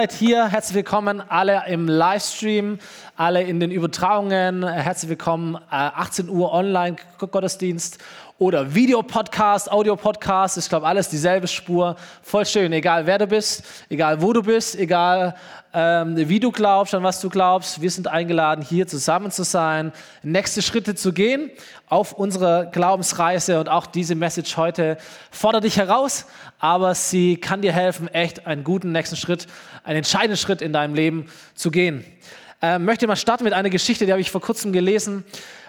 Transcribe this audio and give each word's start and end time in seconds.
Seid 0.00 0.12
hier, 0.12 0.46
herzlich 0.46 0.76
willkommen 0.76 1.20
alle 1.20 1.64
im 1.66 1.88
Livestream, 1.88 2.78
alle 3.16 3.42
in 3.42 3.58
den 3.58 3.72
Übertragungen, 3.72 4.64
herzlich 4.64 5.08
willkommen, 5.08 5.56
äh, 5.56 5.60
18 5.70 6.28
Uhr 6.28 6.52
Online-Gottesdienst 6.52 7.98
oder 8.38 8.72
Videopodcast, 8.72 9.70
Audio-Podcast, 9.70 10.58
ich 10.58 10.68
glaube 10.68 10.86
alles 10.86 11.08
dieselbe 11.08 11.48
Spur, 11.48 11.96
voll 12.22 12.46
schön, 12.46 12.72
egal 12.72 13.04
wer 13.04 13.18
du 13.18 13.26
bist, 13.26 13.64
egal 13.90 14.22
wo 14.22 14.32
du 14.32 14.42
bist, 14.42 14.78
egal 14.78 15.34
ähm, 15.74 16.16
wie 16.16 16.38
du 16.38 16.52
glaubst, 16.52 16.94
an 16.94 17.02
was 17.02 17.20
du 17.20 17.30
glaubst, 17.30 17.82
wir 17.82 17.90
sind 17.90 18.06
eingeladen, 18.06 18.64
hier 18.64 18.86
zusammen 18.86 19.32
zu 19.32 19.42
sein, 19.42 19.92
nächste 20.22 20.62
Schritte 20.62 20.94
zu 20.94 21.12
gehen 21.12 21.50
auf 21.88 22.12
unserer 22.12 22.66
Glaubensreise 22.66 23.58
und 23.58 23.68
auch 23.68 23.86
diese 23.86 24.14
Message 24.14 24.56
heute 24.56 24.98
fordert 25.32 25.64
dich 25.64 25.76
heraus, 25.76 26.24
aber 26.60 26.94
sie 26.94 27.38
kann 27.38 27.60
dir 27.60 27.72
helfen, 27.72 28.06
echt 28.06 28.46
einen 28.46 28.62
guten 28.62 28.92
nächsten 28.92 29.16
Schritt, 29.16 29.48
einen 29.82 29.98
entscheidenden 29.98 30.36
Schritt 30.36 30.62
in 30.62 30.72
deinem 30.72 30.94
Leben 30.94 31.26
zu 31.56 31.72
gehen. 31.72 32.04
Ähm, 32.62 32.84
möchte 32.84 33.08
mal 33.08 33.16
starten 33.16 33.42
mit 33.42 33.52
einer 33.52 33.70
Geschichte, 33.70 34.06
die 34.06 34.12
habe 34.12 34.20
ich 34.20 34.30
vor 34.30 34.40
kurzem 34.40 34.72
gelesen. 34.72 35.24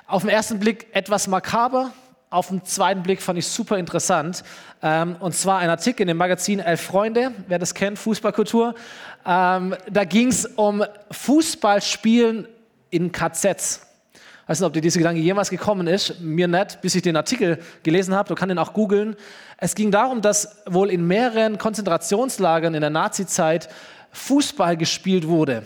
Auf 0.06 0.22
den 0.22 0.30
ersten 0.30 0.60
Blick 0.60 0.88
etwas 0.92 1.28
makaber, 1.28 1.92
auf 2.30 2.50
den 2.50 2.64
zweiten 2.64 3.02
Blick 3.02 3.22
fand 3.22 3.40
ich 3.40 3.48
super 3.48 3.78
interessant. 3.78 4.44
Ähm, 4.84 5.16
und 5.20 5.34
zwar 5.34 5.60
ein 5.60 5.70
Artikel 5.70 6.04
in 6.04 6.10
dem 6.10 6.18
Magazin 6.18 6.60
Elf 6.60 6.82
Freunde, 6.82 7.32
wer 7.48 7.58
das 7.58 7.74
kennt, 7.74 7.98
Fußballkultur. 7.98 8.76
Ähm, 9.26 9.76
da 9.90 10.04
ging 10.04 10.28
es 10.28 10.46
um 10.46 10.84
Fußballspielen 11.12 12.48
in 12.92 13.12
KZs. 13.12 13.86
Ich 14.14 14.50
weiß 14.50 14.60
nicht, 14.60 14.68
ob 14.68 14.74
dir 14.74 14.82
diese 14.82 15.00
Gedanke 15.00 15.22
jemals 15.22 15.50
gekommen 15.50 15.88
ist. 15.88 16.22
Mir 16.22 16.48
nicht, 16.48 16.82
bis 16.82 16.96
ich 16.96 17.02
den 17.02 17.16
Artikel 17.16 17.60
gelesen 17.84 18.16
habe. 18.16 18.30
Du 18.30 18.36
kannst 18.36 18.52
ihn 18.52 18.58
auch 18.58 18.74
googeln. 18.74 19.16
Es 19.58 19.76
ging 19.76 19.92
darum, 19.92 20.22
dass 20.22 20.64
wohl 20.66 20.90
in 20.90 21.06
mehreren 21.06 21.58
Konzentrationslagern 21.58 22.74
in 22.74 22.82
der 22.82 22.90
Nazizeit 22.90 23.70
Fußball 24.12 24.78
gespielt 24.78 25.28
wurde. 25.28 25.64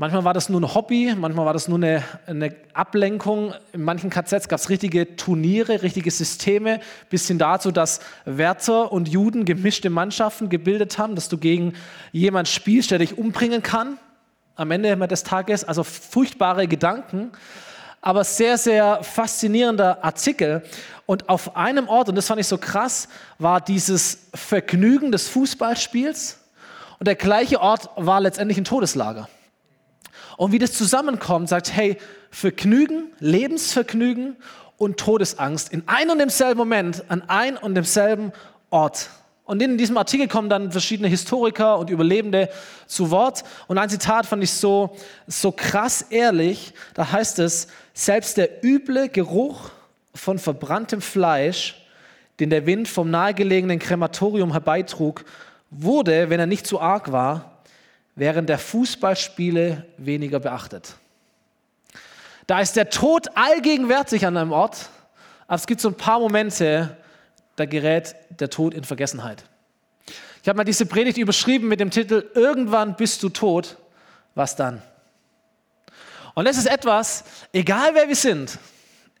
Manchmal 0.00 0.24
war 0.24 0.32
das 0.32 0.48
nur 0.48 0.62
ein 0.62 0.74
Hobby, 0.74 1.14
manchmal 1.14 1.44
war 1.44 1.52
das 1.52 1.68
nur 1.68 1.76
eine, 1.76 2.02
eine 2.26 2.56
Ablenkung. 2.72 3.52
In 3.74 3.82
manchen 3.82 4.08
KZs 4.08 4.48
gab 4.48 4.58
es 4.58 4.70
richtige 4.70 5.14
Turniere, 5.14 5.82
richtige 5.82 6.10
Systeme, 6.10 6.80
bis 7.10 7.28
hin 7.28 7.38
dazu, 7.38 7.70
dass 7.70 8.00
Wärter 8.24 8.92
und 8.92 9.10
Juden 9.10 9.44
gemischte 9.44 9.90
Mannschaften 9.90 10.48
gebildet 10.48 10.96
haben, 10.96 11.16
dass 11.16 11.28
du 11.28 11.36
gegen 11.36 11.74
jemanden 12.12 12.46
spielst, 12.46 12.90
der 12.90 12.98
dich 12.98 13.18
umbringen 13.18 13.62
kann 13.62 13.98
am 14.56 14.70
Ende 14.70 14.96
des 15.06 15.22
Tages. 15.22 15.64
Also 15.64 15.84
furchtbare 15.84 16.66
Gedanken, 16.66 17.32
aber 18.00 18.24
sehr, 18.24 18.56
sehr 18.56 19.02
faszinierender 19.02 20.02
Artikel. 20.02 20.62
Und 21.04 21.28
auf 21.28 21.56
einem 21.56 21.88
Ort, 21.88 22.08
und 22.08 22.14
das 22.14 22.26
fand 22.26 22.40
ich 22.40 22.46
so 22.46 22.56
krass, 22.56 23.06
war 23.38 23.60
dieses 23.60 24.30
Vergnügen 24.32 25.12
des 25.12 25.28
Fußballspiels. 25.28 26.38
Und 26.98 27.06
der 27.06 27.16
gleiche 27.16 27.60
Ort 27.60 27.90
war 27.96 28.22
letztendlich 28.22 28.56
ein 28.56 28.64
Todeslager. 28.64 29.28
Und 30.40 30.52
wie 30.52 30.58
das 30.58 30.72
zusammenkommt, 30.72 31.50
sagt, 31.50 31.70
hey, 31.74 31.98
Vergnügen, 32.30 33.12
Lebensvergnügen 33.18 34.36
und 34.78 34.96
Todesangst 34.96 35.70
in 35.70 35.82
ein 35.84 36.08
und 36.08 36.16
demselben 36.16 36.56
Moment, 36.56 37.04
an 37.08 37.20
ein 37.28 37.58
und 37.58 37.74
demselben 37.74 38.32
Ort. 38.70 39.10
Und 39.44 39.60
in 39.60 39.76
diesem 39.76 39.98
Artikel 39.98 40.28
kommen 40.28 40.48
dann 40.48 40.72
verschiedene 40.72 41.08
Historiker 41.08 41.78
und 41.78 41.90
Überlebende 41.90 42.48
zu 42.86 43.10
Wort. 43.10 43.44
Und 43.68 43.76
ein 43.76 43.90
Zitat 43.90 44.24
fand 44.24 44.42
ich 44.42 44.50
so, 44.50 44.96
so 45.26 45.52
krass 45.52 46.06
ehrlich. 46.08 46.72
Da 46.94 47.12
heißt 47.12 47.38
es, 47.40 47.68
selbst 47.92 48.38
der 48.38 48.64
üble 48.64 49.10
Geruch 49.10 49.68
von 50.14 50.38
verbranntem 50.38 51.02
Fleisch, 51.02 51.86
den 52.38 52.48
der 52.48 52.64
Wind 52.64 52.88
vom 52.88 53.10
nahegelegenen 53.10 53.78
Krematorium 53.78 54.52
herbeitrug, 54.52 55.22
wurde, 55.68 56.30
wenn 56.30 56.40
er 56.40 56.46
nicht 56.46 56.66
zu 56.66 56.80
arg 56.80 57.12
war, 57.12 57.59
während 58.14 58.48
der 58.48 58.58
Fußballspiele 58.58 59.86
weniger 59.96 60.40
beachtet. 60.40 60.96
Da 62.46 62.60
ist 62.60 62.76
der 62.76 62.90
Tod 62.90 63.28
allgegenwärtig 63.36 64.26
an 64.26 64.36
einem 64.36 64.52
Ort, 64.52 64.90
aber 65.46 65.56
es 65.56 65.66
gibt 65.66 65.80
so 65.80 65.88
ein 65.88 65.96
paar 65.96 66.18
Momente, 66.18 66.96
da 67.56 67.64
gerät 67.64 68.16
der 68.30 68.50
Tod 68.50 68.74
in 68.74 68.84
Vergessenheit. 68.84 69.44
Ich 70.42 70.48
habe 70.48 70.56
mal 70.56 70.64
diese 70.64 70.86
Predigt 70.86 71.18
überschrieben 71.18 71.68
mit 71.68 71.80
dem 71.80 71.90
Titel 71.90 72.28
Irgendwann 72.34 72.96
bist 72.96 73.22
du 73.22 73.28
tot, 73.28 73.76
was 74.34 74.56
dann? 74.56 74.82
Und 76.34 76.46
das 76.46 76.56
ist 76.56 76.66
etwas, 76.66 77.24
egal 77.52 77.90
wer 77.94 78.08
wir 78.08 78.16
sind, 78.16 78.58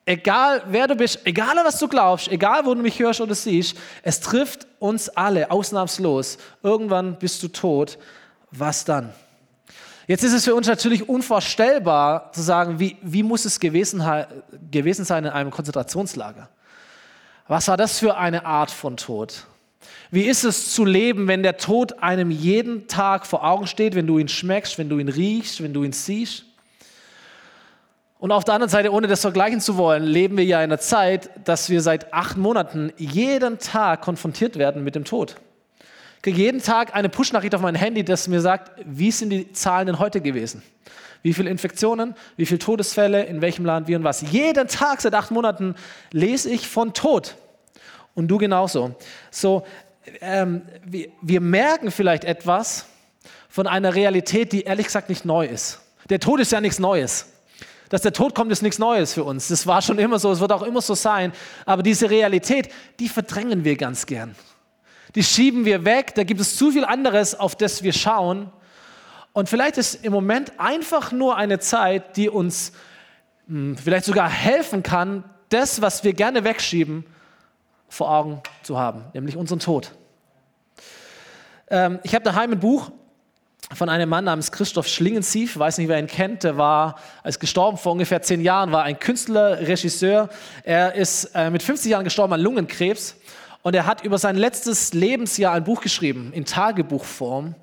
egal 0.06 0.62
wer 0.66 0.86
du 0.88 0.96
bist, 0.96 1.20
egal 1.24 1.56
was 1.64 1.78
du 1.78 1.88
glaubst, 1.88 2.28
egal 2.28 2.64
wo 2.64 2.74
du 2.74 2.80
mich 2.80 2.98
hörst 2.98 3.20
oder 3.20 3.34
siehst, 3.34 3.76
es 4.02 4.20
trifft 4.20 4.66
uns 4.78 5.08
alle 5.10 5.50
ausnahmslos. 5.50 6.38
Irgendwann 6.62 7.18
bist 7.18 7.42
du 7.42 7.48
tot, 7.48 7.98
was 8.50 8.84
dann? 8.84 9.12
Jetzt 10.06 10.24
ist 10.24 10.32
es 10.32 10.44
für 10.44 10.56
uns 10.56 10.66
natürlich 10.66 11.08
unvorstellbar 11.08 12.32
zu 12.32 12.42
sagen, 12.42 12.80
wie, 12.80 12.96
wie 13.00 13.22
muss 13.22 13.44
es 13.44 13.60
gewesen, 13.60 14.02
gewesen 14.70 15.04
sein 15.04 15.24
in 15.24 15.30
einem 15.30 15.52
Konzentrationslager? 15.52 16.48
Was 17.46 17.68
war 17.68 17.76
das 17.76 18.00
für 18.00 18.16
eine 18.16 18.44
Art 18.44 18.72
von 18.72 18.96
Tod? 18.96 19.46
Wie 20.10 20.22
ist 20.22 20.44
es 20.44 20.74
zu 20.74 20.84
leben, 20.84 21.28
wenn 21.28 21.44
der 21.44 21.58
Tod 21.58 22.02
einem 22.02 22.32
jeden 22.32 22.88
Tag 22.88 23.24
vor 23.24 23.44
Augen 23.44 23.68
steht, 23.68 23.94
wenn 23.94 24.08
du 24.08 24.18
ihn 24.18 24.26
schmeckst, 24.26 24.78
wenn 24.78 24.88
du 24.88 24.98
ihn 24.98 25.08
riechst, 25.08 25.62
wenn 25.62 25.72
du 25.72 25.84
ihn 25.84 25.92
siehst? 25.92 26.44
Und 28.18 28.32
auf 28.32 28.44
der 28.44 28.54
anderen 28.54 28.70
Seite, 28.70 28.92
ohne 28.92 29.06
das 29.06 29.20
vergleichen 29.20 29.60
zu 29.60 29.76
wollen, 29.76 30.02
leben 30.02 30.36
wir 30.36 30.44
ja 30.44 30.58
in 30.58 30.64
einer 30.64 30.80
Zeit, 30.80 31.30
dass 31.44 31.70
wir 31.70 31.80
seit 31.80 32.12
acht 32.12 32.36
Monaten 32.36 32.92
jeden 32.96 33.60
Tag 33.60 34.00
konfrontiert 34.00 34.58
werden 34.58 34.82
mit 34.82 34.96
dem 34.96 35.04
Tod 35.04 35.36
kriege 36.22 36.38
jeden 36.38 36.62
Tag 36.62 36.94
eine 36.94 37.08
Push-Nachricht 37.08 37.54
auf 37.54 37.60
mein 37.60 37.74
Handy, 37.74 38.04
das 38.04 38.28
mir 38.28 38.40
sagt, 38.40 38.72
wie 38.84 39.10
sind 39.10 39.30
die 39.30 39.52
Zahlen 39.52 39.86
denn 39.86 39.98
heute 39.98 40.20
gewesen? 40.20 40.62
Wie 41.22 41.34
viele 41.34 41.50
Infektionen, 41.50 42.14
wie 42.36 42.46
viele 42.46 42.58
Todesfälle, 42.58 43.24
in 43.24 43.42
welchem 43.42 43.64
Land, 43.64 43.88
wie 43.88 43.94
und 43.94 44.04
was. 44.04 44.22
Jeden 44.22 44.68
Tag 44.68 45.00
seit 45.00 45.14
acht 45.14 45.30
Monaten 45.30 45.74
lese 46.12 46.50
ich 46.50 46.68
von 46.68 46.94
Tod. 46.94 47.36
Und 48.14 48.28
du 48.28 48.38
genauso. 48.38 48.96
So, 49.30 49.64
ähm, 50.20 50.62
wir, 50.84 51.08
wir 51.22 51.40
merken 51.40 51.90
vielleicht 51.90 52.24
etwas 52.24 52.86
von 53.48 53.66
einer 53.66 53.94
Realität, 53.94 54.52
die 54.52 54.62
ehrlich 54.62 54.86
gesagt 54.86 55.08
nicht 55.08 55.24
neu 55.24 55.46
ist. 55.46 55.80
Der 56.08 56.20
Tod 56.20 56.40
ist 56.40 56.52
ja 56.52 56.60
nichts 56.60 56.78
Neues. 56.78 57.26
Dass 57.88 58.02
der 58.02 58.12
Tod 58.12 58.34
kommt, 58.34 58.52
ist 58.52 58.62
nichts 58.62 58.78
Neues 58.78 59.14
für 59.14 59.24
uns. 59.24 59.48
Das 59.48 59.66
war 59.66 59.82
schon 59.82 59.98
immer 59.98 60.18
so, 60.18 60.30
es 60.30 60.40
wird 60.40 60.52
auch 60.52 60.62
immer 60.62 60.80
so 60.80 60.94
sein. 60.94 61.32
Aber 61.66 61.82
diese 61.82 62.08
Realität, 62.08 62.70
die 62.98 63.08
verdrängen 63.08 63.64
wir 63.64 63.76
ganz 63.76 64.06
gern 64.06 64.34
die 65.14 65.22
schieben 65.22 65.64
wir 65.64 65.84
weg, 65.84 66.14
da 66.14 66.24
gibt 66.24 66.40
es 66.40 66.56
zu 66.56 66.70
viel 66.70 66.84
anderes, 66.84 67.38
auf 67.38 67.56
das 67.56 67.82
wir 67.82 67.92
schauen. 67.92 68.50
Und 69.32 69.48
vielleicht 69.48 69.78
ist 69.78 70.04
im 70.04 70.12
Moment 70.12 70.58
einfach 70.58 71.12
nur 71.12 71.36
eine 71.36 71.58
Zeit, 71.58 72.16
die 72.16 72.28
uns 72.28 72.72
hm, 73.46 73.76
vielleicht 73.76 74.04
sogar 74.04 74.28
helfen 74.28 74.82
kann, 74.82 75.24
das, 75.48 75.80
was 75.80 76.04
wir 76.04 76.12
gerne 76.12 76.44
wegschieben, 76.44 77.04
vor 77.88 78.10
Augen 78.10 78.40
zu 78.62 78.78
haben, 78.78 79.04
nämlich 79.14 79.36
unseren 79.36 79.58
Tod. 79.58 79.92
Ähm, 81.68 81.98
ich 82.04 82.14
habe 82.14 82.24
daheim 82.24 82.52
ein 82.52 82.60
Buch 82.60 82.90
von 83.72 83.88
einem 83.88 84.08
Mann 84.08 84.24
namens 84.24 84.50
Christoph 84.50 84.88
Schlingensief, 84.88 85.58
weiß 85.58 85.78
nicht, 85.78 85.88
wer 85.88 85.98
ihn 85.98 86.06
kennt, 86.06 86.42
der 86.42 86.56
war, 86.56 86.96
als 87.22 87.38
gestorben 87.38 87.78
vor 87.78 87.92
ungefähr 87.92 88.22
zehn 88.22 88.40
Jahren, 88.40 88.72
war 88.72 88.82
ein 88.82 88.98
Künstler, 88.98 89.60
Regisseur. 89.60 90.28
Er 90.64 90.94
ist 90.94 91.26
äh, 91.34 91.50
mit 91.50 91.62
50 91.62 91.90
Jahren 91.90 92.04
gestorben 92.04 92.32
an 92.32 92.40
Lungenkrebs 92.40 93.16
und 93.62 93.74
er 93.74 93.86
hat 93.86 94.04
über 94.04 94.18
sein 94.18 94.36
letztes 94.36 94.94
Lebensjahr 94.94 95.54
ein 95.54 95.64
Buch 95.64 95.80
geschrieben, 95.80 96.32
in 96.32 96.44
Tagebuchform. 96.44 97.54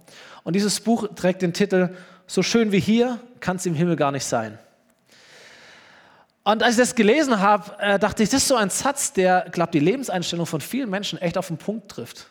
Und 0.43 0.53
dieses 0.55 0.79
Buch 0.79 1.07
trägt 1.15 1.41
den 1.41 1.53
Titel 1.53 1.95
So 2.27 2.43
schön 2.43 2.71
wie 2.71 2.79
hier 2.79 3.19
kann 3.39 3.57
es 3.57 3.65
im 3.65 3.73
Himmel 3.73 3.95
gar 3.95 4.11
nicht 4.11 4.25
sein. 4.25 4.59
Und 6.43 6.63
als 6.63 6.75
ich 6.75 6.79
das 6.79 6.95
gelesen 6.95 7.41
habe, 7.41 7.75
äh, 7.79 7.99
dachte 7.99 8.23
ich, 8.23 8.29
das 8.29 8.43
ist 8.43 8.47
so 8.47 8.55
ein 8.55 8.69
Satz, 8.69 9.11
der, 9.11 9.47
glaube 9.51 9.71
die 9.73 9.79
Lebenseinstellung 9.79 10.45
von 10.45 10.61
vielen 10.61 10.89
Menschen 10.89 11.19
echt 11.19 11.37
auf 11.37 11.47
den 11.47 11.57
Punkt 11.57 11.89
trifft. 11.89 12.27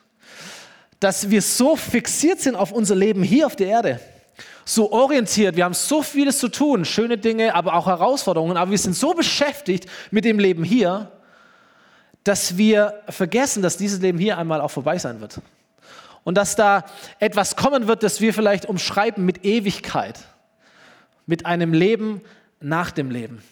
Dass 1.00 1.28
wir 1.28 1.42
so 1.42 1.76
fixiert 1.76 2.40
sind 2.40 2.56
auf 2.56 2.72
unser 2.72 2.94
Leben 2.94 3.22
hier 3.22 3.46
auf 3.46 3.56
der 3.56 3.66
Erde, 3.66 4.00
so 4.64 4.90
orientiert, 4.90 5.56
wir 5.56 5.64
haben 5.64 5.74
so 5.74 6.02
vieles 6.02 6.38
zu 6.38 6.48
tun, 6.48 6.84
schöne 6.84 7.18
Dinge, 7.18 7.54
aber 7.54 7.74
auch 7.74 7.86
Herausforderungen, 7.86 8.56
aber 8.56 8.70
wir 8.70 8.78
sind 8.78 8.96
so 8.96 9.12
beschäftigt 9.12 9.86
mit 10.10 10.24
dem 10.24 10.38
Leben 10.38 10.64
hier, 10.64 11.12
dass 12.26 12.56
wir 12.56 13.02
vergessen, 13.08 13.62
dass 13.62 13.76
dieses 13.76 14.00
Leben 14.00 14.18
hier 14.18 14.36
einmal 14.36 14.60
auch 14.60 14.70
vorbei 14.70 14.98
sein 14.98 15.20
wird. 15.20 15.40
Und 16.24 16.36
dass 16.36 16.56
da 16.56 16.84
etwas 17.20 17.54
kommen 17.54 17.86
wird, 17.86 18.02
das 18.02 18.20
wir 18.20 18.34
vielleicht 18.34 18.66
umschreiben 18.66 19.24
mit 19.24 19.44
Ewigkeit, 19.44 20.18
mit 21.26 21.46
einem 21.46 21.72
Leben 21.72 22.20
nach 22.60 22.90
dem 22.90 23.12
Leben. 23.12 23.44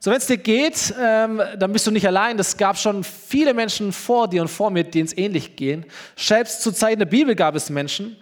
So, 0.00 0.10
wenn 0.10 0.18
es 0.18 0.26
dir 0.26 0.38
geht, 0.38 0.92
ähm, 1.00 1.40
dann 1.56 1.72
bist 1.72 1.86
du 1.86 1.92
nicht 1.92 2.04
allein. 2.04 2.36
Es 2.36 2.56
gab 2.56 2.76
schon 2.76 3.04
viele 3.04 3.54
Menschen 3.54 3.92
vor 3.92 4.26
dir 4.26 4.42
und 4.42 4.48
vor 4.48 4.72
mir, 4.72 4.82
denen 4.82 5.06
es 5.06 5.16
ähnlich 5.16 5.54
gehen. 5.54 5.86
Selbst 6.16 6.62
zur 6.62 6.74
Zeit 6.74 6.98
der 6.98 7.04
Bibel 7.06 7.36
gab 7.36 7.54
es 7.54 7.70
Menschen. 7.70 8.16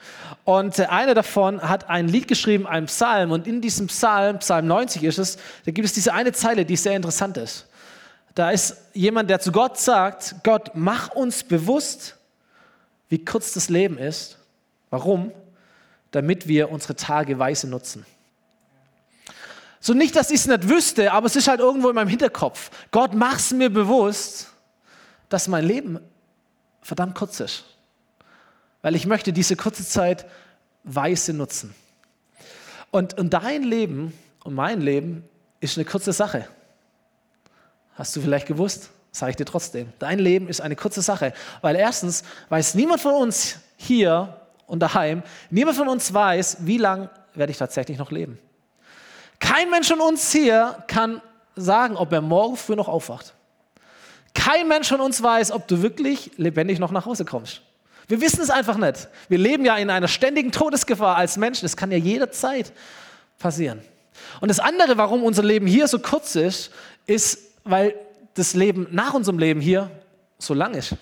Und 0.44 0.78
äh, 0.78 0.84
einer 0.84 1.14
davon 1.14 1.62
hat 1.62 1.88
ein 1.88 2.08
Lied 2.08 2.28
geschrieben, 2.28 2.66
einen 2.66 2.84
Psalm. 2.84 3.30
Und 3.30 3.46
in 3.46 3.62
diesem 3.62 3.86
Psalm, 3.86 4.40
Psalm 4.40 4.66
90 4.66 5.04
ist 5.04 5.18
es, 5.18 5.38
da 5.64 5.70
gibt 5.70 5.86
es 5.86 5.94
diese 5.94 6.12
eine 6.12 6.32
Zeile, 6.32 6.66
die 6.66 6.76
sehr 6.76 6.94
interessant 6.94 7.38
ist. 7.38 7.69
Da 8.34 8.50
ist 8.50 8.76
jemand, 8.94 9.30
der 9.30 9.40
zu 9.40 9.52
Gott 9.52 9.78
sagt, 9.78 10.36
Gott, 10.44 10.72
mach 10.74 11.10
uns 11.10 11.42
bewusst, 11.42 12.16
wie 13.08 13.24
kurz 13.24 13.52
das 13.52 13.68
Leben 13.68 13.98
ist 13.98 14.40
Warum? 14.90 15.32
Damit 16.10 16.48
wir 16.48 16.70
unsere 16.70 16.96
Tage 16.96 17.38
weise 17.38 17.68
nutzen. 17.68 18.04
So 19.78 19.94
nicht, 19.94 20.14
dass 20.14 20.30
ich 20.30 20.40
es 20.40 20.46
nicht 20.46 20.68
wüsste, 20.68 21.12
aber 21.12 21.26
es 21.26 21.36
ist 21.36 21.48
halt 21.48 21.60
irgendwo 21.60 21.88
in 21.88 21.94
meinem 21.94 22.08
Hinterkopf. 22.08 22.70
Gott, 22.90 23.14
mach's 23.14 23.52
mir 23.52 23.70
bewusst, 23.70 24.48
dass 25.30 25.48
mein 25.48 25.64
Leben 25.64 26.00
verdammt 26.82 27.14
kurz 27.14 27.40
ist. 27.40 27.64
Weil 28.82 28.94
ich 28.94 29.06
möchte 29.06 29.32
diese 29.32 29.56
kurze 29.56 29.86
Zeit 29.86 30.26
weise 30.82 31.32
nutzen. 31.32 31.74
Und, 32.90 33.18
und 33.18 33.32
dein 33.32 33.62
Leben 33.62 34.12
und 34.42 34.54
mein 34.54 34.80
Leben 34.80 35.24
ist 35.60 35.78
eine 35.78 35.84
kurze 35.84 36.12
Sache. 36.12 36.48
Hast 38.00 38.16
du 38.16 38.22
vielleicht 38.22 38.46
gewusst? 38.46 38.88
Sage 39.12 39.32
ich 39.32 39.36
dir 39.36 39.44
trotzdem. 39.44 39.92
Dein 39.98 40.20
Leben 40.20 40.48
ist 40.48 40.62
eine 40.62 40.74
kurze 40.74 41.02
Sache. 41.02 41.34
Weil 41.60 41.76
erstens 41.76 42.24
weiß 42.48 42.74
niemand 42.74 43.02
von 43.02 43.12
uns 43.12 43.56
hier 43.76 44.40
und 44.66 44.78
daheim, 44.80 45.22
niemand 45.50 45.76
von 45.76 45.86
uns 45.86 46.14
weiß, 46.14 46.58
wie 46.60 46.78
lange 46.78 47.10
werde 47.34 47.50
ich 47.50 47.58
tatsächlich 47.58 47.98
noch 47.98 48.10
leben. 48.10 48.38
Kein 49.38 49.68
Mensch 49.68 49.88
von 49.88 50.00
uns 50.00 50.32
hier 50.32 50.82
kann 50.86 51.20
sagen, 51.56 51.94
ob 51.94 52.10
er 52.14 52.22
morgen 52.22 52.56
früh 52.56 52.74
noch 52.74 52.88
aufwacht. 52.88 53.34
Kein 54.32 54.66
Mensch 54.66 54.88
von 54.88 55.02
uns 55.02 55.22
weiß, 55.22 55.52
ob 55.52 55.68
du 55.68 55.82
wirklich 55.82 56.30
lebendig 56.38 56.78
noch 56.78 56.92
nach 56.92 57.04
Hause 57.04 57.26
kommst. 57.26 57.60
Wir 58.08 58.22
wissen 58.22 58.40
es 58.40 58.48
einfach 58.48 58.78
nicht. 58.78 59.08
Wir 59.28 59.36
leben 59.36 59.66
ja 59.66 59.76
in 59.76 59.90
einer 59.90 60.08
ständigen 60.08 60.52
Todesgefahr 60.52 61.16
als 61.16 61.36
Menschen. 61.36 61.66
Das 61.66 61.76
kann 61.76 61.92
ja 61.92 61.98
jederzeit 61.98 62.72
passieren. 63.38 63.82
Und 64.40 64.48
das 64.48 64.58
andere, 64.58 64.96
warum 64.96 65.22
unser 65.22 65.42
Leben 65.42 65.66
hier 65.66 65.86
so 65.86 65.98
kurz 65.98 66.34
ist, 66.34 66.70
ist, 67.04 67.49
weil 67.64 67.94
das 68.34 68.54
Leben 68.54 68.86
nach 68.90 69.14
unserem 69.14 69.38
Leben 69.38 69.60
hier 69.60 69.90
so 70.38 70.54
lang 70.54 70.74
ist. 70.74 70.96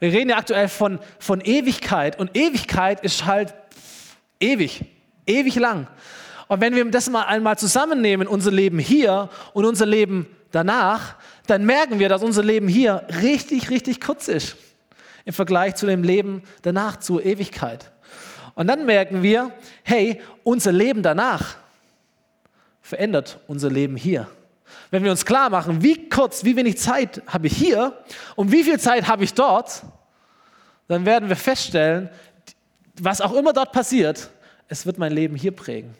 Wir 0.00 0.12
reden 0.12 0.30
ja 0.30 0.36
aktuell 0.36 0.68
von, 0.68 1.00
von 1.18 1.40
Ewigkeit 1.40 2.18
und 2.18 2.36
Ewigkeit 2.36 3.00
ist 3.00 3.24
halt 3.24 3.54
ewig, 4.38 4.84
ewig 5.26 5.56
lang. 5.56 5.88
Und 6.46 6.60
wenn 6.60 6.74
wir 6.74 6.84
das 6.90 7.10
mal 7.10 7.24
einmal 7.24 7.58
zusammennehmen, 7.58 8.28
unser 8.28 8.50
Leben 8.50 8.78
hier 8.78 9.28
und 9.52 9.64
unser 9.64 9.86
Leben 9.86 10.26
danach, 10.50 11.16
dann 11.46 11.66
merken 11.66 11.98
wir, 11.98 12.08
dass 12.08 12.22
unser 12.22 12.42
Leben 12.42 12.68
hier 12.68 13.06
richtig, 13.22 13.70
richtig 13.70 14.00
kurz 14.00 14.28
ist 14.28 14.56
im 15.24 15.34
Vergleich 15.34 15.74
zu 15.74 15.84
dem 15.84 16.02
Leben 16.02 16.42
danach, 16.62 16.98
zur 16.98 17.22
Ewigkeit. 17.22 17.90
Und 18.54 18.66
dann 18.66 18.86
merken 18.86 19.22
wir, 19.22 19.52
hey, 19.82 20.22
unser 20.42 20.72
Leben 20.72 21.02
danach 21.02 21.56
verändert 22.80 23.38
unser 23.46 23.70
Leben 23.70 23.96
hier. 23.96 24.26
Wenn 24.90 25.04
wir 25.04 25.10
uns 25.10 25.24
klar 25.24 25.50
machen, 25.50 25.82
wie 25.82 26.08
kurz, 26.08 26.44
wie 26.44 26.56
wenig 26.56 26.78
Zeit 26.78 27.22
habe 27.26 27.46
ich 27.46 27.56
hier 27.56 27.92
und 28.36 28.52
wie 28.52 28.64
viel 28.64 28.80
Zeit 28.80 29.06
habe 29.06 29.24
ich 29.24 29.34
dort, 29.34 29.82
dann 30.88 31.04
werden 31.04 31.28
wir 31.28 31.36
feststellen, 31.36 32.08
was 33.00 33.20
auch 33.20 33.34
immer 33.34 33.52
dort 33.52 33.72
passiert, 33.72 34.30
es 34.68 34.86
wird 34.86 34.98
mein 34.98 35.12
Leben 35.12 35.36
hier 35.36 35.52
prägen. 35.52 35.94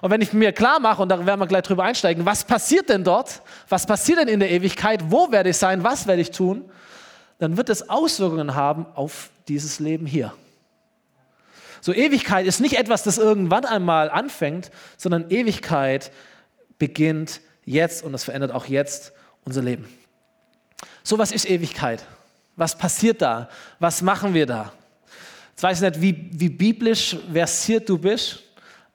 Und 0.00 0.10
wenn 0.10 0.20
ich 0.20 0.32
mir 0.32 0.52
klar 0.52 0.80
mache, 0.80 1.02
und 1.02 1.08
da 1.08 1.24
werden 1.24 1.40
wir 1.40 1.46
gleich 1.46 1.62
drüber 1.62 1.84
einsteigen, 1.84 2.24
was 2.26 2.44
passiert 2.44 2.88
denn 2.88 3.04
dort? 3.04 3.42
Was 3.68 3.86
passiert 3.86 4.18
denn 4.18 4.28
in 4.28 4.40
der 4.40 4.50
Ewigkeit? 4.50 5.10
Wo 5.10 5.32
werde 5.32 5.50
ich 5.50 5.56
sein? 5.56 5.82
Was 5.82 6.06
werde 6.06 6.22
ich 6.22 6.30
tun? 6.30 6.70
Dann 7.38 7.56
wird 7.56 7.68
es 7.68 7.88
Auswirkungen 7.88 8.54
haben 8.54 8.86
auf 8.94 9.30
dieses 9.48 9.80
Leben 9.80 10.06
hier. 10.06 10.32
So 11.80 11.92
Ewigkeit 11.92 12.46
ist 12.46 12.60
nicht 12.60 12.78
etwas, 12.78 13.02
das 13.02 13.18
irgendwann 13.18 13.64
einmal 13.64 14.10
anfängt, 14.10 14.70
sondern 14.96 15.30
Ewigkeit 15.30 16.10
beginnt 16.78 17.40
jetzt 17.64 18.04
und 18.04 18.14
es 18.14 18.24
verändert 18.24 18.52
auch 18.52 18.66
jetzt 18.66 19.12
unser 19.44 19.62
Leben. 19.62 19.86
So 21.02 21.18
was 21.18 21.32
ist 21.32 21.48
Ewigkeit? 21.48 22.04
Was 22.56 22.76
passiert 22.76 23.20
da? 23.22 23.48
Was 23.78 24.02
machen 24.02 24.34
wir 24.34 24.46
da? 24.46 24.72
Jetzt 25.50 25.62
weiß 25.62 25.82
ich 25.82 25.88
nicht, 25.88 26.00
wie, 26.00 26.30
wie 26.32 26.48
biblisch 26.48 27.16
versiert 27.32 27.88
du 27.88 27.98
bist 27.98 28.44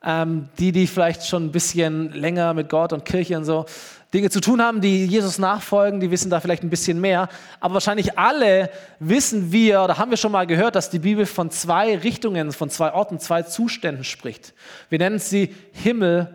ähm, 0.03 0.49
die, 0.57 0.71
die 0.71 0.87
vielleicht 0.87 1.25
schon 1.25 1.45
ein 1.45 1.51
bisschen 1.51 2.13
länger 2.13 2.53
mit 2.53 2.69
Gott 2.69 2.93
und 2.93 3.05
Kirche 3.05 3.37
und 3.37 3.45
so 3.45 3.65
Dinge 4.13 4.29
zu 4.29 4.41
tun 4.41 4.61
haben, 4.61 4.81
die 4.81 5.05
Jesus 5.05 5.37
nachfolgen, 5.37 5.99
die 5.99 6.09
wissen 6.09 6.31
da 6.31 6.39
vielleicht 6.39 6.63
ein 6.63 6.69
bisschen 6.69 6.99
mehr. 6.99 7.29
Aber 7.59 7.75
wahrscheinlich 7.75 8.17
alle 8.17 8.71
wissen 8.99 9.51
wir 9.51 9.83
oder 9.83 9.97
haben 9.97 10.09
wir 10.09 10.17
schon 10.17 10.31
mal 10.31 10.47
gehört, 10.47 10.75
dass 10.75 10.89
die 10.89 10.99
Bibel 10.99 11.25
von 11.27 11.51
zwei 11.51 11.95
Richtungen, 11.97 12.51
von 12.51 12.69
zwei 12.69 12.93
Orten, 12.93 13.19
zwei 13.19 13.43
Zuständen 13.43 14.03
spricht. 14.03 14.53
Wir 14.89 14.97
nennen 14.97 15.19
sie 15.19 15.55
Himmel 15.73 16.33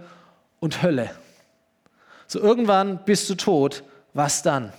und 0.61 0.83
Hölle. 0.83 1.11
So 2.27 2.41
irgendwann 2.41 3.05
bist 3.05 3.29
du 3.31 3.35
tot, 3.35 3.83
was 4.13 4.43
dann? 4.43 4.73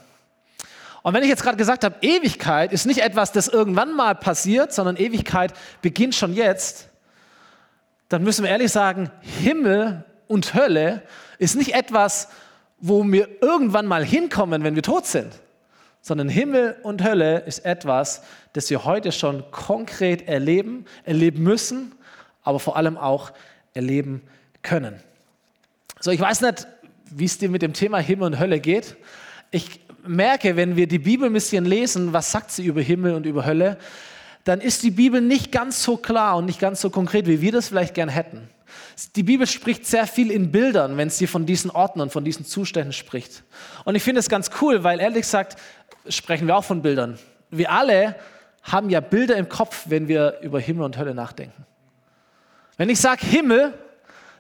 Und 1.04 1.14
wenn 1.14 1.22
ich 1.22 1.30
jetzt 1.30 1.44
gerade 1.44 1.58
gesagt 1.58 1.84
habe, 1.84 1.96
Ewigkeit 2.02 2.74
ist 2.74 2.88
nicht 2.88 3.04
etwas, 3.04 3.32
das 3.32 3.48
irgendwann 3.48 3.96
mal 3.96 4.16
passiert, 4.16 4.74
sondern 4.74 4.98
Ewigkeit 4.98 5.54
beginnt 5.84 6.16
schon 6.16 6.34
jetzt, 6.34 6.90
dann 8.10 8.24
müssen 8.24 8.44
wir 8.44 8.50
ehrlich 8.50 8.72
sagen, 8.72 9.12
Himmel 9.22 10.04
und 10.28 10.56
Hölle 10.56 11.04
ist 11.38 11.56
nicht 11.56 11.76
etwas, 11.76 12.30
wo 12.80 13.04
wir 13.04 13.30
irgendwann 13.42 13.86
mal 13.86 14.04
hinkommen, 14.04 14.64
wenn 14.64 14.76
wir 14.76 14.84
tot 14.84 15.06
sind, 15.06 15.32
sondern 16.02 16.30
Himmel 16.30 16.76
und 16.84 17.04
Hölle 17.04 17.40
ist 17.40 17.66
etwas, 17.66 18.24
das 18.54 18.70
wir 18.70 18.86
heute 18.86 19.12
schon 19.12 19.44
konkret 19.52 20.28
erleben, 20.28 20.86
erleben 21.04 21.44
müssen, 21.44 21.94
aber 22.44 22.60
vor 22.60 22.78
allem 22.78 22.98
auch 22.98 23.32
erleben 23.74 24.22
können. 24.62 25.00
So, 26.00 26.12
ich 26.12 26.20
weiß 26.20 26.42
nicht, 26.42 26.68
wie 27.18 27.26
es 27.26 27.38
dir 27.38 27.50
mit 27.50 27.62
dem 27.62 27.74
Thema 27.74 28.00
Himmel 28.00 28.28
und 28.28 28.40
Hölle 28.40 28.60
geht. 28.60 28.98
Ich 29.50 29.80
merke, 30.06 30.58
wenn 30.58 30.76
wir 30.76 30.88
die 30.88 31.00
Bibel 31.00 31.28
ein 31.28 31.34
bisschen 31.34 31.66
lesen, 31.66 32.12
was 32.12 32.32
sagt 32.32 32.52
sie 32.52 32.66
über 32.66 32.82
Himmel 32.82 33.16
und 33.16 33.26
über 33.26 33.46
Hölle, 33.46 33.78
dann 34.44 34.60
ist 34.60 34.84
die 34.84 34.92
Bibel 34.92 35.22
nicht 35.22 35.52
ganz 35.52 35.82
so 35.82 35.98
klar 35.98 36.38
und 36.38 36.46
nicht 36.46 36.60
ganz 36.60 36.82
so 36.82 36.90
konkret, 36.90 37.28
wie 37.28 37.42
wir 37.42 37.54
das 37.54 37.70
vielleicht 37.70 37.94
gern 37.94 38.10
hätten. 38.10 38.50
Die 39.16 39.24
Bibel 39.24 39.48
spricht 39.48 39.86
sehr 39.86 40.08
viel 40.08 40.30
in 40.30 40.52
Bildern, 40.52 40.98
wenn 40.98 41.10
sie 41.10 41.26
von 41.26 41.46
diesen 41.46 41.72
Orten 41.72 42.02
und 42.02 42.12
von 42.12 42.26
diesen 42.26 42.46
Zuständen 42.46 42.94
spricht. 42.94 43.44
Und 43.86 43.96
ich 43.96 44.04
finde 44.04 44.20
es 44.20 44.30
ganz 44.30 44.52
cool, 44.62 44.84
weil 44.84 45.00
ehrlich 45.00 45.22
gesagt 45.22 45.58
sprechen 46.10 46.48
wir 46.48 46.58
auch 46.58 46.64
von 46.64 46.82
Bildern. 46.82 47.18
Wir 47.50 47.72
alle 47.72 48.16
haben 48.62 48.90
ja 48.90 49.00
Bilder 49.00 49.38
im 49.38 49.48
Kopf, 49.48 49.86
wenn 49.88 50.08
wir 50.08 50.40
über 50.42 50.60
Himmel 50.60 50.84
und 50.84 50.98
Hölle 50.98 51.16
nachdenken. 51.16 51.66
Wenn 52.78 52.90
ich 52.90 53.00
sage 53.00 53.26
Himmel, 53.26 53.74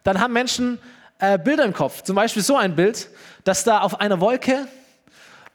dann 0.03 0.19
haben 0.19 0.33
Menschen 0.33 0.77
äh, 1.19 1.37
Bilder 1.37 1.65
im 1.65 1.73
Kopf. 1.73 2.01
Zum 2.01 2.15
Beispiel 2.15 2.43
so 2.43 2.55
ein 2.57 2.75
Bild, 2.75 3.07
dass 3.43 3.63
da 3.63 3.81
auf 3.81 3.99
einer 3.99 4.19
Wolke 4.19 4.67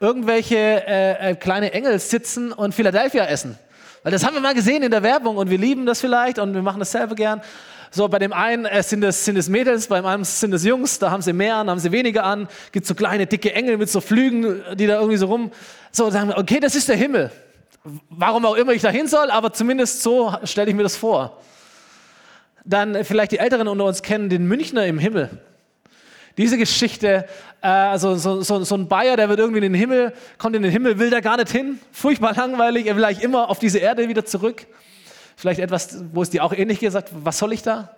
irgendwelche 0.01 0.57
äh, 0.57 1.31
äh, 1.31 1.35
kleine 1.35 1.73
Engel 1.73 1.99
sitzen 1.99 2.53
und 2.53 2.75
Philadelphia 2.75 3.27
essen. 3.27 3.59
Weil 4.03 4.13
das 4.13 4.25
haben 4.25 4.35
wir 4.35 4.41
mal 4.41 4.55
gesehen 4.55 4.83
in 4.83 4.91
der 4.91 5.03
Werbung 5.03 5.37
und 5.37 5.51
wir 5.51 5.59
lieben 5.59 5.85
das 5.85 6.01
vielleicht 6.01 6.39
und 6.39 6.55
wir 6.55 6.63
machen 6.63 6.79
das 6.79 6.91
selber 6.91 7.15
gern. 7.15 7.43
So, 7.91 8.09
bei 8.09 8.19
dem 8.19 8.33
einen 8.33 8.65
äh, 8.65 8.83
sind, 8.83 9.03
es, 9.05 9.25
sind 9.25 9.37
es 9.37 9.49
Mädels, 9.49 9.89
beim 9.89 10.07
anderen 10.07 10.25
sind 10.25 10.55
es 10.55 10.65
Jungs, 10.65 10.99
da 10.99 11.11
haben 11.11 11.23
sie 11.23 11.33
mehr 11.33 11.57
an, 11.57 11.69
haben 11.69 11.81
sie 11.81 11.93
weniger 11.93 12.25
an. 12.25 12.49
Gibt 12.73 12.87
so 12.87 12.95
kleine, 12.95 13.27
dicke 13.27 13.53
Engel 13.53 13.77
mit 13.77 13.91
so 13.91 14.01
Flügen, 14.01 14.63
die 14.75 14.87
da 14.87 14.95
irgendwie 14.95 15.19
so 15.19 15.27
rum. 15.27 15.51
So, 15.93 16.09
sagen 16.09 16.29
wir, 16.29 16.39
okay, 16.39 16.61
das 16.61 16.75
ist 16.77 16.89
der 16.89 16.97
Himmel. 16.97 17.31
Warum 18.09 18.47
auch 18.47 18.55
immer 18.55 18.73
ich 18.73 18.83
da 18.83 18.91
hin 18.91 19.09
soll, 19.09 19.31
aber 19.31 19.53
zumindest 19.53 20.03
so 20.03 20.35
stelle 20.45 20.71
ich 20.71 20.77
mir 20.77 20.83
das 20.83 20.97
vor. 20.97 21.41
Dann 22.65 22.95
äh, 22.95 23.05
vielleicht 23.05 23.33
die 23.33 23.39
Älteren 23.39 23.69
unter 23.69 23.85
uns 23.85 24.03
kennen 24.03 24.31
den 24.31 24.47
Münchner 24.47 24.87
im 24.87 24.99
Himmel. 24.99 25.29
Diese 26.37 26.57
Geschichte, 26.57 27.27
äh, 27.61 27.67
also 27.67 28.17
so, 28.17 28.43
so, 28.43 28.65
so, 28.65 28.75
ein 28.75 28.89
Bayer, 28.89 29.17
der 29.17 29.29
wird 29.29 29.39
irgendwie 29.39 29.59
in 29.59 29.73
den 29.73 29.75
Himmel, 29.75 30.13
kommt 30.39 30.57
in 30.57 30.63
den 30.63 30.71
Himmel, 30.71 30.99
will 30.99 31.11
da 31.11 31.21
gar 31.21 31.37
nicht 31.37 31.51
hin, 31.51 31.79
furchtbar 31.93 32.35
langweilig, 32.35 32.87
er 32.87 32.97
will 32.97 33.05
eigentlich 33.05 33.25
immer 33.25 33.49
auf 33.51 33.59
diese 33.59 33.79
Erde 33.79 34.09
wieder 34.09 34.25
zurück. 34.25 34.67
Vielleicht 35.37 35.61
etwas, 35.61 36.05
wo 36.13 36.23
es 36.23 36.31
dir 36.31 36.45
auch 36.45 36.53
ähnlich 36.53 36.81
gesagt, 36.81 37.11
was 37.13 37.39
soll 37.39 37.53
ich 37.53 37.63
da? 37.63 37.97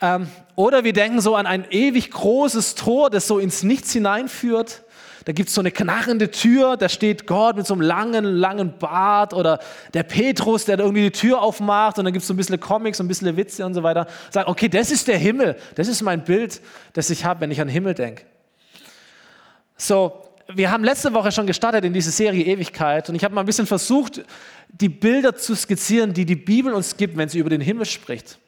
Ähm, 0.00 0.28
oder 0.56 0.82
wir 0.82 0.92
denken 0.92 1.20
so 1.20 1.36
an 1.36 1.46
ein 1.46 1.66
ewig 1.70 2.10
großes 2.10 2.74
Tor, 2.74 3.08
das 3.08 3.28
so 3.28 3.38
ins 3.38 3.62
Nichts 3.62 3.92
hineinführt. 3.92 4.82
Da 5.24 5.32
gibt 5.32 5.48
es 5.48 5.54
so 5.54 5.60
eine 5.60 5.70
knarrende 5.70 6.30
Tür, 6.30 6.76
da 6.76 6.88
steht 6.88 7.26
Gott 7.26 7.56
mit 7.56 7.66
so 7.66 7.74
einem 7.74 7.82
langen, 7.82 8.24
langen 8.24 8.78
Bart 8.78 9.34
oder 9.34 9.60
der 9.94 10.02
Petrus, 10.02 10.64
der 10.64 10.78
irgendwie 10.78 11.02
die 11.02 11.10
Tür 11.12 11.40
aufmacht 11.40 11.98
und 11.98 12.04
dann 12.04 12.12
gibt 12.12 12.22
es 12.22 12.28
so 12.28 12.34
ein 12.34 12.36
bisschen 12.36 12.58
Comics, 12.58 12.98
so 12.98 13.04
ein 13.04 13.08
bisschen 13.08 13.36
Witze 13.36 13.64
und 13.64 13.74
so 13.74 13.82
weiter. 13.82 14.06
Sagen, 14.30 14.50
okay, 14.50 14.68
das 14.68 14.90
ist 14.90 15.08
der 15.08 15.18
Himmel, 15.18 15.56
das 15.74 15.88
ist 15.88 16.02
mein 16.02 16.24
Bild, 16.24 16.60
das 16.92 17.10
ich 17.10 17.24
habe, 17.24 17.40
wenn 17.40 17.50
ich 17.50 17.60
an 17.60 17.68
den 17.68 17.72
Himmel 17.72 17.94
denke. 17.94 18.24
So, 19.76 20.22
wir 20.48 20.70
haben 20.70 20.84
letzte 20.84 21.12
Woche 21.14 21.30
schon 21.32 21.46
gestartet 21.46 21.84
in 21.84 21.92
diese 21.92 22.10
Serie 22.10 22.44
Ewigkeit 22.44 23.08
und 23.08 23.14
ich 23.14 23.24
habe 23.24 23.34
mal 23.34 23.42
ein 23.42 23.46
bisschen 23.46 23.66
versucht, 23.66 24.22
die 24.68 24.88
Bilder 24.88 25.36
zu 25.36 25.54
skizzieren, 25.54 26.12
die 26.14 26.24
die 26.24 26.36
Bibel 26.36 26.72
uns 26.72 26.96
gibt, 26.96 27.16
wenn 27.16 27.28
sie 27.28 27.38
über 27.38 27.50
den 27.50 27.60
Himmel 27.60 27.86
spricht. 27.86 28.38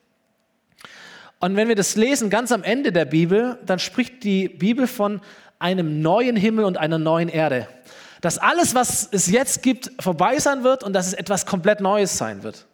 Und 1.40 1.56
wenn 1.56 1.68
wir 1.68 1.74
das 1.74 1.94
lesen, 1.96 2.30
ganz 2.30 2.52
am 2.52 2.62
Ende 2.62 2.90
der 2.90 3.04
Bibel, 3.04 3.58
dann 3.66 3.78
spricht 3.78 4.24
die 4.24 4.48
Bibel 4.48 4.86
von 4.86 5.20
einem 5.64 6.02
neuen 6.02 6.36
Himmel 6.36 6.66
und 6.66 6.76
einer 6.76 6.98
neuen 6.98 7.30
Erde. 7.30 7.66
Dass 8.20 8.36
alles, 8.36 8.74
was 8.74 9.08
es 9.10 9.28
jetzt 9.28 9.62
gibt, 9.62 9.90
vorbei 9.98 10.38
sein 10.38 10.62
wird 10.62 10.84
und 10.84 10.92
dass 10.92 11.06
es 11.06 11.14
etwas 11.14 11.46
komplett 11.46 11.80
Neues 11.80 12.18
sein 12.18 12.42
wird. 12.42 12.66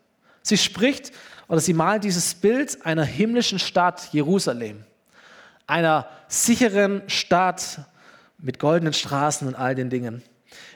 Sie 0.43 0.59
spricht 0.59 1.13
oder 1.47 1.61
sie 1.61 1.73
malt 1.73 2.03
dieses 2.03 2.35
Bild 2.35 2.85
einer 2.85 3.05
himmlischen 3.05 3.61
Stadt 3.61 4.09
Jerusalem. 4.13 4.83
Einer 5.69 6.09
sicheren 6.27 7.03
Stadt 7.07 7.83
mit 8.39 8.59
goldenen 8.59 8.93
Straßen 8.93 9.47
und 9.47 9.55
all 9.55 9.77
den 9.77 9.89
Dingen. 9.89 10.25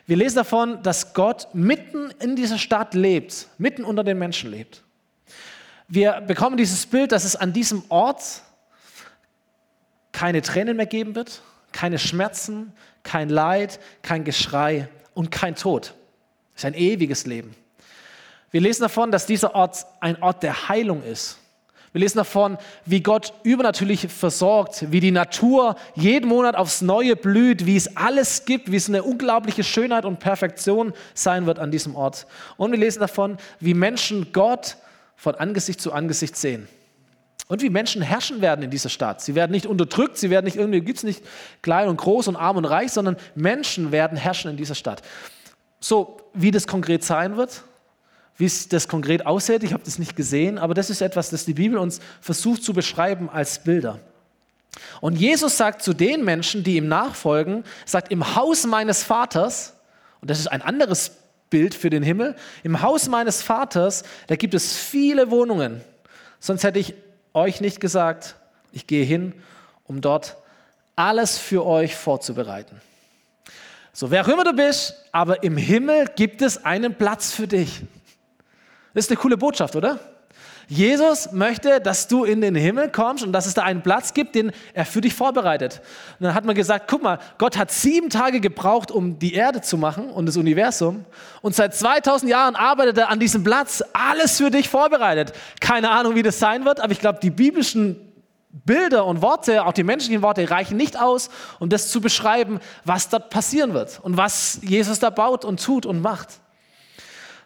Wir 0.06 0.16
lesen 0.16 0.36
davon, 0.36 0.84
dass 0.84 1.14
Gott 1.14 1.48
mitten 1.52 2.12
in 2.20 2.36
dieser 2.36 2.58
Stadt 2.58 2.94
lebt, 2.94 3.48
mitten 3.58 3.82
unter 3.82 4.04
den 4.04 4.20
Menschen 4.20 4.52
lebt. 4.52 4.84
Wir 5.88 6.20
bekommen 6.20 6.56
dieses 6.56 6.86
Bild, 6.86 7.10
dass 7.10 7.24
es 7.24 7.34
an 7.34 7.52
diesem 7.52 7.82
Ort 7.88 8.22
keine 10.12 10.42
Tränen 10.42 10.76
mehr 10.76 10.86
geben 10.86 11.16
wird, 11.16 11.42
keine 11.74 11.98
Schmerzen, 11.98 12.72
kein 13.02 13.28
Leid, 13.28 13.80
kein 14.00 14.24
Geschrei 14.24 14.88
und 15.12 15.30
kein 15.30 15.56
Tod. 15.56 15.92
Es 16.54 16.60
ist 16.60 16.64
ein 16.64 16.74
ewiges 16.74 17.26
Leben. 17.26 17.54
Wir 18.52 18.60
lesen 18.60 18.82
davon, 18.82 19.10
dass 19.10 19.26
dieser 19.26 19.54
Ort 19.56 19.84
ein 20.00 20.22
Ort 20.22 20.44
der 20.44 20.68
Heilung 20.68 21.02
ist. 21.02 21.38
Wir 21.92 22.00
lesen 22.00 22.18
davon, 22.18 22.58
wie 22.86 23.02
Gott 23.02 23.32
übernatürlich 23.42 24.08
versorgt, 24.08 24.90
wie 24.92 25.00
die 25.00 25.10
Natur 25.10 25.76
jeden 25.94 26.28
Monat 26.28 26.54
aufs 26.54 26.80
Neue 26.80 27.16
blüht, 27.16 27.66
wie 27.66 27.76
es 27.76 27.96
alles 27.96 28.44
gibt, 28.44 28.70
wie 28.70 28.76
es 28.76 28.88
eine 28.88 29.02
unglaubliche 29.02 29.64
Schönheit 29.64 30.04
und 30.04 30.20
Perfektion 30.20 30.92
sein 31.12 31.46
wird 31.46 31.58
an 31.58 31.72
diesem 31.72 31.96
Ort. 31.96 32.26
Und 32.56 32.70
wir 32.70 32.78
lesen 32.78 33.00
davon, 33.00 33.36
wie 33.58 33.74
Menschen 33.74 34.32
Gott 34.32 34.76
von 35.16 35.34
Angesicht 35.34 35.80
zu 35.80 35.92
Angesicht 35.92 36.36
sehen. 36.36 36.68
Und 37.46 37.60
wie 37.60 37.68
Menschen 37.68 38.00
herrschen 38.00 38.40
werden 38.40 38.62
in 38.62 38.70
dieser 38.70 38.88
Stadt. 38.88 39.20
Sie 39.20 39.34
werden 39.34 39.52
nicht 39.52 39.66
unterdrückt, 39.66 40.16
sie 40.16 40.30
werden 40.30 40.46
nicht 40.46 40.56
irgendwie, 40.56 40.80
gibt 40.80 40.98
es 40.98 41.04
nicht 41.04 41.22
klein 41.60 41.88
und 41.88 41.98
groß 41.98 42.28
und 42.28 42.36
arm 42.36 42.56
und 42.56 42.64
reich, 42.64 42.92
sondern 42.92 43.16
Menschen 43.34 43.92
werden 43.92 44.16
herrschen 44.16 44.50
in 44.50 44.56
dieser 44.56 44.74
Stadt. 44.74 45.02
So, 45.78 46.16
wie 46.32 46.50
das 46.50 46.66
konkret 46.66 47.04
sein 47.04 47.36
wird, 47.36 47.62
wie 48.38 48.46
es 48.46 48.68
das 48.68 48.88
konkret 48.88 49.26
aussieht, 49.26 49.62
ich 49.62 49.74
habe 49.74 49.84
das 49.84 49.98
nicht 49.98 50.16
gesehen, 50.16 50.58
aber 50.58 50.72
das 50.72 50.88
ist 50.88 51.02
etwas, 51.02 51.28
das 51.28 51.44
die 51.44 51.52
Bibel 51.52 51.78
uns 51.78 52.00
versucht 52.22 52.64
zu 52.64 52.72
beschreiben 52.72 53.28
als 53.28 53.62
Bilder. 53.62 54.00
Und 55.02 55.16
Jesus 55.16 55.56
sagt 55.56 55.82
zu 55.82 55.92
den 55.92 56.24
Menschen, 56.24 56.64
die 56.64 56.76
ihm 56.76 56.88
nachfolgen, 56.88 57.64
sagt, 57.84 58.10
im 58.10 58.34
Haus 58.34 58.66
meines 58.66 59.04
Vaters, 59.04 59.74
und 60.20 60.30
das 60.30 60.40
ist 60.40 60.48
ein 60.48 60.62
anderes 60.62 61.12
Bild 61.50 61.74
für 61.74 61.90
den 61.90 62.02
Himmel, 62.02 62.34
im 62.62 62.80
Haus 62.80 63.08
meines 63.08 63.42
Vaters, 63.42 64.02
da 64.26 64.36
gibt 64.36 64.54
es 64.54 64.76
viele 64.76 65.30
Wohnungen. 65.30 65.82
Sonst 66.40 66.64
hätte 66.64 66.78
ich 66.78 66.94
euch 67.34 67.60
nicht 67.60 67.80
gesagt, 67.80 68.36
ich 68.72 68.86
gehe 68.86 69.04
hin, 69.04 69.34
um 69.86 70.00
dort 70.00 70.36
alles 70.96 71.36
für 71.38 71.66
euch 71.66 71.96
vorzubereiten. 71.96 72.80
So, 73.92 74.10
wer 74.10 74.24
auch 74.24 74.28
immer 74.28 74.44
du 74.44 74.52
bist, 74.52 74.94
aber 75.12 75.42
im 75.42 75.56
Himmel 75.56 76.06
gibt 76.16 76.42
es 76.42 76.64
einen 76.64 76.94
Platz 76.94 77.32
für 77.32 77.46
dich. 77.46 77.82
Das 78.92 79.04
ist 79.04 79.10
eine 79.10 79.18
coole 79.18 79.36
Botschaft, 79.36 79.76
oder? 79.76 79.98
Jesus 80.68 81.32
möchte, 81.32 81.80
dass 81.80 82.08
du 82.08 82.24
in 82.24 82.40
den 82.40 82.54
Himmel 82.54 82.90
kommst 82.90 83.24
und 83.24 83.32
dass 83.32 83.46
es 83.46 83.54
da 83.54 83.62
einen 83.62 83.82
Platz 83.82 84.14
gibt, 84.14 84.34
den 84.34 84.52
er 84.72 84.84
für 84.84 85.00
dich 85.00 85.14
vorbereitet. 85.14 85.80
Und 86.18 86.24
dann 86.24 86.34
hat 86.34 86.44
man 86.44 86.54
gesagt, 86.54 86.86
guck 86.88 87.02
mal, 87.02 87.18
Gott 87.38 87.56
hat 87.56 87.70
sieben 87.70 88.10
Tage 88.10 88.40
gebraucht, 88.40 88.90
um 88.90 89.18
die 89.18 89.34
Erde 89.34 89.60
zu 89.60 89.76
machen 89.76 90.10
und 90.10 90.26
das 90.26 90.36
Universum. 90.36 91.04
Und 91.42 91.54
seit 91.54 91.74
2000 91.74 92.30
Jahren 92.30 92.56
arbeitet 92.56 92.98
er 92.98 93.10
an 93.10 93.20
diesem 93.20 93.44
Platz, 93.44 93.82
alles 93.92 94.38
für 94.38 94.50
dich 94.50 94.68
vorbereitet. 94.68 95.32
Keine 95.60 95.90
Ahnung, 95.90 96.14
wie 96.14 96.22
das 96.22 96.38
sein 96.38 96.64
wird, 96.64 96.80
aber 96.80 96.92
ich 96.92 97.00
glaube, 97.00 97.18
die 97.22 97.30
biblischen 97.30 97.96
Bilder 98.64 99.04
und 99.04 99.20
Worte, 99.20 99.66
auch 99.66 99.72
die 99.72 99.82
menschlichen 99.82 100.22
Worte, 100.22 100.48
reichen 100.48 100.76
nicht 100.76 100.98
aus, 100.98 101.28
um 101.58 101.68
das 101.68 101.90
zu 101.90 102.00
beschreiben, 102.00 102.60
was 102.84 103.08
dort 103.08 103.28
passieren 103.28 103.74
wird 103.74 103.98
und 104.02 104.16
was 104.16 104.60
Jesus 104.62 105.00
da 105.00 105.10
baut 105.10 105.44
und 105.44 105.62
tut 105.62 105.86
und 105.86 106.00
macht. 106.00 106.40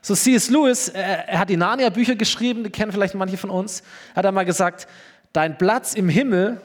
So 0.08 0.14
C.S. 0.14 0.48
Lewis, 0.48 0.88
er, 0.88 1.28
er 1.28 1.38
hat 1.38 1.50
die 1.50 1.58
Narnia-Bücher 1.58 2.16
geschrieben, 2.16 2.64
die 2.64 2.70
kennen 2.70 2.92
vielleicht 2.92 3.14
manche 3.14 3.36
von 3.36 3.50
uns, 3.50 3.82
hat 4.16 4.24
einmal 4.24 4.46
gesagt, 4.46 4.88
dein 5.34 5.58
Platz 5.58 5.92
im 5.92 6.08
Himmel, 6.08 6.62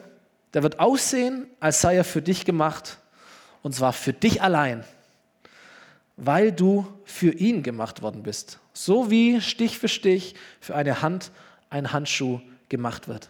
der 0.54 0.62
wird 0.62 0.80
aussehen, 0.80 1.46
als 1.60 1.82
sei 1.82 1.96
er 1.96 2.04
für 2.04 2.22
dich 2.22 2.46
gemacht, 2.46 2.96
und 3.60 3.74
zwar 3.74 3.92
für 3.92 4.14
dich 4.14 4.40
allein, 4.40 4.82
weil 6.16 6.52
du 6.52 6.86
für 7.04 7.32
ihn 7.32 7.62
gemacht 7.62 8.00
worden 8.00 8.22
bist. 8.22 8.60
So 8.72 9.10
wie 9.10 9.42
Stich 9.42 9.78
für 9.78 9.88
Stich 9.88 10.36
für 10.58 10.74
eine 10.74 11.02
Hand 11.02 11.30
ein 11.68 11.92
Handschuh 11.92 12.40
gemacht 12.70 13.08
wird. 13.08 13.28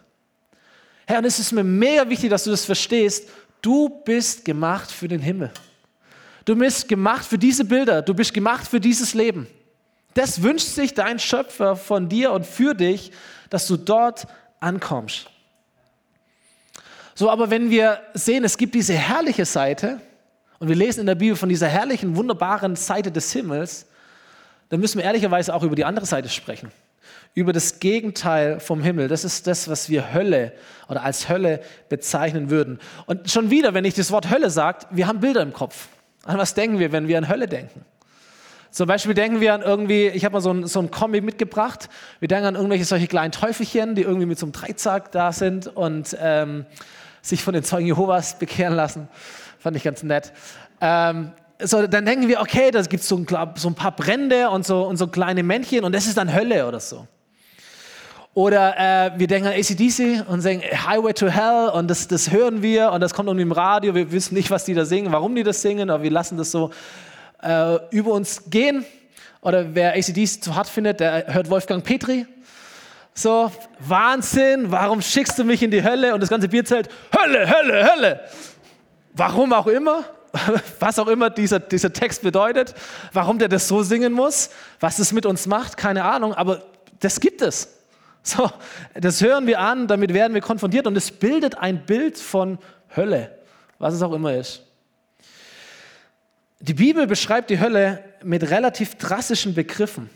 Herr, 1.09 1.19
und 1.19 1.25
es 1.25 1.41
ist 1.41 1.51
mir 1.51 1.65
mega 1.65 2.09
wichtig, 2.09 2.31
dass 2.31 2.45
du 2.45 2.53
das 2.53 2.65
verstehst. 2.65 3.29
Du 3.61 3.89
bist 3.89 4.45
gemacht 4.45 4.93
für 4.93 5.09
den 5.09 5.21
Himmel. 5.21 5.51
Du 6.45 6.55
bist 6.55 6.89
gemacht 6.89 7.25
für 7.25 7.37
diese 7.37 7.65
Bilder. 7.65 8.01
Du 8.01 8.15
bist 8.15 8.33
gemacht 8.33 8.69
für 8.69 8.79
dieses 8.79 9.13
Leben. 9.15 9.49
Das 10.15 10.43
wünscht 10.43 10.69
sich 10.69 10.95
dein 10.95 11.19
Schöpfer 11.19 11.77
von 11.77 12.09
dir 12.09 12.33
und 12.33 12.47
für 12.47 12.75
dich, 12.75 13.13
dass 13.51 13.67
du 13.67 13.77
dort 13.77 14.27
ankommst. 14.61 15.29
So, 17.15 17.31
aber 17.31 17.51
wenn 17.51 17.71
wir 17.71 18.01
sehen, 18.15 18.45
es 18.45 18.59
gibt 18.59 18.75
diese 18.75 18.95
herrliche 18.95 19.45
Seite 19.45 20.01
und 20.59 20.69
wir 20.69 20.75
lesen 20.77 21.01
in 21.01 21.07
der 21.07 21.15
Bibel 21.15 21.37
von 21.37 21.49
dieser 21.49 21.69
herrlichen, 21.69 22.17
wunderbaren 22.17 22.75
Seite 22.75 23.13
des 23.13 23.33
Himmels, 23.33 23.87
dann 24.69 24.81
müssen 24.81 24.99
wir 24.99 25.05
ehrlicherweise 25.05 25.55
auch 25.55 25.63
über 25.63 25.77
die 25.77 25.85
andere 25.85 26.07
Seite 26.07 26.29
sprechen. 26.29 26.73
Über 27.35 27.53
das 27.53 27.81
Gegenteil 27.81 28.59
vom 28.61 28.83
Himmel. 28.83 29.09
Das 29.09 29.25
ist 29.25 29.47
das, 29.47 29.69
was 29.69 29.89
wir 29.89 30.13
Hölle 30.15 30.53
oder 30.89 31.03
als 31.03 31.29
Hölle 31.29 31.61
bezeichnen 31.89 32.51
würden. 32.51 32.79
Und 33.07 33.31
schon 33.31 33.51
wieder, 33.51 33.75
wenn 33.75 33.85
ich 33.85 33.95
das 33.95 34.11
Wort 34.11 34.31
Hölle 34.31 34.51
sage, 34.51 34.87
wir 34.91 35.07
haben 35.07 35.21
Bilder 35.21 35.43
im 35.43 35.53
Kopf. 35.53 35.89
An 36.25 36.39
was 36.39 36.55
denken 36.55 36.79
wir, 36.79 36.93
wenn 36.93 37.07
wir 37.07 37.19
an 37.19 37.29
Hölle 37.29 37.47
denken? 37.47 37.85
Zum 38.75 38.89
Beispiel 38.89 39.15
denken 39.15 39.41
wir 39.41 39.55
an 39.55 39.63
irgendwie, 39.63 40.09
ich 40.09 40.25
habe 40.25 40.33
mal 40.33 40.41
so 40.41 40.51
ein, 40.51 40.67
so 40.67 40.83
Comic 40.89 41.23
mitgebracht, 41.23 41.89
wir 42.19 42.27
denken 42.27 42.47
an 42.47 42.55
irgendwelche 42.57 42.85
solche 42.85 43.07
kleinen 43.07 43.31
Teufelchen, 43.31 43.95
die 43.95 44.03
irgendwie 44.03 44.27
mit 44.27 44.37
so 44.37 44.47
einem 44.47 44.53
Dreizack 44.53 45.13
da 45.13 45.31
sind 45.31 45.69
und 45.69 46.17
ähm, 46.21 46.67
sich 47.23 47.45
von 47.45 47.55
den 47.55 47.63
Zeugen 47.63 47.87
Jehovas 47.87 48.37
bekehren 48.37 48.75
lassen. 48.75 49.07
Fand 49.61 49.77
ich 49.77 49.85
ganz 49.85 50.03
nett. 50.03 50.33
Ähm, 50.81 51.31
so, 51.63 51.87
dann 51.87 52.05
denken 52.05 52.27
wir, 52.27 52.41
okay, 52.41 52.73
da 52.73 52.83
gibt 52.83 53.05
so 53.05 53.17
ein, 53.17 53.29
so 53.55 53.69
ein 53.69 53.77
paar 53.77 53.95
Brände 53.95 54.51
und 54.51 54.67
so, 54.67 54.83
und 54.83 54.97
so 54.97 55.07
kleine 55.07 55.45
Männchen 55.45 55.85
und 55.85 55.95
das 55.95 56.09
ist 56.09 56.17
dann 56.17 56.35
Hölle 56.35 56.67
oder 56.67 56.81
so. 56.81 57.07
Oder 58.35 58.75
äh, 58.77 59.13
wir 59.17 59.29
denken 59.29 59.51
an 59.51 59.55
ACDC 59.55 60.29
und 60.29 60.41
sagen 60.41 60.63
Highway 60.63 61.13
to 61.13 61.29
Hell 61.29 61.69
und 61.69 61.89
das, 61.89 62.09
das 62.09 62.33
hören 62.33 62.61
wir 62.61 62.91
und 62.91 63.01
das 63.03 63.15
kommt 63.15 63.29
irgendwie 63.29 63.45
im 63.45 63.53
Radio, 63.53 63.95
wir 63.95 64.11
wissen 64.11 64.35
nicht, 64.35 64.51
was 64.51 64.65
die 64.65 64.75
da 64.75 64.85
singen, 64.85 65.13
warum 65.13 65.33
die 65.37 65.45
das 65.45 65.63
singen, 65.63 65.91
aber 65.91 66.03
wir 66.03 66.11
lassen 66.11 66.37
das 66.37 66.51
so 66.51 66.73
äh, 67.45 67.79
über 67.91 68.13
uns 68.13 68.51
gehen. 68.51 68.85
Oder 69.41 69.75
wer 69.75 69.95
ACDs 69.95 70.41
zu 70.41 70.55
hart 70.55 70.69
findet, 70.69 71.01
der 71.01 71.33
hört 71.35 71.51
Wolfgang 71.51 71.85
Petri. 71.85 72.27
So, 73.13 73.53
Wahnsinn, 73.79 74.73
warum 74.73 75.01
schickst 75.01 75.39
du 75.39 75.45
mich 75.45 75.63
in 75.63 75.71
die 75.71 75.85
Hölle? 75.85 76.15
Und 76.15 76.21
das 76.21 76.31
ganze 76.31 76.49
Bierzelt, 76.49 76.89
Hölle, 77.17 77.49
Hölle, 77.49 77.93
Hölle. 77.93 78.21
Warum 79.13 79.53
auch 79.53 79.69
immer, 79.69 80.05
was 80.81 80.99
auch 80.99 81.07
immer 81.07 81.31
dieser, 81.31 81.61
dieser 81.61 81.93
Text 81.93 82.23
bedeutet, 82.23 82.75
warum 83.13 83.39
der 83.39 83.49
das 83.49 83.69
so 83.69 83.85
singen 83.85 84.13
muss, 84.13 84.51
was 84.81 84.99
es 84.99 85.13
mit 85.13 85.27
uns 85.27 85.47
macht, 85.47 85.77
keine 85.77 86.05
Ahnung, 86.05 86.35
aber 86.35 86.63
das 86.99 87.21
gibt 87.21 87.41
es. 87.41 87.69
So, 88.25 88.51
das 88.95 89.21
hören 89.21 89.47
wir 89.47 89.61
an, 89.61 89.87
damit 89.87 90.13
werden 90.13 90.35
wir 90.35 90.41
konfrontiert 90.41 90.87
und 90.87 90.97
es 90.97 91.11
bildet 91.13 91.59
ein 91.59 91.85
Bild 91.85 92.19
von 92.19 92.59
Hölle, 92.97 93.39
was 93.79 93.95
es 93.95 94.03
auch 94.03 94.13
immer 94.13 94.35
ist. 94.35 94.64
Die 96.67 96.73
Bibel 96.73 97.07
beschreibt 97.07 97.51
die 97.51 97.61
Hölle 97.61 98.03
mit 98.23 98.49
relativ 98.49 98.95
drastischen 98.95 99.53
Begriffen 99.53 100.09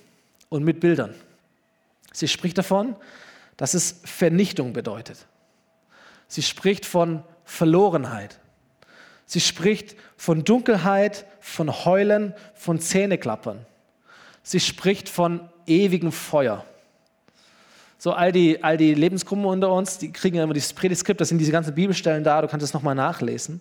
und 0.49 0.65
mit 0.65 0.81
Bildern. 0.81 1.15
Sie 2.11 2.27
spricht 2.27 2.57
davon, 2.57 2.97
dass 3.59 3.75
es 3.75 4.01
Vernichtung 4.07 4.73
bedeutet. 4.73 5.27
Sie 6.27 6.41
spricht 6.41 6.87
von 6.87 7.23
Verlorenheit. 7.45 8.39
Sie 9.27 9.41
spricht 9.41 9.95
von 10.17 10.43
Dunkelheit, 10.43 11.27
von 11.41 11.85
Heulen, 11.85 12.33
von 12.55 12.81
Zähneklappern. 12.81 13.67
Sie 14.43 14.61
spricht 14.61 15.11
von 15.11 15.51
ewigem 15.67 16.13
Feuer. 16.13 16.65
So 17.99 18.15
all 18.15 18.33
die, 18.33 18.65
all 18.65 18.79
die 18.79 18.95
Lebensgruppen 18.95 19.45
unter 19.45 19.71
uns, 19.71 19.99
die 19.99 20.13
kriegen 20.13 20.37
ja 20.37 20.45
immer 20.45 20.55
dieses 20.55 20.73
Predigtskript, 20.73 21.21
das 21.21 21.29
sind 21.29 21.37
diese 21.37 21.53
ganzen 21.53 21.75
Bibelstellen 21.75 22.25
da, 22.25 22.41
du 22.41 22.49
kannst 22.49 22.65
es 22.65 22.73
nochmal 22.73 22.95
nachlesen. 22.95 23.61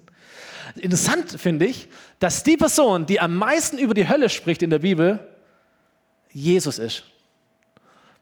Interessant 0.76 1.40
finde 1.40 1.66
ich, 1.66 1.88
dass 2.20 2.44
die 2.44 2.58
Person, 2.58 3.06
die 3.06 3.20
am 3.20 3.36
meisten 3.36 3.78
über 3.78 3.94
die 3.94 4.08
Hölle 4.08 4.30
spricht 4.30 4.62
in 4.62 4.70
der 4.70 4.80
Bibel, 4.80 5.20
Jesus 6.32 6.80
ist. 6.80 7.04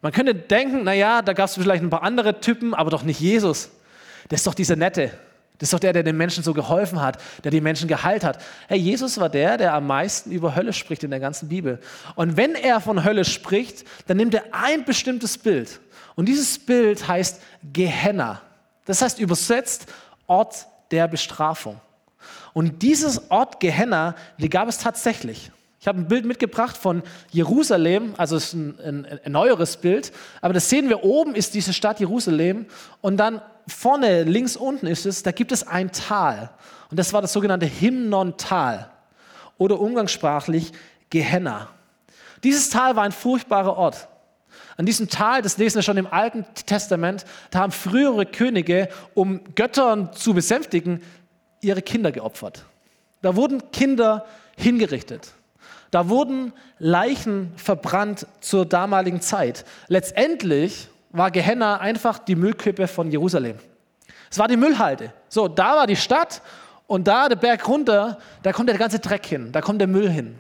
Man 0.01 0.11
könnte 0.11 0.35
denken, 0.35 0.83
naja, 0.83 1.21
da 1.21 1.33
gab 1.33 1.49
es 1.49 1.55
vielleicht 1.55 1.83
ein 1.83 1.89
paar 1.89 2.03
andere 2.03 2.39
Typen, 2.39 2.73
aber 2.73 2.91
doch 2.91 3.03
nicht 3.03 3.19
Jesus. 3.19 3.71
Das 4.29 4.41
ist 4.41 4.47
doch 4.47 4.53
dieser 4.53 4.75
Nette. 4.75 5.11
Das 5.57 5.67
ist 5.67 5.73
doch 5.73 5.79
der, 5.79 5.93
der 5.93 6.03
den 6.03 6.17
Menschen 6.17 6.43
so 6.43 6.53
geholfen 6.53 7.01
hat, 7.01 7.17
der 7.43 7.51
die 7.51 7.61
Menschen 7.61 7.87
geheilt 7.87 8.23
hat. 8.23 8.41
Hey, 8.67 8.77
Jesus 8.77 9.17
war 9.19 9.29
der, 9.29 9.57
der 9.57 9.73
am 9.73 9.87
meisten 9.87 10.31
über 10.31 10.55
Hölle 10.55 10.73
spricht 10.73 11.03
in 11.03 11.11
der 11.11 11.19
ganzen 11.19 11.47
Bibel. 11.47 11.79
Und 12.15 12.35
wenn 12.35 12.55
er 12.55 12.81
von 12.81 13.03
Hölle 13.03 13.23
spricht, 13.23 13.85
dann 14.07 14.17
nimmt 14.17 14.33
er 14.33 14.43
ein 14.51 14.83
bestimmtes 14.83 15.37
Bild. 15.37 15.79
Und 16.15 16.27
dieses 16.27 16.59
Bild 16.59 17.07
heißt 17.07 17.41
Gehenna. 17.71 18.41
Das 18.85 19.01
heißt 19.01 19.19
übersetzt 19.19 19.87
Ort 20.27 20.67
der 20.91 21.07
Bestrafung. 21.07 21.79
Und 22.53 22.81
dieses 22.81 23.29
Ort 23.31 23.59
Gehenna, 23.59 24.15
die 24.37 24.49
gab 24.49 24.67
es 24.67 24.77
tatsächlich. 24.77 25.51
Ich 25.79 25.87
habe 25.87 25.99
ein 25.99 26.07
Bild 26.07 26.25
mitgebracht 26.25 26.75
von 26.75 27.03
Jerusalem, 27.29 28.15
also 28.17 28.37
es 28.37 28.45
ist 28.45 28.53
ein, 28.53 28.79
ein, 28.79 29.19
ein, 29.23 29.31
neueres 29.31 29.77
Bild, 29.77 30.11
aber 30.41 30.51
das 30.51 30.67
sehen 30.67 30.89
wir 30.89 31.03
oben 31.03 31.35
ist 31.35 31.53
diese 31.53 31.73
Stadt 31.73 31.99
Jerusalem 31.99 32.65
und 33.01 33.17
dann 33.17 33.39
vorne 33.67 34.23
links 34.23 34.57
unten 34.57 34.87
ist 34.87 35.05
es, 35.05 35.21
da 35.21 35.31
gibt 35.31 35.51
es 35.51 35.67
ein 35.67 35.91
Tal 35.91 36.49
und 36.89 36.97
das 36.97 37.13
war 37.13 37.21
das 37.21 37.33
sogenannte 37.33 37.67
Himnon-Tal 37.67 38.89
oder 39.59 39.79
umgangssprachlich 39.79 40.71
Gehenna. 41.11 41.69
Dieses 42.43 42.71
Tal 42.71 42.95
war 42.95 43.03
ein 43.03 43.11
furchtbarer 43.11 43.77
Ort. 43.77 44.07
An 44.77 44.85
diesem 44.85 45.07
Tal, 45.07 45.41
das 45.41 45.57
lesen 45.57 45.75
wir 45.75 45.83
schon 45.83 45.97
im 45.97 46.07
Alten 46.07 46.45
Testament, 46.65 47.25
da 47.51 47.59
haben 47.59 47.71
frühere 47.71 48.25
Könige, 48.25 48.89
um 49.13 49.41
Göttern 49.55 50.11
zu 50.13 50.33
besänftigen, 50.33 51.01
ihre 51.61 51.81
Kinder 51.81 52.11
geopfert. 52.11 52.65
Da 53.21 53.35
wurden 53.35 53.71
Kinder 53.71 54.25
hingerichtet. 54.57 55.33
Da 55.91 56.09
wurden 56.09 56.53
Leichen 56.79 57.53
verbrannt 57.55 58.27
zur 58.41 58.65
damaligen 58.65 59.21
Zeit. 59.21 59.65
Letztendlich 59.87 60.89
war 61.11 61.31
Gehenna 61.31 61.77
einfach 61.77 62.19
die 62.19 62.35
Müllkippe 62.35 62.87
von 62.87 63.09
Jerusalem. 63.09 63.57
Es 64.29 64.37
war 64.37 64.47
die 64.47 64.57
Müllhalde. 64.57 65.13
So, 65.29 65.47
da 65.47 65.77
war 65.77 65.87
die 65.87 65.95
Stadt 65.95 66.41
und 66.87 67.07
da 67.07 67.29
der 67.29 67.37
Berg 67.37 67.67
runter, 67.67 68.19
da 68.43 68.51
kommt 68.51 68.69
der 68.69 68.77
ganze 68.77 68.99
Dreck 68.99 69.25
hin, 69.25 69.51
da 69.51 69.61
kommt 69.61 69.79
der 69.79 69.87
Müll 69.87 70.09
hin. 70.09 70.37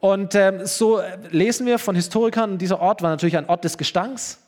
Und 0.00 0.34
ähm, 0.34 0.64
so 0.64 1.00
lesen 1.30 1.66
wir 1.66 1.78
von 1.78 1.94
Historikern, 1.96 2.56
dieser 2.56 2.80
Ort 2.80 3.02
war 3.02 3.10
natürlich 3.10 3.36
ein 3.36 3.48
Ort 3.48 3.64
des 3.64 3.76
Gestanks. 3.76 4.38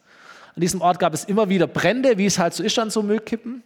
An 0.55 0.61
diesem 0.61 0.81
Ort 0.81 0.99
gab 0.99 1.12
es 1.12 1.25
immer 1.25 1.49
wieder 1.49 1.67
Brände, 1.67 2.19
wie 2.19 2.26
es 2.26 2.38
halt 2.38 2.55
so 2.55 2.62
ist 2.62 2.79
an 2.79 2.90
so 2.90 3.02
Müllkippen. 3.02 3.62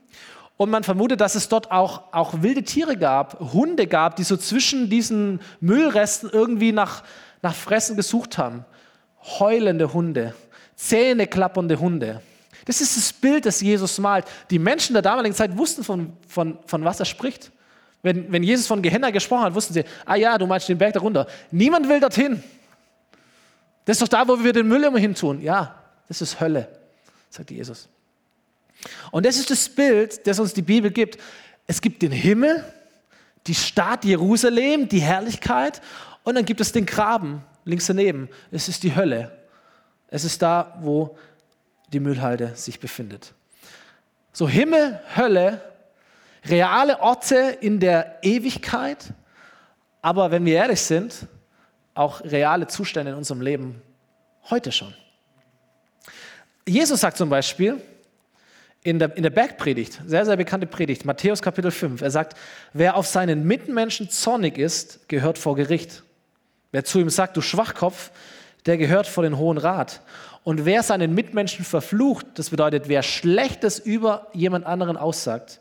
Und 0.56 0.70
man 0.70 0.84
vermutet, 0.84 1.20
dass 1.20 1.34
es 1.34 1.48
dort 1.48 1.72
auch, 1.72 2.12
auch 2.12 2.42
wilde 2.42 2.62
Tiere 2.62 2.96
gab, 2.96 3.40
Hunde 3.40 3.86
gab, 3.86 4.16
die 4.16 4.22
so 4.22 4.36
zwischen 4.36 4.88
diesen 4.88 5.40
Müllresten 5.60 6.30
irgendwie 6.30 6.72
nach, 6.72 7.02
nach 7.42 7.54
Fressen 7.54 7.96
gesucht 7.96 8.38
haben. 8.38 8.64
Heulende 9.40 9.92
Hunde, 9.92 10.34
Zähne 10.76 11.26
klappernde 11.26 11.80
Hunde. 11.80 12.20
Das 12.66 12.80
ist 12.80 12.96
das 12.96 13.12
Bild, 13.12 13.46
das 13.46 13.60
Jesus 13.60 13.98
malt. 13.98 14.26
Die 14.50 14.58
Menschen 14.58 14.92
der 14.92 15.02
damaligen 15.02 15.34
Zeit 15.34 15.56
wussten, 15.56 15.82
von, 15.82 16.12
von, 16.28 16.58
von 16.66 16.84
was 16.84 17.00
er 17.00 17.06
spricht. 17.06 17.50
Wenn, 18.02 18.30
wenn 18.30 18.42
Jesus 18.42 18.66
von 18.66 18.80
Gehenna 18.80 19.10
gesprochen 19.10 19.44
hat, 19.44 19.54
wussten 19.54 19.74
sie, 19.74 19.84
ah 20.04 20.14
ja, 20.14 20.38
du 20.38 20.46
meinst 20.46 20.68
den 20.68 20.78
Berg 20.78 20.92
darunter. 20.92 21.26
Niemand 21.50 21.88
will 21.88 22.00
dorthin. 22.00 22.42
Das 23.86 23.96
ist 23.96 24.02
doch 24.02 24.08
da, 24.08 24.28
wo 24.28 24.42
wir 24.42 24.52
den 24.52 24.68
Müll 24.68 24.84
immer 24.84 24.98
hin 24.98 25.14
tun. 25.14 25.40
Ja, 25.40 25.74
das 26.06 26.22
ist 26.22 26.40
Hölle, 26.40 26.68
sagt 27.30 27.50
Jesus. 27.50 27.88
Und 29.10 29.26
das 29.26 29.36
ist 29.36 29.50
das 29.50 29.68
Bild, 29.68 30.26
das 30.26 30.38
uns 30.38 30.54
die 30.54 30.62
Bibel 30.62 30.90
gibt. 30.90 31.18
Es 31.66 31.80
gibt 31.80 32.02
den 32.02 32.12
Himmel, 32.12 32.64
die 33.46 33.54
Stadt 33.54 34.04
Jerusalem, 34.04 34.88
die 34.88 35.00
Herrlichkeit 35.00 35.80
und 36.22 36.34
dann 36.34 36.44
gibt 36.44 36.60
es 36.60 36.72
den 36.72 36.86
Graben 36.86 37.42
links 37.64 37.86
daneben. 37.86 38.28
Es 38.50 38.68
ist 38.68 38.82
die 38.82 38.94
Hölle. 38.94 39.30
Es 40.08 40.24
ist 40.24 40.42
da, 40.42 40.76
wo 40.80 41.18
die 41.92 42.00
Müllhalde 42.00 42.52
sich 42.54 42.80
befindet. 42.80 43.32
So 44.32 44.48
Himmel, 44.48 45.00
Hölle, 45.16 45.60
reale 46.44 47.00
Orte 47.00 47.36
in 47.60 47.80
der 47.80 48.18
Ewigkeit, 48.22 49.12
aber 50.02 50.30
wenn 50.30 50.44
wir 50.44 50.56
ehrlich 50.56 50.80
sind, 50.80 51.26
auch 51.94 52.20
reale 52.22 52.66
Zustände 52.66 53.12
in 53.12 53.16
unserem 53.16 53.40
Leben 53.40 53.80
heute 54.50 54.72
schon. 54.72 54.92
Jesus 56.66 57.00
sagt 57.00 57.16
zum 57.16 57.28
Beispiel 57.28 57.80
in 58.84 58.98
der, 58.98 59.16
in 59.16 59.22
der 59.22 59.30
Bergpredigt, 59.30 60.00
sehr, 60.06 60.26
sehr 60.26 60.36
bekannte 60.36 60.66
Predigt, 60.66 61.06
Matthäus 61.06 61.40
Kapitel 61.40 61.70
5, 61.70 62.02
er 62.02 62.10
sagt, 62.10 62.36
wer 62.74 62.96
auf 62.96 63.06
seinen 63.06 63.44
Mitmenschen 63.46 64.10
zornig 64.10 64.58
ist, 64.58 65.08
gehört 65.08 65.38
vor 65.38 65.56
Gericht. 65.56 66.02
Wer 66.70 66.84
zu 66.84 67.00
ihm 67.00 67.08
sagt, 67.08 67.36
du 67.36 67.40
Schwachkopf, 67.40 68.10
der 68.66 68.76
gehört 68.76 69.06
vor 69.06 69.24
den 69.24 69.38
Hohen 69.38 69.56
Rat. 69.56 70.02
Und 70.44 70.66
wer 70.66 70.82
seinen 70.82 71.14
Mitmenschen 71.14 71.64
verflucht, 71.64 72.26
das 72.34 72.50
bedeutet, 72.50 72.86
wer 72.86 73.02
Schlechtes 73.02 73.78
über 73.78 74.28
jemand 74.34 74.66
anderen 74.66 74.98
aussagt, 74.98 75.60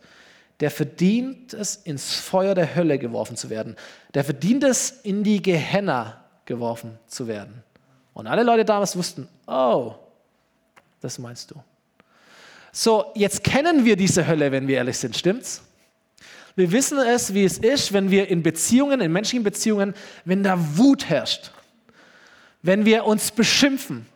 der 0.60 0.70
verdient 0.70 1.54
es, 1.54 1.78
ins 1.78 2.16
Feuer 2.16 2.56
der 2.56 2.76
Hölle 2.76 3.00
geworfen 3.00 3.38
zu 3.38 3.50
werden. 3.50 3.78
Der 4.14 4.26
verdient 4.26 4.66
es, 4.66 4.92
in 4.92 5.24
die 5.24 5.42
Gehenna 5.42 6.26
geworfen 6.44 7.00
zu 7.08 7.28
werden. 7.28 7.64
Und 8.14 8.28
alle 8.28 8.44
Leute 8.44 8.66
damals 8.66 8.98
wussten, 8.98 9.30
oh, 9.48 9.96
das 11.00 11.18
meinst 11.20 11.52
du. 11.52 11.56
So, 12.76 13.12
jetzt 13.14 13.44
kennen 13.44 13.86
wir 13.86 13.96
diese 13.96 14.26
Hölle, 14.26 14.52
wenn 14.52 14.68
wir 14.68 14.78
ehrlich 14.78 14.98
sind, 14.98 15.16
stimmt's? 15.16 15.62
Wir 16.56 16.72
wissen 16.72 16.98
es, 16.98 17.32
wie 17.36 17.46
es 17.46 17.60
ist, 17.60 17.94
wenn 17.94 18.10
wir 18.10 18.30
in 18.30 18.42
Beziehungen, 18.42 19.00
in 19.00 19.12
menschlichen 19.12 19.44
Beziehungen, 19.44 19.94
wenn 20.26 20.42
da 20.42 20.58
Wut 20.76 21.08
herrscht, 21.08 21.52
wenn 22.64 22.84
wir 22.84 23.06
uns 23.06 23.30
beschimpfen, 23.30 24.08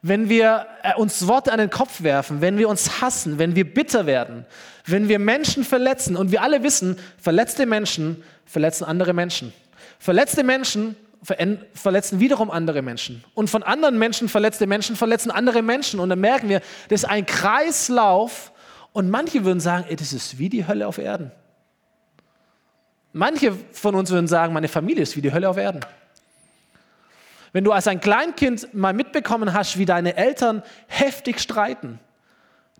wenn 0.00 0.28
wir 0.28 0.66
äh, 0.84 0.94
uns 0.94 1.26
Worte 1.26 1.50
an 1.50 1.58
den 1.58 1.70
Kopf 1.70 2.04
werfen, 2.04 2.40
wenn 2.40 2.56
wir 2.56 2.68
uns 2.68 3.00
hassen, 3.00 3.40
wenn 3.40 3.56
wir 3.56 3.64
bitter 3.64 4.06
werden, 4.06 4.46
wenn 4.86 5.08
wir 5.08 5.18
Menschen 5.18 5.64
verletzen. 5.64 6.14
Und 6.14 6.30
wir 6.30 6.42
alle 6.42 6.62
wissen, 6.62 6.96
verletzte 7.20 7.66
Menschen 7.66 8.22
verletzen 8.46 8.84
andere 8.84 9.12
Menschen. 9.12 9.52
Verletzte 9.98 10.44
Menschen 10.44 10.94
verletzen 11.22 12.20
wiederum 12.20 12.50
andere 12.50 12.82
Menschen. 12.82 13.24
Und 13.34 13.50
von 13.50 13.62
anderen 13.62 13.98
Menschen 13.98 14.28
verletzte 14.28 14.66
Menschen 14.66 14.96
verletzen 14.96 15.30
andere 15.30 15.62
Menschen. 15.62 16.00
Und 16.00 16.10
dann 16.10 16.20
merken 16.20 16.48
wir, 16.48 16.60
das 16.88 17.02
ist 17.02 17.08
ein 17.08 17.26
Kreislauf. 17.26 18.52
Und 18.92 19.10
manche 19.10 19.44
würden 19.44 19.60
sagen, 19.60 19.86
ey, 19.88 19.96
das 19.96 20.12
ist 20.12 20.38
wie 20.38 20.48
die 20.48 20.66
Hölle 20.66 20.86
auf 20.86 20.98
Erden. 20.98 21.32
Manche 23.12 23.52
von 23.72 23.94
uns 23.94 24.10
würden 24.10 24.28
sagen, 24.28 24.52
meine 24.52 24.68
Familie 24.68 25.02
ist 25.02 25.16
wie 25.16 25.22
die 25.22 25.32
Hölle 25.32 25.48
auf 25.48 25.56
Erden. 25.56 25.80
Wenn 27.52 27.64
du 27.64 27.72
als 27.72 27.88
ein 27.88 28.00
Kleinkind 28.00 28.74
mal 28.74 28.92
mitbekommen 28.92 29.54
hast, 29.54 29.78
wie 29.78 29.86
deine 29.86 30.16
Eltern 30.16 30.62
heftig 30.86 31.40
streiten, 31.40 31.98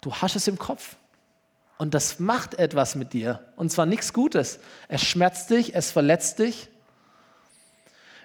du 0.00 0.14
hast 0.14 0.36
es 0.36 0.46
im 0.46 0.58
Kopf. 0.58 0.96
Und 1.78 1.94
das 1.94 2.18
macht 2.18 2.58
etwas 2.58 2.94
mit 2.94 3.12
dir. 3.12 3.40
Und 3.56 3.70
zwar 3.70 3.86
nichts 3.86 4.12
Gutes. 4.12 4.58
Es 4.88 5.02
schmerzt 5.02 5.50
dich, 5.50 5.74
es 5.74 5.90
verletzt 5.90 6.40
dich. 6.40 6.68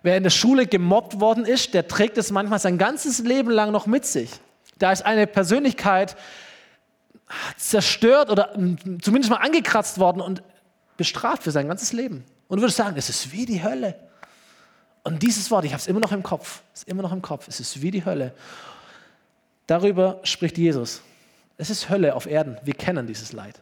Wer 0.03 0.17
in 0.17 0.23
der 0.23 0.29
Schule 0.29 0.67
gemobbt 0.67 1.19
worden 1.19 1.45
ist, 1.45 1.73
der 1.73 1.87
trägt 1.87 2.17
es 2.17 2.29
manchmal 2.29 2.59
sein 2.59 2.77
ganzes 2.77 3.19
Leben 3.19 3.49
lang 3.49 3.71
noch 3.71 3.87
mit 3.87 4.05
sich. 4.05 4.29
Da 4.77 4.91
ist 4.91 5.05
eine 5.05 5.27
Persönlichkeit 5.27 6.17
zerstört 7.57 8.29
oder 8.29 8.53
zumindest 9.01 9.29
mal 9.29 9.37
angekratzt 9.37 9.97
worden 9.99 10.21
und 10.21 10.43
bestraft 10.97 11.43
für 11.43 11.51
sein 11.51 11.67
ganzes 11.67 11.93
Leben. 11.93 12.25
Und 12.47 12.57
du 12.57 12.63
würdest 12.63 12.77
sagen, 12.77 12.95
es 12.97 13.09
ist 13.09 13.31
wie 13.31 13.45
die 13.45 13.63
Hölle. 13.63 13.95
Und 15.03 15.23
dieses 15.23 15.49
Wort, 15.51 15.65
ich 15.65 15.71
habe 15.71 15.79
es 15.79 15.87
immer 15.87 16.01
noch 16.01 16.11
im 16.11 16.21
Kopf, 16.21 16.61
ist 16.73 16.87
immer 16.87 17.01
noch 17.01 17.11
im 17.13 17.21
Kopf, 17.21 17.47
es 17.47 17.59
ist 17.59 17.81
wie 17.81 17.91
die 17.91 18.05
Hölle. 18.05 18.33
Darüber 19.67 20.19
spricht 20.23 20.57
Jesus. 20.57 21.01
Es 21.57 21.69
ist 21.69 21.89
Hölle 21.89 22.15
auf 22.15 22.25
Erden. 22.25 22.57
Wir 22.63 22.73
kennen 22.73 23.07
dieses 23.07 23.31
Leid. 23.31 23.59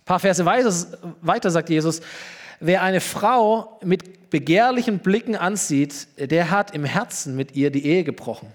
Ein 0.00 0.04
paar 0.04 0.18
Verse 0.18 0.44
weiter 0.44 1.50
sagt 1.50 1.70
Jesus, 1.70 2.00
wer 2.60 2.82
eine 2.82 3.00
Frau 3.00 3.78
mit 3.84 4.30
begehrlichen 4.30 4.98
Blicken 4.98 5.36
ansieht, 5.36 6.08
der 6.18 6.50
hat 6.50 6.74
im 6.74 6.84
Herzen 6.84 7.36
mit 7.36 7.56
ihr 7.56 7.70
die 7.70 7.86
Ehe 7.86 8.04
gebrochen. 8.04 8.52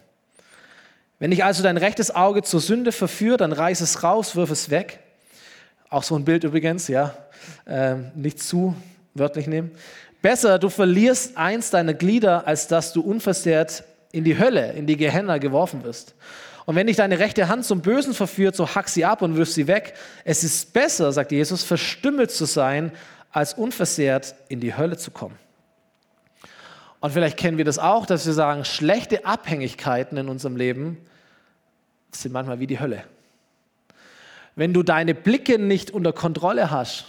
Wenn 1.20 1.32
dich 1.32 1.44
also 1.44 1.64
dein 1.64 1.78
rechtes 1.78 2.14
Auge 2.14 2.44
zur 2.44 2.60
Sünde 2.60 2.92
verführt, 2.92 3.42
dann 3.42 3.54
reiß 3.54 3.82
es 3.82 4.04
raus, 4.04 4.36
wirf 4.36 4.52
es 4.52 4.70
weg. 4.70 5.00
Auch 5.90 6.04
so 6.04 6.16
ein 6.16 6.26
Bild 6.26 6.44
übrigens, 6.44 6.88
ja, 6.88 7.16
äh, 7.66 7.96
nicht 8.16 8.42
zu 8.42 8.76
wörtlich 9.14 9.48
nehmen. 9.48 9.72
Besser, 10.22 10.60
du 10.60 10.70
verlierst 10.70 11.38
eins 11.38 11.70
deiner 11.70 11.94
Glieder, 11.94 12.48
als 12.48 12.68
dass 12.68 12.94
du 12.94 13.02
unversehrt 13.02 13.84
in 14.12 14.24
die 14.24 14.38
Hölle, 14.38 14.72
in 14.74 14.88
die 14.88 14.98
Gehenna 14.98 15.38
geworfen 15.38 15.84
wirst. 15.84 16.16
Und 16.66 16.76
wenn 16.76 16.88
dich 16.88 16.96
deine 16.96 17.20
rechte 17.20 17.48
Hand 17.50 17.66
zum 17.66 17.82
Bösen 17.82 18.14
verführt, 18.14 18.56
so 18.56 18.74
hack 18.74 18.88
sie 18.88 19.04
ab 19.06 19.22
und 19.22 19.36
wirf 19.36 19.50
sie 19.50 19.68
weg. 19.68 19.96
Es 20.24 20.44
ist 20.44 20.72
besser, 20.72 21.12
sagt 21.12 21.32
Jesus, 21.32 21.64
verstümmelt 21.64 22.32
zu 22.32 22.46
sein, 22.46 22.92
als 23.34 23.56
unversehrt 23.56 24.36
in 24.48 24.62
die 24.62 24.78
Hölle 24.78 24.96
zu 24.96 25.12
kommen. 25.12 25.38
Und 27.02 27.12
vielleicht 27.12 27.36
kennen 27.36 27.58
wir 27.58 27.66
das 27.66 27.80
auch, 27.80 28.06
dass 28.06 28.26
wir 28.26 28.32
sagen, 28.32 28.64
schlechte 28.64 29.26
Abhängigkeiten 29.26 30.18
in 30.18 30.30
unserem 30.30 30.56
Leben 30.56 30.98
sind 32.12 32.32
manchmal 32.32 32.62
wie 32.62 32.68
die 32.68 32.80
Hölle. 32.80 33.04
Wenn 34.56 34.74
du 34.74 34.84
deine 34.84 35.14
Blicke 35.14 35.60
nicht 35.60 35.92
unter 35.92 36.14
Kontrolle 36.14 36.72
hast, 36.72 37.06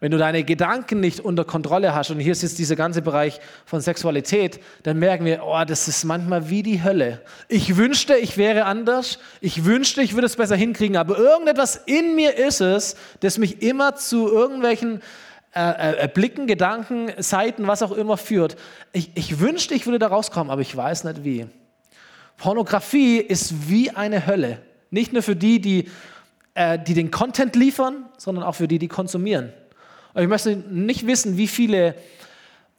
wenn 0.00 0.10
du 0.10 0.18
deine 0.18 0.44
Gedanken 0.44 1.00
nicht 1.00 1.20
unter 1.20 1.44
Kontrolle 1.44 1.94
hast, 1.94 2.10
und 2.10 2.20
hier 2.20 2.32
ist 2.32 2.42
jetzt 2.42 2.58
dieser 2.58 2.76
ganze 2.76 3.00
Bereich 3.00 3.40
von 3.64 3.80
Sexualität, 3.80 4.60
dann 4.82 4.98
merken 4.98 5.24
wir, 5.24 5.42
oh, 5.42 5.64
das 5.66 5.88
ist 5.88 6.04
manchmal 6.04 6.50
wie 6.50 6.62
die 6.62 6.82
Hölle. 6.82 7.22
Ich 7.48 7.76
wünschte, 7.76 8.16
ich 8.16 8.36
wäre 8.36 8.66
anders. 8.66 9.18
Ich 9.40 9.64
wünschte, 9.64 10.02
ich 10.02 10.12
würde 10.12 10.26
es 10.26 10.36
besser 10.36 10.56
hinkriegen, 10.56 10.98
aber 10.98 11.16
irgendetwas 11.16 11.76
in 11.86 12.14
mir 12.14 12.36
ist 12.36 12.60
es, 12.60 12.96
das 13.20 13.38
mich 13.38 13.62
immer 13.62 13.96
zu 13.96 14.28
irgendwelchen 14.28 15.00
äh, 15.56 16.08
Blicken, 16.12 16.46
Gedanken, 16.46 17.10
Seiten, 17.18 17.66
was 17.66 17.82
auch 17.82 17.92
immer 17.92 18.16
führt. 18.16 18.56
Ich, 18.92 19.10
ich 19.14 19.40
wünschte, 19.40 19.74
ich 19.74 19.86
würde 19.86 19.98
da 19.98 20.08
rauskommen, 20.08 20.50
aber 20.50 20.60
ich 20.60 20.76
weiß 20.76 21.04
nicht 21.04 21.24
wie. 21.24 21.46
Pornografie 22.36 23.18
ist 23.18 23.68
wie 23.68 23.90
eine 23.90 24.26
Hölle. 24.26 24.60
Nicht 24.90 25.12
nur 25.12 25.22
für 25.22 25.36
die, 25.36 25.60
die, 25.60 25.88
äh, 26.54 26.78
die 26.78 26.94
den 26.94 27.10
Content 27.10 27.56
liefern, 27.56 28.06
sondern 28.18 28.44
auch 28.44 28.54
für 28.54 28.68
die, 28.68 28.78
die 28.78 28.88
konsumieren. 28.88 29.52
Und 30.12 30.22
ich 30.22 30.28
möchte 30.28 30.56
nicht 30.56 31.06
wissen, 31.06 31.36
wie 31.36 31.48
viele 31.48 31.94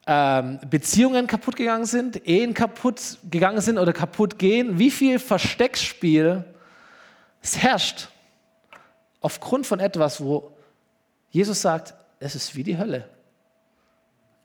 ähm, 0.06 0.60
Beziehungen 0.70 1.28
kaputt 1.28 1.56
gegangen 1.56 1.86
sind, 1.86 2.28
Ehen 2.28 2.54
kaputt 2.54 3.18
gegangen 3.30 3.62
sind 3.62 3.78
oder 3.78 3.94
kaputt 3.94 4.40
gehen, 4.40 4.80
wie 4.80 4.92
viel 4.92 5.20
Versteckspiel 5.20 6.46
es 7.42 7.58
herrscht 7.58 8.10
aufgrund 9.22 9.68
von 9.68 9.80
etwas, 9.80 10.22
wo 10.22 10.52
Jesus 11.30 11.62
sagt, 11.62 11.94
es 12.20 12.36
ist 12.36 12.56
wie 12.56 12.64
die 12.64 12.78
Hölle. 12.78 13.10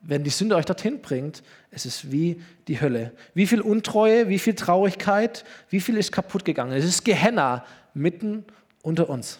wenn 0.05 0.23
die 0.23 0.29
Sünde 0.29 0.57
euch 0.57 0.65
dorthin 0.65 1.01
bringt, 1.01 1.43
es 1.71 1.85
ist 1.85 2.11
wie 2.11 2.41
die 2.67 2.81
Hölle. 2.81 3.13
Wie 3.33 3.47
viel 3.47 3.61
Untreue, 3.61 4.27
wie 4.27 4.37
viel 4.37 4.53
Traurigkeit, 4.53 5.45
wie 5.69 5.79
viel 5.79 5.97
ist 5.97 6.11
kaputt 6.11 6.43
gegangen. 6.43 6.73
Es 6.73 6.83
ist 6.83 7.05
Gehenna 7.05 7.65
mitten 7.93 8.43
unter 8.81 9.09
uns. 9.09 9.39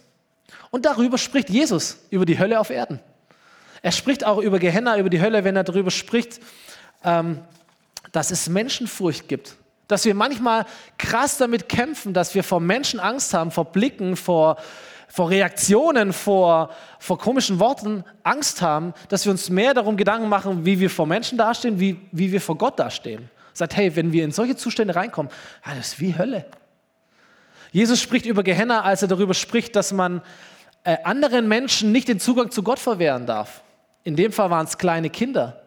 Und 0.70 0.86
darüber 0.86 1.18
spricht 1.18 1.50
Jesus, 1.50 1.98
über 2.08 2.24
die 2.24 2.38
Hölle 2.38 2.58
auf 2.60 2.70
Erden. 2.70 3.00
Er 3.82 3.92
spricht 3.92 4.24
auch 4.24 4.38
über 4.38 4.58
Gehenna, 4.58 4.98
über 4.98 5.10
die 5.10 5.20
Hölle, 5.20 5.44
wenn 5.44 5.54
er 5.54 5.64
darüber 5.64 5.90
spricht, 5.90 6.40
ähm, 7.04 7.40
dass 8.12 8.30
es 8.30 8.48
Menschenfurcht 8.48 9.28
gibt. 9.28 9.56
Dass 9.86 10.06
wir 10.06 10.14
manchmal 10.14 10.64
krass 10.96 11.36
damit 11.36 11.68
kämpfen, 11.68 12.14
dass 12.14 12.34
wir 12.34 12.42
vor 12.42 12.60
Menschen 12.60 13.00
Angst 13.00 13.34
haben, 13.34 13.50
vor 13.50 13.66
Blicken, 13.66 14.16
vor, 14.16 14.56
vor 15.14 15.30
Reaktionen, 15.30 16.12
vor, 16.12 16.70
vor 16.98 17.18
komischen 17.18 17.60
Worten 17.60 18.02
Angst 18.24 18.60
haben, 18.62 18.94
dass 19.08 19.24
wir 19.24 19.30
uns 19.30 19.48
mehr 19.48 19.72
darum 19.72 19.96
Gedanken 19.96 20.28
machen, 20.28 20.66
wie 20.66 20.80
wir 20.80 20.90
vor 20.90 21.06
Menschen 21.06 21.38
dastehen, 21.38 21.78
wie, 21.78 22.00
wie 22.10 22.32
wir 22.32 22.40
vor 22.40 22.58
Gott 22.58 22.80
dastehen. 22.80 23.30
Sagt, 23.52 23.76
hey, 23.76 23.94
wenn 23.94 24.10
wir 24.10 24.24
in 24.24 24.32
solche 24.32 24.56
Zustände 24.56 24.96
reinkommen, 24.96 25.30
ja, 25.64 25.76
das 25.76 25.92
ist 25.92 26.00
wie 26.00 26.18
Hölle. 26.18 26.46
Jesus 27.70 28.00
spricht 28.00 28.26
über 28.26 28.42
Gehenna, 28.42 28.80
als 28.80 29.02
er 29.02 29.08
darüber 29.08 29.34
spricht, 29.34 29.76
dass 29.76 29.92
man 29.92 30.20
äh, 30.82 30.96
anderen 31.04 31.46
Menschen 31.46 31.92
nicht 31.92 32.08
den 32.08 32.18
Zugang 32.18 32.50
zu 32.50 32.64
Gott 32.64 32.80
verwehren 32.80 33.24
darf. 33.24 33.62
In 34.02 34.16
dem 34.16 34.32
Fall 34.32 34.50
waren 34.50 34.66
es 34.66 34.78
kleine 34.78 35.10
Kinder. 35.10 35.62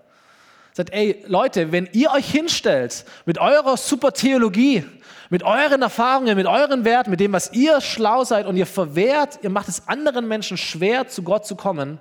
Sagt, 0.78 0.94
ey 0.94 1.24
Leute, 1.26 1.72
wenn 1.72 1.90
ihr 1.94 2.12
euch 2.12 2.30
hinstellt 2.30 3.04
mit 3.26 3.40
eurer 3.40 3.78
super 3.78 4.14
Theologie, 4.14 4.86
mit 5.32 5.42
euren 5.42 5.82
Erfahrungen, 5.82 6.38
mit 6.38 6.46
euren 6.46 6.86
Werten, 6.86 7.10
mit 7.10 7.20
dem, 7.20 7.34
was 7.34 7.52
ihr 7.52 7.82
schlau 7.82 8.24
seid 8.24 8.46
und 8.46 8.58
ihr 8.58 8.68
verwehrt, 8.68 9.40
ihr 9.42 9.50
macht 9.50 9.70
es 9.70 9.88
anderen 9.88 10.28
Menschen 10.28 10.56
schwer, 10.56 11.08
zu 11.08 11.24
Gott 11.24 11.48
zu 11.48 11.56
kommen, 11.56 11.98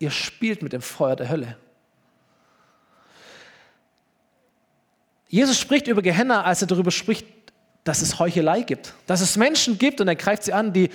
ihr 0.00 0.10
spielt 0.10 0.64
mit 0.64 0.72
dem 0.72 0.82
Feuer 0.82 1.14
der 1.14 1.28
Hölle. 1.28 1.56
Jesus 5.28 5.56
spricht 5.56 5.86
über 5.86 6.02
Gehenna, 6.02 6.42
als 6.42 6.62
er 6.62 6.66
darüber 6.66 6.90
spricht, 6.90 7.24
dass 7.84 8.02
es 8.02 8.18
Heuchelei 8.18 8.62
gibt. 8.62 8.94
Dass 9.06 9.20
es 9.20 9.36
Menschen 9.36 9.78
gibt, 9.78 10.00
und 10.00 10.08
er 10.08 10.16
greift 10.16 10.42
sie 10.42 10.52
an, 10.52 10.72
die, 10.72 10.90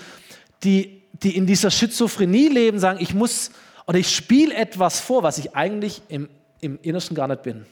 die, 0.62 1.04
die 1.14 1.38
in 1.38 1.48
dieser 1.48 1.72
Schizophrenie 1.72 2.50
leben, 2.50 2.80
sagen, 2.80 3.00
ich 3.02 3.14
muss 3.14 3.52
oder 3.88 3.98
ich 3.98 4.14
spiele 4.14 4.54
etwas 4.54 5.00
vor, 5.00 5.24
was 5.24 5.38
ich 5.38 5.56
eigentlich 5.56 6.02
im, 6.10 6.28
im 6.62 6.80
Innersten 6.82 7.16
gar 7.16 7.28
nicht 7.28 7.44
bin. 7.44 7.66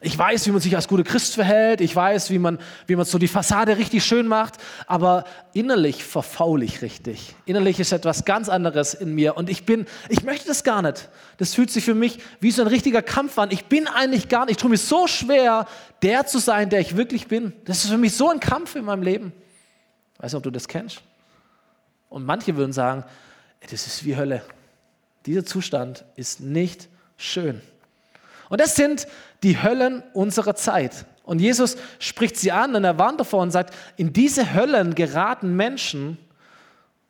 Ich 0.00 0.16
weiß, 0.16 0.46
wie 0.46 0.52
man 0.52 0.60
sich 0.60 0.76
als 0.76 0.86
guter 0.86 1.02
Christ 1.02 1.34
verhält. 1.34 1.80
Ich 1.80 1.94
weiß, 1.94 2.30
wie 2.30 2.38
man, 2.38 2.58
wie 2.86 2.94
man 2.94 3.04
so 3.04 3.18
die 3.18 3.26
Fassade 3.26 3.78
richtig 3.78 4.04
schön 4.04 4.28
macht. 4.28 4.54
Aber 4.86 5.24
innerlich 5.54 6.04
verfaul 6.04 6.62
ich 6.62 6.82
richtig. 6.82 7.34
Innerlich 7.46 7.80
ist 7.80 7.90
etwas 7.90 8.24
ganz 8.24 8.48
anderes 8.48 8.94
in 8.94 9.14
mir. 9.14 9.36
Und 9.36 9.50
ich 9.50 9.66
bin, 9.66 9.86
ich 10.08 10.22
möchte 10.22 10.46
das 10.46 10.62
gar 10.62 10.82
nicht. 10.82 11.08
Das 11.38 11.54
fühlt 11.54 11.70
sich 11.70 11.84
für 11.84 11.94
mich 11.94 12.20
wie 12.38 12.52
so 12.52 12.62
ein 12.62 12.68
richtiger 12.68 13.02
Kampf 13.02 13.38
an. 13.38 13.50
Ich 13.50 13.64
bin 13.64 13.88
eigentlich 13.88 14.28
gar 14.28 14.44
nicht, 14.44 14.52
ich 14.52 14.56
tue 14.58 14.70
mir 14.70 14.78
so 14.78 15.08
schwer, 15.08 15.66
der 16.02 16.26
zu 16.26 16.38
sein, 16.38 16.70
der 16.70 16.78
ich 16.78 16.96
wirklich 16.96 17.26
bin. 17.26 17.52
Das 17.64 17.82
ist 17.82 17.90
für 17.90 17.98
mich 17.98 18.14
so 18.14 18.30
ein 18.30 18.38
Kampf 18.38 18.76
in 18.76 18.84
meinem 18.84 19.02
Leben. 19.02 19.32
Ich 20.14 20.22
weiß 20.22 20.32
nicht, 20.32 20.38
ob 20.38 20.44
du 20.44 20.50
das 20.52 20.68
kennst. 20.68 21.02
Und 22.08 22.24
manche 22.24 22.56
würden 22.56 22.72
sagen, 22.72 23.04
das 23.68 23.86
ist 23.86 24.04
wie 24.04 24.16
Hölle. 24.16 24.42
Dieser 25.26 25.44
Zustand 25.44 26.04
ist 26.14 26.40
nicht 26.40 26.88
schön. 27.16 27.60
Und 28.48 28.60
das 28.60 28.76
sind 28.76 29.06
die 29.42 29.62
Höllen 29.62 30.02
unserer 30.12 30.54
Zeit. 30.54 31.04
Und 31.24 31.40
Jesus 31.40 31.76
spricht 31.98 32.36
sie 32.36 32.52
an 32.52 32.74
und 32.74 32.84
er 32.84 32.98
warnt 32.98 33.20
davor 33.20 33.42
und 33.42 33.50
sagt, 33.50 33.74
in 33.96 34.12
diese 34.12 34.54
Höllen 34.54 34.94
geraten 34.94 35.54
Menschen, 35.54 36.16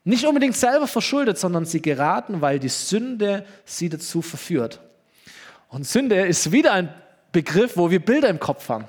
nicht 0.05 0.24
unbedingt 0.24 0.57
selber 0.57 0.87
verschuldet, 0.87 1.38
sondern 1.38 1.66
sie 1.66 1.83
geraten, 1.83 2.40
weil 2.40 2.59
die 2.59 2.68
Sünde 2.68 3.44
sie 3.64 3.88
dazu 3.88 4.22
verführt. 4.22 4.81
Und 5.68 5.87
Sünde 5.87 6.27
ist 6.27 6.51
wieder 6.51 6.72
ein 6.72 6.88
Begriff, 7.31 7.77
wo 7.77 7.90
wir 7.90 8.03
Bilder 8.03 8.29
im 8.29 8.40
Kopf 8.40 8.68
haben. 8.70 8.87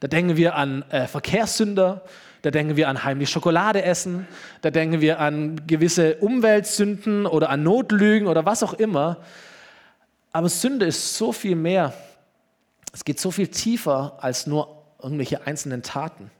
Da 0.00 0.06
denken 0.06 0.36
wir 0.36 0.54
an 0.54 0.84
äh, 0.90 1.06
Verkehrssünder, 1.06 2.02
da 2.42 2.50
denken 2.50 2.76
wir 2.76 2.88
an 2.88 3.02
heimlich 3.02 3.30
Schokolade 3.30 3.82
essen, 3.82 4.28
da 4.60 4.70
denken 4.70 5.00
wir 5.00 5.18
an 5.18 5.66
gewisse 5.66 6.16
Umweltsünden 6.16 7.26
oder 7.26 7.50
an 7.50 7.62
Notlügen 7.62 8.28
oder 8.28 8.44
was 8.44 8.62
auch 8.62 8.74
immer. 8.74 9.16
Aber 10.38 10.48
Sünde 10.48 10.86
ist 10.86 11.16
so 11.16 11.32
viel 11.32 11.56
mehr. 11.56 11.92
Es 12.92 13.04
geht 13.04 13.18
so 13.18 13.32
viel 13.32 13.48
tiefer 13.48 14.18
als 14.20 14.46
nur 14.46 14.84
irgendwelche 15.02 15.44
einzelnen 15.48 15.82
Taten. 15.82 16.30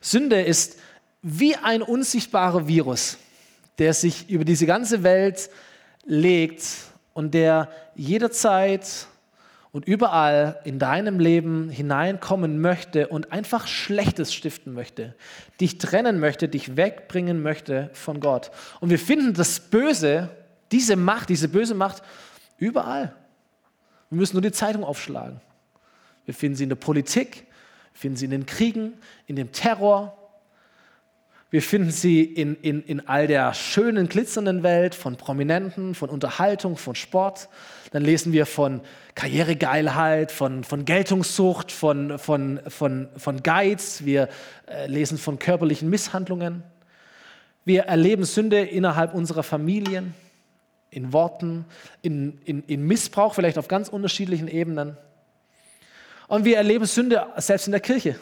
Sünde 0.00 0.42
ist 0.42 0.78
wie 1.22 1.56
ein 1.56 1.82
unsichtbarer 1.82 2.68
Virus, 2.68 3.18
der 3.78 3.94
sich 3.94 4.30
über 4.30 4.44
diese 4.44 4.64
ganze 4.64 5.02
Welt 5.02 5.50
legt 6.04 6.62
und 7.14 7.34
der 7.34 7.68
jederzeit 7.96 9.08
und 9.72 9.88
überall 9.88 10.60
in 10.62 10.78
deinem 10.78 11.18
Leben 11.18 11.68
hineinkommen 11.68 12.60
möchte 12.60 13.08
und 13.08 13.32
einfach 13.32 13.66
Schlechtes 13.66 14.32
stiften 14.32 14.72
möchte, 14.72 15.16
dich 15.60 15.78
trennen 15.78 16.20
möchte, 16.20 16.48
dich 16.48 16.76
wegbringen 16.76 17.42
möchte 17.42 17.90
von 17.92 18.20
Gott. 18.20 18.52
Und 18.78 18.90
wir 18.90 19.00
finden 19.00 19.34
das 19.34 19.58
Böse, 19.58 20.28
diese 20.70 20.94
Macht, 20.94 21.28
diese 21.28 21.48
böse 21.48 21.74
Macht 21.74 22.04
Überall. 22.58 23.14
Wir 24.10 24.18
müssen 24.18 24.36
nur 24.36 24.42
die 24.42 24.52
Zeitung 24.52 24.84
aufschlagen. 24.84 25.40
Wir 26.24 26.34
finden 26.34 26.56
sie 26.56 26.64
in 26.64 26.68
der 26.68 26.76
Politik, 26.76 27.46
wir 27.92 28.00
finden 28.00 28.16
sie 28.16 28.24
in 28.26 28.30
den 28.30 28.46
Kriegen, 28.46 28.94
in 29.26 29.36
dem 29.36 29.52
Terror. 29.52 30.16
Wir 31.50 31.62
finden 31.62 31.90
sie 31.90 32.22
in, 32.22 32.56
in, 32.56 32.82
in 32.82 33.08
all 33.08 33.28
der 33.28 33.54
schönen, 33.54 34.08
glitzernden 34.08 34.62
Welt 34.62 34.94
von 34.94 35.16
Prominenten, 35.16 35.94
von 35.94 36.10
Unterhaltung, 36.10 36.76
von 36.76 36.96
Sport. 36.96 37.48
Dann 37.92 38.02
lesen 38.02 38.32
wir 38.32 38.46
von 38.46 38.80
Karrieregeilheit, 39.14 40.32
von, 40.32 40.64
von 40.64 40.84
Geltungssucht, 40.84 41.70
von, 41.70 42.18
von, 42.18 42.60
von, 42.66 43.08
von 43.16 43.42
Geiz. 43.42 44.04
Wir 44.04 44.28
äh, 44.66 44.88
lesen 44.88 45.18
von 45.18 45.38
körperlichen 45.38 45.88
Misshandlungen. 45.88 46.64
Wir 47.64 47.84
erleben 47.84 48.24
Sünde 48.24 48.60
innerhalb 48.60 49.14
unserer 49.14 49.44
Familien 49.44 50.14
in 50.90 51.12
Worten, 51.12 51.64
in, 52.02 52.38
in, 52.44 52.62
in 52.64 52.86
Missbrauch, 52.86 53.34
vielleicht 53.34 53.58
auf 53.58 53.68
ganz 53.68 53.88
unterschiedlichen 53.88 54.48
Ebenen. 54.48 54.96
Und 56.28 56.44
wir 56.44 56.56
erleben 56.56 56.86
Sünde 56.86 57.26
selbst 57.36 57.66
in 57.66 57.72
der 57.72 57.80
Kirche. 57.80 58.16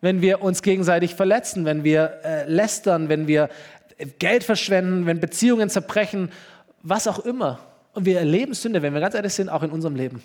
Wenn 0.00 0.20
wir 0.20 0.42
uns 0.42 0.62
gegenseitig 0.62 1.14
verletzen, 1.14 1.64
wenn 1.64 1.84
wir 1.84 2.20
äh, 2.24 2.48
lästern, 2.48 3.08
wenn 3.08 3.26
wir 3.26 3.48
Geld 4.18 4.44
verschwenden, 4.44 5.06
wenn 5.06 5.20
Beziehungen 5.20 5.70
zerbrechen, 5.70 6.30
was 6.82 7.08
auch 7.08 7.18
immer. 7.20 7.58
Und 7.94 8.04
wir 8.04 8.18
erleben 8.18 8.54
Sünde, 8.54 8.82
wenn 8.82 8.94
wir 8.94 9.00
ganz 9.00 9.14
ehrlich 9.14 9.34
sind, 9.34 9.48
auch 9.48 9.62
in 9.62 9.70
unserem 9.70 9.96
Leben. 9.96 10.22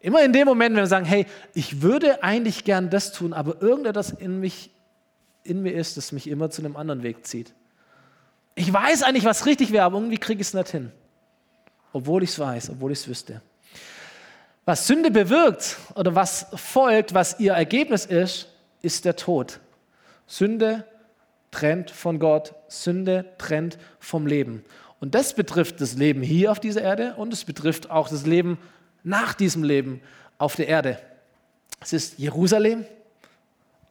Immer 0.00 0.22
in 0.24 0.32
dem 0.32 0.46
Moment, 0.46 0.74
wenn 0.74 0.82
wir 0.82 0.88
sagen, 0.88 1.06
hey, 1.06 1.26
ich 1.54 1.80
würde 1.82 2.22
eigentlich 2.22 2.64
gern 2.64 2.90
das 2.90 3.12
tun, 3.12 3.32
aber 3.32 3.62
irgendetwas 3.62 4.10
in, 4.10 4.40
mich, 4.40 4.70
in 5.42 5.62
mir 5.62 5.72
ist, 5.72 5.96
das 5.96 6.12
mich 6.12 6.28
immer 6.28 6.50
zu 6.50 6.62
einem 6.62 6.76
anderen 6.76 7.02
Weg 7.02 7.26
zieht. 7.26 7.54
Ich 8.56 8.72
weiß 8.72 9.02
eigentlich, 9.02 9.24
was 9.24 9.46
richtig 9.46 9.70
wäre, 9.70 9.84
aber 9.84 9.98
irgendwie 9.98 10.18
kriege 10.18 10.40
ich 10.40 10.48
es 10.48 10.54
nicht 10.54 10.70
hin. 10.70 10.90
Obwohl 11.92 12.22
ich 12.22 12.30
es 12.30 12.38
weiß, 12.38 12.70
obwohl 12.70 12.90
ich 12.90 13.00
es 13.00 13.08
wüsste. 13.08 13.42
Was 14.64 14.86
Sünde 14.86 15.10
bewirkt 15.10 15.76
oder 15.94 16.14
was 16.14 16.46
folgt, 16.54 17.14
was 17.14 17.38
ihr 17.38 17.52
Ergebnis 17.52 18.06
ist, 18.06 18.48
ist 18.82 19.04
der 19.04 19.14
Tod. 19.14 19.60
Sünde 20.26 20.84
trennt 21.50 21.90
von 21.90 22.18
Gott, 22.18 22.54
Sünde 22.66 23.26
trennt 23.38 23.78
vom 24.00 24.26
Leben. 24.26 24.64
Und 25.00 25.14
das 25.14 25.34
betrifft 25.34 25.80
das 25.80 25.94
Leben 25.94 26.22
hier 26.22 26.50
auf 26.50 26.58
dieser 26.58 26.80
Erde 26.80 27.14
und 27.16 27.32
es 27.32 27.44
betrifft 27.44 27.90
auch 27.90 28.08
das 28.08 28.24
Leben 28.24 28.58
nach 29.04 29.34
diesem 29.34 29.62
Leben 29.62 30.00
auf 30.38 30.56
der 30.56 30.68
Erde. 30.68 30.98
Es 31.80 31.92
ist 31.92 32.18
Jerusalem 32.18 32.86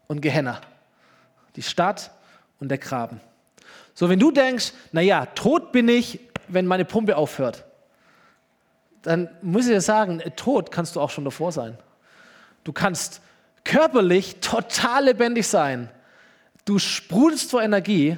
und 0.08 0.22
Gehenna, 0.22 0.60
die 1.56 1.62
Stadt 1.62 2.12
und 2.60 2.70
der 2.70 2.80
Graben. 2.80 3.22
So, 3.96 4.10
wenn 4.10 4.20
du 4.20 4.30
denkst, 4.30 4.74
naja, 4.92 5.26
tot 5.26 5.72
bin 5.72 5.88
ich, 5.88 6.20
wenn 6.48 6.68
meine 6.68 6.86
Pumpe 6.86 7.16
aufhört, 7.18 7.64
dann 9.02 9.30
muss 9.42 9.66
ich 9.66 9.72
dir 9.72 9.82
sagen, 9.82 10.22
tot 10.36 10.70
kannst 10.70 10.96
du 10.96 11.02
auch 11.02 11.10
schon 11.10 11.24
davor 11.24 11.52
sein. 11.52 11.78
Du 12.64 12.74
kannst 12.74 13.22
körperlich 13.64 14.38
total 14.42 15.06
lebendig 15.06 15.48
sein. 15.48 15.90
Du 16.66 16.78
sprudelst 16.78 17.52
vor 17.52 17.64
Energie, 17.64 18.18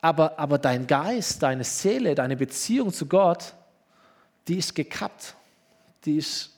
aber, 0.00 0.38
aber 0.38 0.58
dein 0.58 0.86
Geist, 0.86 1.42
deine 1.42 1.64
Seele, 1.64 2.14
deine 2.14 2.36
Beziehung 2.36 2.92
zu 2.92 3.06
Gott, 3.06 3.54
die 4.48 4.56
ist 4.56 4.74
gekappt, 4.74 5.34
die 6.04 6.16
ist 6.16 6.56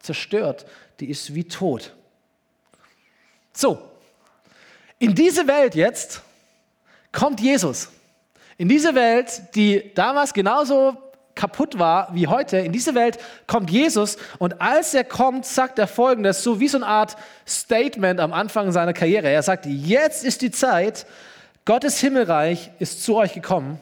zerstört, 0.00 0.66
die 0.98 1.08
ist 1.08 1.34
wie 1.34 1.44
tot. 1.44 1.94
So, 3.52 3.80
in 4.98 5.14
diese 5.14 5.46
Welt 5.46 5.74
jetzt 5.74 6.22
kommt 7.12 7.40
Jesus. 7.40 7.88
In 8.56 8.68
diese 8.68 8.94
Welt, 8.94 9.42
die 9.54 9.92
damals 9.94 10.32
genauso 10.34 10.96
kaputt 11.34 11.78
war 11.78 12.08
wie 12.12 12.26
heute, 12.26 12.58
in 12.58 12.72
diese 12.72 12.94
Welt 12.94 13.18
kommt 13.46 13.70
Jesus 13.70 14.18
und 14.38 14.60
als 14.60 14.92
er 14.92 15.04
kommt, 15.04 15.46
sagt 15.46 15.78
er 15.78 15.86
folgendes, 15.86 16.42
so 16.42 16.60
wie 16.60 16.68
so 16.68 16.76
eine 16.76 16.86
Art 16.86 17.16
Statement 17.46 18.20
am 18.20 18.32
Anfang 18.32 18.72
seiner 18.72 18.92
Karriere. 18.92 19.28
Er 19.28 19.42
sagt, 19.42 19.64
jetzt 19.66 20.24
ist 20.24 20.42
die 20.42 20.50
Zeit, 20.50 21.06
Gottes 21.64 21.98
Himmelreich 22.00 22.70
ist 22.78 23.02
zu 23.02 23.16
euch 23.16 23.32
gekommen, 23.32 23.80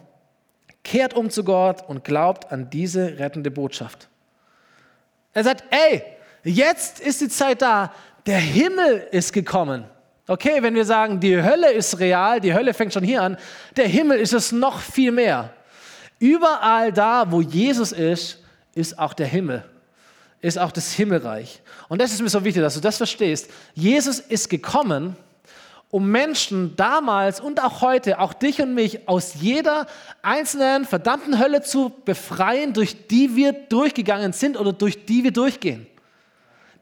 Kehrt 0.85 1.15
um 1.15 1.29
zu 1.29 1.45
Gott 1.45 1.87
und 1.87 2.05
glaubt 2.05 2.51
an 2.51 2.71
diese 2.71 3.19
rettende 3.19 3.51
Botschaft. 3.51 4.09
Er 5.35 5.45
sagt, 5.45 5.65
ey, 5.71 6.03
jetzt 6.45 7.01
ist 7.01 7.21
die 7.21 7.29
Zeit 7.29 7.61
da, 7.61 7.93
der 8.27 8.39
Himmel 8.39 9.07
ist 9.11 9.33
gekommen. 9.33 9.85
Okay, 10.31 10.63
wenn 10.63 10.75
wir 10.75 10.85
sagen, 10.85 11.21
die 11.21 11.43
Hölle 11.43 11.73
ist 11.73 11.99
real, 12.01 12.39
die 12.39 12.53
Hölle 12.53 12.75
fängt 12.75 12.93
schon 12.93 13.03
hier 13.03 13.23
an, 13.23 13.39
der 13.77 13.89
Himmel 13.89 14.19
ist 14.19 14.35
es 14.35 14.53
noch 14.53 14.79
viel 14.79 15.11
mehr. 15.11 15.55
Überall 16.19 16.93
da, 16.93 17.33
wo 17.33 17.41
Jesus 17.41 17.93
ist, 17.93 18.39
ist 18.75 18.99
auch 18.99 19.15
der 19.15 19.27
Himmel, 19.27 19.65
ist 20.43 20.59
auch 20.59 20.71
das 20.71 20.93
Himmelreich. 20.93 21.63
Und 21.89 22.03
das 22.03 22.13
ist 22.13 22.21
mir 22.21 22.29
so 22.29 22.45
wichtig, 22.45 22.63
dass 22.63 22.75
du 22.75 22.81
das 22.81 22.99
verstehst. 22.99 23.51
Jesus 23.75 24.21
ist 24.21 24.51
gekommen, 24.51 25.17
um 25.91 26.11
Menschen 26.11 26.77
damals 26.77 27.41
und 27.41 27.63
auch 27.65 27.81
heute, 27.81 28.19
auch 28.19 28.35
dich 28.35 28.61
und 28.61 28.75
mich, 28.75 29.09
aus 29.09 29.37
jeder 29.41 29.87
einzelnen 30.21 30.85
verdammten 30.85 31.39
Hölle 31.39 31.63
zu 31.63 31.91
befreien, 32.05 32.75
durch 32.75 33.07
die 33.07 33.35
wir 33.35 33.55
durchgegangen 33.55 34.35
sind 34.35 34.59
oder 34.59 34.75
durch 34.75 35.07
die 35.07 35.25
wir 35.25 35.33
durchgehen. 35.33 35.87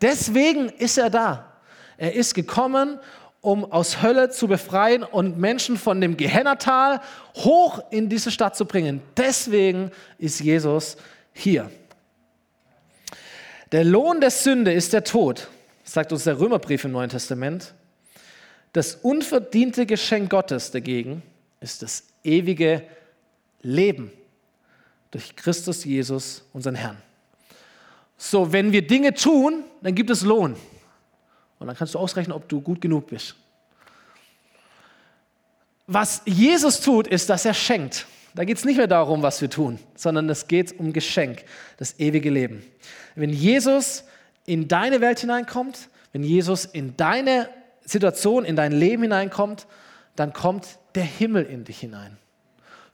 Deswegen 0.00 0.68
ist 0.68 0.98
er 0.98 1.10
da. 1.10 1.52
Er 1.96 2.14
ist 2.14 2.34
gekommen, 2.34 2.98
um 3.46 3.70
aus 3.70 4.02
Hölle 4.02 4.30
zu 4.30 4.48
befreien 4.48 5.04
und 5.04 5.38
Menschen 5.38 5.76
von 5.76 6.00
dem 6.00 6.16
Gehennertal 6.16 7.00
hoch 7.36 7.80
in 7.90 8.08
diese 8.08 8.32
Stadt 8.32 8.56
zu 8.56 8.64
bringen. 8.64 9.00
Deswegen 9.16 9.92
ist 10.18 10.40
Jesus 10.40 10.96
hier. 11.32 11.70
Der 13.70 13.84
Lohn 13.84 14.20
der 14.20 14.32
Sünde 14.32 14.72
ist 14.72 14.92
der 14.92 15.04
Tod, 15.04 15.46
sagt 15.84 16.10
uns 16.10 16.24
der 16.24 16.40
Römerbrief 16.40 16.82
im 16.86 16.90
Neuen 16.90 17.08
Testament. 17.08 17.72
Das 18.72 18.96
unverdiente 18.96 19.86
Geschenk 19.86 20.28
Gottes 20.28 20.72
dagegen 20.72 21.22
ist 21.60 21.82
das 21.82 22.02
ewige 22.24 22.82
Leben 23.62 24.10
durch 25.12 25.36
Christus 25.36 25.84
Jesus, 25.84 26.42
unseren 26.52 26.74
Herrn. 26.74 26.96
So, 28.18 28.52
wenn 28.52 28.72
wir 28.72 28.84
Dinge 28.84 29.14
tun, 29.14 29.62
dann 29.82 29.94
gibt 29.94 30.10
es 30.10 30.22
Lohn. 30.22 30.56
Und 31.58 31.66
dann 31.66 31.76
kannst 31.76 31.94
du 31.94 31.98
ausrechnen, 31.98 32.36
ob 32.36 32.48
du 32.48 32.60
gut 32.60 32.80
genug 32.80 33.06
bist. 33.06 33.34
Was 35.86 36.22
Jesus 36.24 36.80
tut, 36.80 37.06
ist, 37.06 37.30
dass 37.30 37.44
er 37.44 37.54
schenkt. 37.54 38.06
Da 38.34 38.44
geht 38.44 38.58
es 38.58 38.64
nicht 38.64 38.76
mehr 38.76 38.86
darum, 38.86 39.22
was 39.22 39.40
wir 39.40 39.48
tun, 39.48 39.78
sondern 39.94 40.28
es 40.28 40.48
geht 40.48 40.78
um 40.78 40.92
Geschenk, 40.92 41.44
das 41.78 41.98
ewige 41.98 42.28
Leben. 42.28 42.62
Wenn 43.14 43.30
Jesus 43.30 44.04
in 44.44 44.68
deine 44.68 45.00
Welt 45.00 45.20
hineinkommt, 45.20 45.88
wenn 46.12 46.22
Jesus 46.22 46.66
in 46.66 46.96
deine 46.96 47.48
Situation 47.86 48.44
in 48.44 48.56
dein 48.56 48.72
Leben 48.72 49.02
hineinkommt, 49.04 49.66
dann 50.16 50.32
kommt 50.32 50.78
der 50.94 51.04
Himmel 51.04 51.44
in 51.44 51.64
dich 51.64 51.78
hinein. 51.78 52.18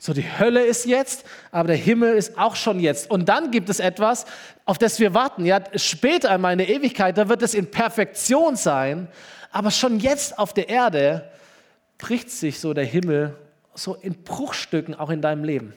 So, 0.04 0.12
die 0.12 0.26
Hölle 0.36 0.64
ist 0.64 0.84
jetzt, 0.84 1.24
aber 1.52 1.68
der 1.68 1.76
Himmel 1.76 2.16
ist 2.16 2.36
auch 2.36 2.56
schon 2.56 2.80
jetzt. 2.80 3.08
Und 3.08 3.28
dann 3.28 3.52
gibt 3.52 3.68
es 3.68 3.78
etwas, 3.78 4.26
auf 4.64 4.76
das 4.76 4.98
wir 4.98 5.14
warten. 5.14 5.44
Ja, 5.44 5.60
später 5.76 6.30
einmal 6.30 6.50
in 6.50 6.58
der 6.58 6.68
Ewigkeit, 6.70 7.16
da 7.16 7.28
wird 7.28 7.40
es 7.40 7.54
in 7.54 7.70
Perfektion 7.70 8.56
sein. 8.56 9.06
Aber 9.52 9.70
schon 9.70 10.00
jetzt 10.00 10.40
auf 10.40 10.54
der 10.54 10.68
Erde 10.68 11.30
bricht 11.98 12.32
sich 12.32 12.58
so 12.58 12.74
der 12.74 12.84
Himmel 12.84 13.38
so 13.74 13.94
in 13.94 14.24
Bruchstücken 14.24 14.96
auch 14.96 15.08
in 15.08 15.22
deinem 15.22 15.44
Leben. 15.44 15.72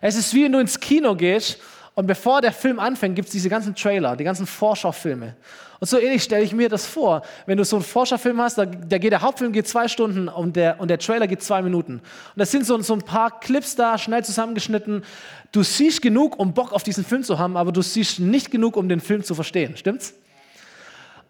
Es 0.00 0.14
ist 0.14 0.32
wie 0.32 0.44
wenn 0.44 0.52
du 0.52 0.60
ins 0.60 0.78
Kino 0.78 1.16
gehst 1.16 1.58
und 1.94 2.06
bevor 2.06 2.40
der 2.40 2.52
Film 2.52 2.80
anfängt, 2.80 3.14
gibt 3.14 3.26
es 3.26 3.32
diese 3.32 3.48
ganzen 3.48 3.74
Trailer, 3.74 4.16
die 4.16 4.24
ganzen 4.24 4.46
Forscherfilme. 4.46 5.36
Und 5.78 5.86
so 5.86 5.98
ähnlich 5.98 6.24
stelle 6.24 6.42
ich 6.42 6.52
mir 6.52 6.68
das 6.68 6.86
vor. 6.86 7.22
Wenn 7.46 7.56
du 7.56 7.64
so 7.64 7.76
einen 7.76 7.84
Forscherfilm 7.84 8.40
hast, 8.40 8.58
da, 8.58 8.64
da 8.64 8.98
geht 8.98 9.12
der 9.12 9.22
Hauptfilm 9.22 9.52
geht 9.52 9.68
zwei 9.68 9.86
Stunden 9.86 10.28
und 10.28 10.56
der, 10.56 10.80
und 10.80 10.88
der 10.88 10.98
Trailer 10.98 11.26
geht 11.26 11.42
zwei 11.42 11.62
Minuten. 11.62 11.94
Und 11.94 12.02
das 12.36 12.50
sind 12.50 12.66
so, 12.66 12.80
so 12.80 12.94
ein 12.94 13.02
paar 13.02 13.38
Clips 13.38 13.76
da, 13.76 13.96
schnell 13.98 14.24
zusammengeschnitten. 14.24 15.04
Du 15.52 15.62
siehst 15.62 16.02
genug, 16.02 16.38
um 16.38 16.52
Bock 16.52 16.72
auf 16.72 16.82
diesen 16.82 17.04
Film 17.04 17.22
zu 17.22 17.38
haben, 17.38 17.56
aber 17.56 17.70
du 17.70 17.82
siehst 17.82 18.18
nicht 18.18 18.50
genug, 18.50 18.76
um 18.76 18.88
den 18.88 19.00
Film 19.00 19.22
zu 19.22 19.34
verstehen. 19.34 19.76
Stimmt's? 19.76 20.14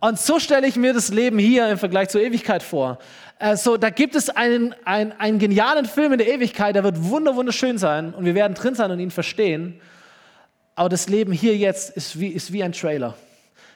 Und 0.00 0.18
so 0.18 0.38
stelle 0.38 0.66
ich 0.66 0.76
mir 0.76 0.94
das 0.94 1.08
Leben 1.12 1.38
hier 1.38 1.68
im 1.68 1.78
Vergleich 1.78 2.10
zur 2.10 2.20
Ewigkeit 2.20 2.62
vor. 2.62 2.98
Also, 3.38 3.76
da 3.76 3.90
gibt 3.90 4.14
es 4.14 4.30
einen, 4.30 4.74
einen, 4.84 5.12
einen 5.12 5.38
genialen 5.38 5.86
Film 5.86 6.12
in 6.12 6.18
der 6.18 6.28
Ewigkeit, 6.28 6.74
der 6.76 6.84
wird 6.84 7.02
wunderschön 7.02 7.76
sein 7.78 8.14
und 8.14 8.24
wir 8.24 8.34
werden 8.34 8.54
drin 8.54 8.74
sein 8.74 8.90
und 8.90 9.00
ihn 9.00 9.10
verstehen. 9.10 9.80
Aber 10.74 10.88
das 10.88 11.08
Leben 11.08 11.32
hier 11.32 11.56
jetzt 11.56 11.90
ist 11.90 12.18
wie, 12.18 12.28
ist 12.28 12.52
wie 12.52 12.62
ein 12.62 12.72
Trailer. 12.72 13.16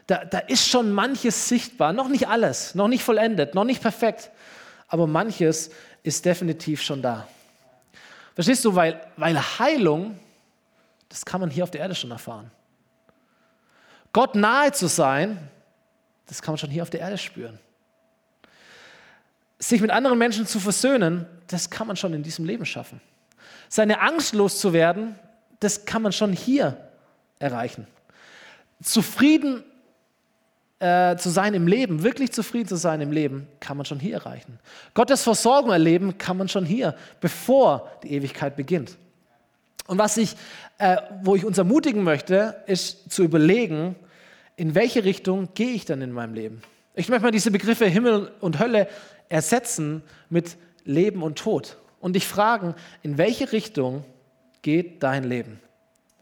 Da, 0.07 0.25
da 0.25 0.39
ist 0.39 0.67
schon 0.67 0.91
manches 0.91 1.49
sichtbar, 1.49 1.93
noch 1.93 2.09
nicht 2.09 2.29
alles, 2.29 2.75
noch 2.75 2.89
nicht 2.89 3.05
vollendet, 3.05 3.55
noch 3.55 3.65
nicht 3.65 3.83
perfekt, 3.83 4.31
aber 4.89 5.07
manches 5.07 5.71
ist 6.03 6.25
definitiv 6.25 6.83
schon 6.83 7.03
da. 7.03 7.29
Verstehst 8.35 8.65
du, 8.65 8.75
weil, 8.75 9.01
weil 9.17 9.37
Heilung, 9.37 10.19
das 11.09 11.27
kann 11.27 11.41
man 11.41 11.51
hier 11.51 11.65
auf 11.65 11.71
der 11.71 11.83
Erde 11.83 11.95
schon 11.95 12.11
erfahren. 12.11 12.51
Gott 14.13 14.35
nahe 14.35 14.73
zu 14.73 14.87
sein, 14.89 15.39
das 16.27 16.41
kann 16.41 16.53
man 16.53 16.59
schon 16.59 16.71
hier 16.71 16.83
auf 16.83 16.91
der 16.91 17.01
Erde 17.01 17.19
spüren. 17.19 17.59
Sich 19.59 19.81
mit 19.81 19.91
anderen 19.91 20.19
Menschen 20.19 20.47
zu 20.47 20.59
versöhnen, 20.59 21.27
das 21.49 21.69
kann 21.69 21.87
man 21.87 21.97
schon 21.97 22.15
in 22.15 22.23
diesem 22.23 22.47
Leben 22.47 22.65
schaffen. 22.65 23.01
Seine 23.69 24.01
Angst 24.01 24.33
loszuwerden, 24.33 25.19
das 25.61 25.85
kann 25.85 26.01
man 26.01 26.13
schon 26.13 26.33
hier 26.33 26.88
erreichen. 27.39 27.87
Zufrieden 28.83 29.65
äh, 30.79 31.17
zu 31.17 31.31
sein 31.31 31.55
im 31.55 31.67
Leben, 31.67 32.03
wirklich 32.03 32.33
zufrieden 32.33 32.69
zu 32.69 32.77
sein 32.77 33.01
im 33.01 33.11
Leben, 33.11 33.49
kann 33.61 33.77
man 33.77 33.87
schon 33.87 33.99
hier 33.99 34.15
erreichen. 34.15 34.59
Gottes 34.95 35.23
Versorgung 35.23 35.73
erleben 35.73 36.19
kann 36.19 36.37
man 36.37 36.49
schon 36.49 36.65
hier, 36.65 36.95
bevor 37.21 37.91
die 38.03 38.13
Ewigkeit 38.13 38.57
beginnt. 38.57 38.97
Und 39.87 39.99
was 39.99 40.17
ich, 40.17 40.37
äh, 40.79 40.99
wo 41.23 41.35
ich 41.35 41.45
uns 41.45 41.59
ermutigen 41.59 42.05
möchte, 42.05 42.63
ist 42.67 43.11
zu 43.11 43.25
überlegen, 43.25 43.97
in 44.57 44.75
welche 44.75 45.05
Richtung 45.05 45.49
gehe 45.55 45.71
ich 45.71 45.85
dann 45.85 46.03
in 46.03 46.13
meinem 46.13 46.35
Leben? 46.35 46.63
Ich 46.95 47.09
möchte 47.09 47.25
mal 47.25 47.31
diese 47.31 47.51
Begriffe 47.51 47.87
Himmel 47.87 48.31
und 48.41 48.59
Hölle 48.59 48.89
ersetzen 49.29 50.03
mit 50.31 50.57
Leben 50.85 51.23
und 51.23 51.39
Tod 51.39 51.77
und 52.01 52.15
dich 52.15 52.27
fragen, 52.27 52.75
in 53.03 53.19
welche 53.19 53.53
Richtung 53.53 54.05
geht 54.63 55.03
dein 55.03 55.25
Leben? 55.25 55.61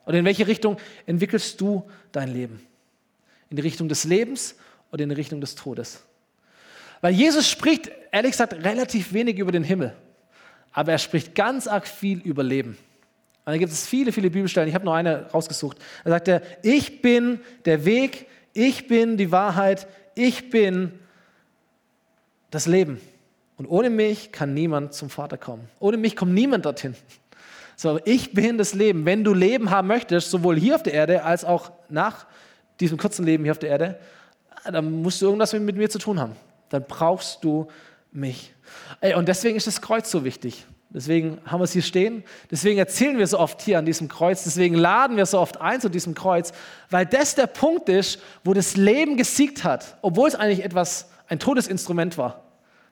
Oder 0.07 0.19
in 0.19 0.25
welche 0.25 0.47
Richtung 0.47 0.79
entwickelst 1.05 1.61
du 1.61 1.85
dein 2.12 2.33
Leben? 2.33 2.64
In 3.51 3.57
die 3.57 3.62
Richtung 3.62 3.88
des 3.88 4.05
Lebens 4.05 4.55
oder 4.92 5.03
in 5.03 5.11
die 5.11 5.16
Richtung 5.16 5.40
des 5.40 5.55
Todes? 5.55 6.03
Weil 7.01 7.12
Jesus 7.12 7.49
spricht, 7.49 7.90
ehrlich 8.12 8.33
gesagt, 8.33 8.55
relativ 8.55 9.12
wenig 9.12 9.38
über 9.38 9.53
den 9.53 9.64
Himmel. 9.64 9.95
Aber 10.73 10.92
er 10.92 10.99
spricht 10.99 11.35
ganz 11.35 11.66
arg 11.66 11.87
viel 11.87 12.21
über 12.21 12.42
Leben. 12.42 12.79
Und 13.45 13.53
da 13.53 13.59
gibt 13.59 13.73
es 13.73 13.87
viele, 13.87 14.12
viele 14.12 14.31
Bibelstellen. 14.31 14.69
Ich 14.69 14.75
habe 14.75 14.85
noch 14.85 14.95
eine 14.95 15.31
rausgesucht. 15.31 15.79
Da 16.05 16.11
sagt 16.11 16.29
er, 16.29 16.42
ich 16.62 17.03
bin 17.03 17.40
der 17.64 17.85
Weg, 17.85 18.27
ich 18.53 18.88
bin 18.88 19.16
die 19.16 19.31
Wahrheit, 19.31 19.87
ich 20.14 20.51
bin 20.51 20.99
das 22.51 22.66
Leben. 22.66 23.01
Und 23.57 23.66
ohne 23.66 23.90
mich 23.90 24.33
kann 24.33 24.55
niemand 24.55 24.95
zum 24.95 25.11
Vater 25.11 25.38
kommen. 25.38 25.69
Ohne 25.79 25.97
mich 25.97 26.16
kommt 26.16 26.35
niemand 26.35 26.66
dorthin. 26.66 26.95
So, 27.78 28.00
ich 28.06 28.32
bin 28.32 28.56
das 28.56 28.72
Leben. 28.72 29.04
Wenn 29.04 29.22
du 29.22 29.34
Leben 29.34 29.70
haben 29.70 29.86
möchtest, 29.88 30.30
sowohl 30.30 30.58
hier 30.58 30.74
auf 30.76 30.82
der 30.82 30.94
Erde 30.94 31.24
als 31.24 31.44
auch 31.44 31.70
nach 31.90 32.26
diesem 32.80 32.96
kurzen 32.96 33.24
Leben 33.24 33.44
hier 33.44 33.52
auf 33.52 33.58
der 33.58 33.68
Erde, 33.68 33.98
dann 34.64 35.02
musst 35.02 35.20
du 35.20 35.26
irgendwas 35.26 35.52
mit 35.52 35.76
mir 35.76 35.90
zu 35.90 35.98
tun 35.98 36.18
haben. 36.18 36.32
Dann 36.70 36.84
brauchst 36.88 37.44
du 37.44 37.68
mich. 38.10 38.54
Und 39.14 39.28
deswegen 39.28 39.56
ist 39.56 39.66
das 39.66 39.82
Kreuz 39.82 40.10
so 40.10 40.24
wichtig. 40.24 40.64
Deswegen 40.88 41.38
haben 41.44 41.60
wir 41.60 41.64
es 41.64 41.72
hier 41.72 41.82
stehen. 41.82 42.24
Deswegen 42.50 42.78
erzählen 42.78 43.18
wir 43.18 43.26
so 43.26 43.38
oft 43.38 43.60
hier 43.60 43.78
an 43.78 43.84
diesem 43.84 44.08
Kreuz. 44.08 44.44
Deswegen 44.44 44.74
laden 44.74 45.18
wir 45.18 45.26
so 45.26 45.38
oft 45.38 45.60
ein 45.60 45.80
zu 45.80 45.90
diesem 45.90 46.14
Kreuz, 46.14 46.52
weil 46.88 47.04
das 47.04 47.34
der 47.34 47.46
Punkt 47.46 47.90
ist, 47.90 48.20
wo 48.42 48.54
das 48.54 48.76
Leben 48.76 49.18
gesiegt 49.18 49.64
hat, 49.64 49.98
obwohl 50.00 50.28
es 50.28 50.34
eigentlich 50.34 50.64
etwas, 50.64 51.10
ein 51.28 51.38
Todesinstrument 51.38 52.16
war. 52.16 52.42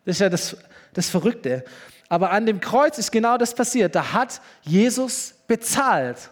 Das 0.05 0.17
ist 0.17 0.21
ja 0.21 0.29
das, 0.29 0.57
das 0.93 1.09
Verrückte. 1.09 1.65
Aber 2.09 2.31
an 2.31 2.47
dem 2.47 2.61
Kreuz 2.61 2.99
ist 2.99 3.13
genau 3.13 3.39
das 3.39 3.55
passiert. 3.55 3.95
Da 3.95 4.13
hat 4.13 4.41
Jesus 4.63 5.35
bezahlt. 5.47 6.31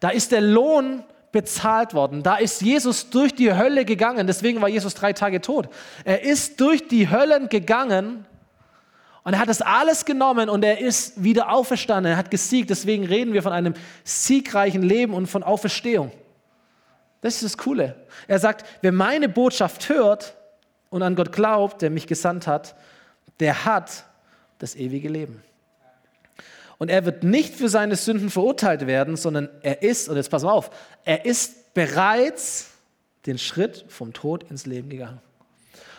Da 0.00 0.10
ist 0.10 0.32
der 0.32 0.40
Lohn 0.40 1.04
bezahlt 1.32 1.94
worden. 1.94 2.22
Da 2.22 2.36
ist 2.36 2.62
Jesus 2.62 3.10
durch 3.10 3.34
die 3.34 3.52
Hölle 3.54 3.84
gegangen. 3.84 4.26
Deswegen 4.26 4.60
war 4.60 4.68
Jesus 4.68 4.94
drei 4.94 5.12
Tage 5.12 5.40
tot. 5.40 5.68
Er 6.04 6.22
ist 6.22 6.60
durch 6.60 6.88
die 6.88 7.10
Höllen 7.10 7.48
gegangen 7.48 8.24
und 9.24 9.34
er 9.34 9.40
hat 9.40 9.48
das 9.48 9.60
alles 9.60 10.04
genommen 10.04 10.48
und 10.48 10.64
er 10.64 10.80
ist 10.80 11.22
wieder 11.22 11.52
auferstanden. 11.52 12.12
Er 12.12 12.16
hat 12.16 12.30
gesiegt. 12.30 12.70
Deswegen 12.70 13.04
reden 13.04 13.34
wir 13.34 13.42
von 13.42 13.52
einem 13.52 13.74
siegreichen 14.02 14.82
Leben 14.82 15.12
und 15.12 15.26
von 15.26 15.42
Auferstehung. 15.42 16.10
Das 17.20 17.34
ist 17.34 17.44
das 17.44 17.58
Coole. 17.58 17.94
Er 18.26 18.38
sagt, 18.38 18.64
wer 18.80 18.92
meine 18.92 19.28
Botschaft 19.28 19.88
hört 19.90 20.34
und 20.88 21.02
an 21.02 21.14
Gott 21.14 21.32
glaubt, 21.32 21.82
der 21.82 21.90
mich 21.90 22.06
gesandt 22.06 22.46
hat, 22.46 22.74
der 23.40 23.66
hat 23.66 24.04
das 24.58 24.74
ewige 24.74 25.08
Leben. 25.08 25.42
Und 26.78 26.90
er 26.90 27.04
wird 27.04 27.24
nicht 27.24 27.54
für 27.54 27.68
seine 27.68 27.96
Sünden 27.96 28.30
verurteilt 28.30 28.86
werden, 28.86 29.16
sondern 29.16 29.48
er 29.62 29.82
ist, 29.82 30.08
und 30.08 30.16
jetzt 30.16 30.30
pass 30.30 30.44
mal 30.44 30.52
auf, 30.52 30.70
er 31.04 31.24
ist 31.24 31.74
bereits 31.74 32.70
den 33.26 33.38
Schritt 33.38 33.84
vom 33.88 34.12
Tod 34.12 34.48
ins 34.50 34.64
Leben 34.64 34.88
gegangen. 34.88 35.20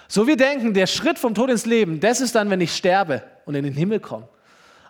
So 0.08 0.26
wir 0.26 0.38
denken, 0.38 0.74
der 0.74 0.88
Schritt 0.88 1.20
vom 1.20 1.36
Tod 1.36 1.50
ins 1.50 1.66
Leben, 1.66 2.00
das 2.00 2.22
ist 2.22 2.34
dann, 2.34 2.50
wenn 2.50 2.62
ich 2.62 2.76
sterbe 2.76 3.22
und 3.46 3.56
in 3.56 3.64
den 3.64 3.74
Himmel 3.74 4.00
komme. 4.00 4.28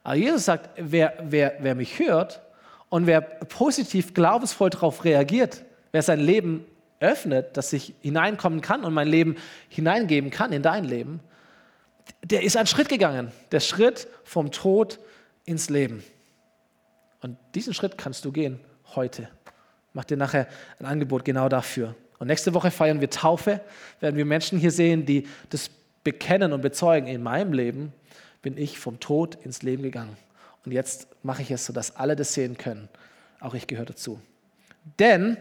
Aber 0.04 0.16
Jesus 0.16 0.46
sagt, 0.46 0.70
wer, 0.78 1.14
wer, 1.24 1.58
wer 1.60 1.76
mich 1.76 2.00
hört 2.00 2.42
und 2.90 3.06
wer 3.06 3.22
positiv, 3.22 4.14
glaubensvoll 4.14 4.70
darauf 4.70 5.04
reagiert, 5.04 5.64
wer 5.92 6.02
sein 6.04 6.20
Leben 6.20 6.66
öffnet, 7.00 7.58
dass 7.58 7.74
ich 7.74 7.94
hineinkommen 8.02 8.62
kann 8.62 8.84
und 8.84 8.94
mein 8.94 9.08
Leben 9.08 9.36
hineingeben 9.70 10.30
kann 10.30 10.54
in 10.54 10.62
dein 10.62 10.84
Leben, 10.84 11.20
der 12.24 12.44
ist 12.44 12.58
einen 12.58 12.68
Schritt 12.68 12.90
gegangen. 12.90 13.32
Der 13.52 13.60
Schritt 13.60 14.08
vom 14.24 14.52
Tod 14.52 15.00
ins 15.46 15.70
Leben. 15.70 16.04
Und 17.22 17.38
diesen 17.56 17.74
Schritt 17.74 17.98
kannst 17.98 18.26
du 18.26 18.32
gehen 18.32 18.60
heute. 18.96 19.30
Mach 19.94 20.06
dir 20.06 20.18
nachher 20.18 20.48
ein 20.80 20.86
Angebot 20.86 21.26
genau 21.26 21.50
dafür. 21.50 21.96
Und 22.20 22.28
nächste 22.28 22.54
Woche 22.54 22.70
feiern 22.70 23.02
wir 23.02 23.10
Taufe, 23.10 23.62
werden 24.00 24.18
wir 24.18 24.26
Menschen 24.26 24.60
hier 24.60 24.72
sehen, 24.72 25.06
die 25.06 25.28
das 25.50 25.70
bekennen 26.04 26.54
und 26.54 26.62
bezeugen. 26.62 27.08
In 27.08 27.24
meinem 27.24 27.54
Leben 27.54 27.94
bin 28.42 28.58
ich 28.58 28.78
vom 28.78 29.00
Tod 29.00 29.36
ins 29.44 29.64
Leben 29.64 29.84
gegangen. 29.84 30.16
Und 30.66 30.72
jetzt 30.72 31.08
mache 31.24 31.42
ich 31.42 31.52
es, 31.52 31.66
sodass 31.66 31.96
alle 31.96 32.16
das 32.16 32.34
sehen 32.34 32.58
können. 32.58 32.90
Auch 33.40 33.54
ich 33.54 33.68
gehöre 33.68 33.86
dazu. 33.86 34.22
Denn 35.00 35.38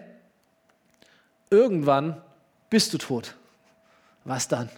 irgendwann 1.51 2.21
bist 2.71 2.93
du 2.95 2.99
tot. 2.99 3.35
Was 4.25 4.47
dann? 4.49 4.69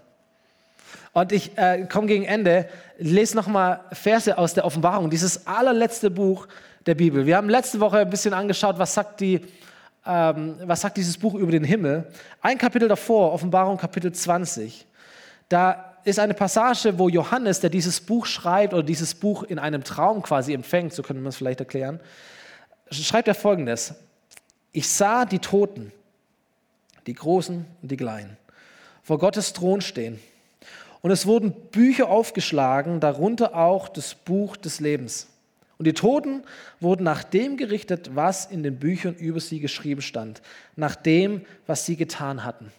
Und 1.12 1.32
ich 1.32 1.56
äh, 1.58 1.86
komme 1.86 2.06
gegen 2.06 2.24
Ende, 2.24 2.68
lese 2.98 3.36
nochmal 3.36 3.80
Verse 3.92 4.36
aus 4.36 4.54
der 4.54 4.64
Offenbarung, 4.64 5.10
dieses 5.10 5.46
allerletzte 5.46 6.10
Buch 6.10 6.46
der 6.86 6.94
Bibel. 6.94 7.26
Wir 7.26 7.36
haben 7.36 7.48
letzte 7.48 7.80
Woche 7.80 7.98
ein 7.98 8.10
bisschen 8.10 8.32
angeschaut, 8.32 8.78
was 8.78 8.94
sagt, 8.94 9.20
die, 9.20 9.40
ähm, 10.06 10.56
was 10.64 10.80
sagt 10.80 10.96
dieses 10.96 11.18
Buch 11.18 11.34
über 11.34 11.52
den 11.52 11.64
Himmel. 11.64 12.06
Ein 12.40 12.58
Kapitel 12.58 12.88
davor, 12.88 13.32
Offenbarung 13.32 13.76
Kapitel 13.76 14.12
20, 14.12 14.86
da 15.48 15.90
ist 16.04 16.18
eine 16.18 16.34
Passage, 16.34 16.98
wo 16.98 17.08
Johannes, 17.08 17.60
der 17.60 17.70
dieses 17.70 18.00
Buch 18.00 18.26
schreibt 18.26 18.72
oder 18.72 18.82
dieses 18.82 19.14
Buch 19.14 19.42
in 19.42 19.58
einem 19.58 19.84
Traum 19.84 20.22
quasi 20.22 20.54
empfängt, 20.54 20.94
so 20.94 21.02
könnte 21.02 21.22
man 21.22 21.28
es 21.30 21.36
vielleicht 21.36 21.60
erklären, 21.60 22.00
schreibt 22.90 23.28
er 23.28 23.34
folgendes. 23.34 23.94
Ich 24.72 24.88
sah 24.88 25.24
die 25.24 25.40
Toten, 25.40 25.92
die 27.06 27.14
Großen 27.14 27.66
und 27.82 27.90
die 27.90 27.96
Kleinen, 27.96 28.36
vor 29.02 29.18
Gottes 29.18 29.52
Thron 29.52 29.80
stehen. 29.80 30.20
Und 31.02 31.10
es 31.10 31.26
wurden 31.26 31.52
Bücher 31.70 32.08
aufgeschlagen, 32.08 33.00
darunter 33.00 33.54
auch 33.54 33.88
das 33.88 34.14
Buch 34.14 34.56
des 34.56 34.80
Lebens. 34.80 35.28
Und 35.78 35.86
die 35.86 35.94
Toten 35.94 36.42
wurden 36.78 37.04
nach 37.04 37.24
dem 37.24 37.56
gerichtet, 37.56 38.10
was 38.14 38.44
in 38.44 38.62
den 38.62 38.78
Büchern 38.78 39.14
über 39.14 39.40
sie 39.40 39.60
geschrieben 39.60 40.02
stand, 40.02 40.42
nach 40.76 40.94
dem, 40.94 41.42
was 41.66 41.86
sie 41.86 41.96
getan 41.96 42.44
hatten. 42.44 42.70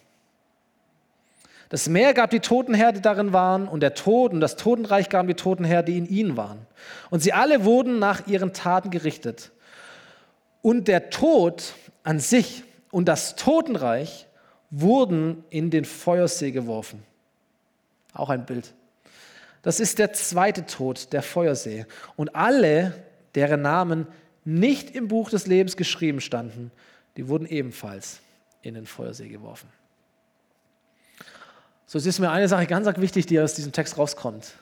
Das 1.68 1.88
Meer 1.88 2.14
gab 2.14 2.30
die 2.30 2.40
Toten 2.40 2.74
her, 2.74 2.92
die 2.92 3.00
darin 3.00 3.32
waren, 3.32 3.66
und 3.66 3.80
der 3.80 3.94
Tod 3.94 4.32
und 4.32 4.40
das 4.40 4.56
Totenreich 4.56 5.08
gaben 5.08 5.26
die 5.26 5.34
Toten 5.34 5.64
her, 5.64 5.82
die 5.82 5.98
in 5.98 6.06
ihnen 6.06 6.36
waren. 6.36 6.66
Und 7.10 7.20
sie 7.20 7.32
alle 7.32 7.64
wurden 7.64 7.98
nach 7.98 8.26
ihren 8.28 8.52
Taten 8.52 8.90
gerichtet. 8.90 9.50
Und 10.60 10.86
der 10.86 11.10
Tod 11.10 11.74
an 12.04 12.20
sich 12.20 12.62
und 12.92 13.08
das 13.08 13.34
Totenreich 13.34 14.28
wurden 14.70 15.42
in 15.50 15.70
den 15.70 15.84
Feuersee 15.84 16.52
geworfen. 16.52 17.02
Auch 18.12 18.30
ein 18.30 18.46
Bild. 18.46 18.74
Das 19.62 19.78
ist 19.80 19.98
der 19.98 20.12
zweite 20.12 20.66
Tod, 20.66 21.12
der 21.12 21.22
Feuersee. 21.22 21.86
Und 22.16 22.34
alle, 22.34 23.04
deren 23.34 23.62
Namen 23.62 24.06
nicht 24.44 24.90
im 24.90 25.08
Buch 25.08 25.30
des 25.30 25.46
Lebens 25.46 25.76
geschrieben 25.76 26.20
standen, 26.20 26.72
die 27.16 27.28
wurden 27.28 27.46
ebenfalls 27.46 28.20
in 28.62 28.74
den 28.74 28.86
Feuersee 28.86 29.28
geworfen. 29.28 29.68
So 31.86 31.98
es 31.98 32.06
ist 32.06 32.18
mir 32.18 32.30
eine 32.30 32.48
Sache 32.48 32.66
ganz, 32.66 32.86
wichtig, 33.00 33.26
die 33.26 33.38
aus 33.38 33.54
diesem 33.54 33.72
Text 33.72 33.98
rauskommt. 33.98 34.54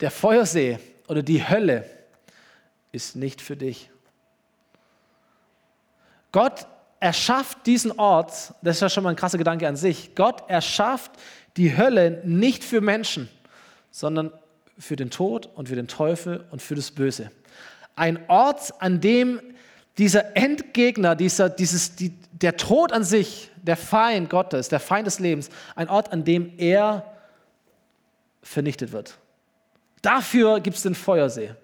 Der 0.00 0.10
Feuersee 0.10 0.78
oder 1.08 1.22
die 1.22 1.48
Hölle 1.48 1.84
ist 2.92 3.16
nicht 3.16 3.40
für 3.40 3.56
dich. 3.56 3.90
Gott 6.32 6.66
erschafft 6.98 7.66
diesen 7.66 7.92
Ort, 7.98 8.54
das 8.62 8.76
ist 8.76 8.80
ja 8.80 8.88
schon 8.88 9.04
mal 9.04 9.10
ein 9.10 9.16
krasser 9.16 9.38
Gedanke 9.38 9.66
an 9.66 9.76
sich. 9.76 10.14
Gott 10.14 10.48
erschafft 10.48 11.12
die 11.60 11.76
Hölle 11.76 12.22
nicht 12.24 12.64
für 12.64 12.80
Menschen, 12.80 13.28
sondern 13.90 14.32
für 14.78 14.96
den 14.96 15.10
Tod 15.10 15.50
und 15.54 15.68
für 15.68 15.76
den 15.76 15.88
Teufel 15.88 16.42
und 16.50 16.62
für 16.62 16.74
das 16.74 16.90
Böse. 16.90 17.30
Ein 17.96 18.18
Ort, 18.28 18.72
an 18.78 19.02
dem 19.02 19.42
dieser 19.98 20.34
Endgegner, 20.38 21.14
dieser, 21.14 21.50
dieses, 21.50 21.96
die, 21.96 22.14
der 22.32 22.56
Tod 22.56 22.92
an 22.92 23.04
sich, 23.04 23.50
der 23.62 23.76
Feind 23.76 24.30
Gottes, 24.30 24.70
der 24.70 24.80
Feind 24.80 25.06
des 25.06 25.18
Lebens, 25.18 25.50
ein 25.76 25.90
Ort, 25.90 26.14
an 26.14 26.24
dem 26.24 26.54
er 26.56 27.04
vernichtet 28.42 28.92
wird. 28.92 29.18
Dafür 30.00 30.60
gibt 30.60 30.78
es 30.78 30.82
den 30.82 30.94
Feuersee. 30.94 31.54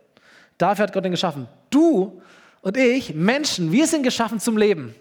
Dafür 0.59 0.83
hat 0.83 0.93
Gott 0.93 1.07
den 1.07 1.13
geschaffen. 1.13 1.49
Du 1.71 2.21
und 2.61 2.77
ich, 2.77 3.15
Menschen, 3.15 3.73
wir 3.73 3.87
sind 3.87 4.03
geschaffen 4.03 4.41
zum 4.41 4.59
Leben. 4.59 4.95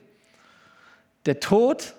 Der 1.26 1.42
Tod 1.42 1.96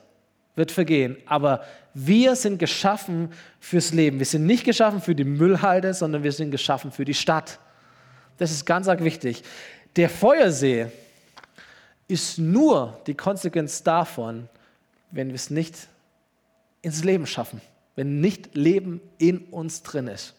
wird 0.55 0.73
vergehen, 0.73 1.19
aber 1.27 1.63
wir 1.99 2.37
sind 2.37 2.59
geschaffen 2.59 3.33
fürs 3.59 3.95
Leben. 3.95 4.19
Wir 4.19 4.27
sind 4.27 4.45
nicht 4.45 4.65
geschaffen 4.65 5.01
für 5.01 5.15
die 5.15 5.25
Müllhalde, 5.25 5.95
sondern 5.95 6.23
wir 6.23 6.33
sind 6.33 6.51
geschaffen 6.51 6.93
für 6.93 7.07
die 7.07 7.15
Stadt. 7.15 7.59
Das 8.37 8.51
ist 8.51 8.67
ganz 8.67 8.87
arg 8.87 9.03
wichtig. 9.03 9.43
Der 9.97 10.11
Feuersee 10.11 10.89
ist 12.07 12.37
nur 12.37 13.01
die 13.07 13.15
Konsequenz 13.15 13.83
davon, 13.83 14.51
wenn 15.11 15.29
wir 15.29 15.37
es 15.37 15.49
nicht 15.49 15.89
ins 16.83 17.03
Leben 17.03 17.27
schaffen, 17.27 17.63
wenn 17.95 18.21
nicht 18.21 18.55
Leben 18.55 19.01
in 19.17 19.39
uns 19.47 19.83
drin 19.83 20.07
ist. 20.09 20.35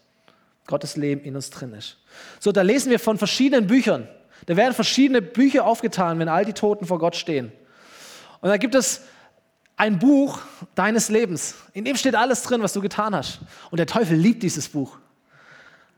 Gottes 0.68 0.96
Leben 0.96 1.22
in 1.22 1.34
uns 1.34 1.50
drin 1.50 1.72
ist. 1.72 1.96
So, 2.38 2.52
da 2.52 2.62
lesen 2.62 2.90
wir 2.90 3.00
von 3.00 3.18
verschiedenen 3.18 3.66
Büchern. 3.66 4.06
Da 4.46 4.56
werden 4.56 4.74
verschiedene 4.74 5.22
Bücher 5.22 5.66
aufgetan, 5.66 6.20
wenn 6.20 6.28
all 6.28 6.44
die 6.44 6.52
Toten 6.52 6.86
vor 6.86 7.00
Gott 7.00 7.16
stehen. 7.16 7.50
Und 8.40 8.48
da 8.48 8.58
gibt 8.58 8.76
es 8.76 9.02
ein 9.78 9.98
Buch 9.98 10.40
deines 10.74 11.08
Lebens. 11.08 11.54
In 11.72 11.84
dem 11.84 11.96
steht 11.96 12.14
alles 12.14 12.42
drin, 12.42 12.62
was 12.62 12.72
du 12.72 12.80
getan 12.80 13.14
hast. 13.14 13.38
Und 13.70 13.78
der 13.78 13.86
Teufel 13.86 14.16
liebt 14.16 14.42
dieses 14.42 14.68
Buch. 14.68 14.98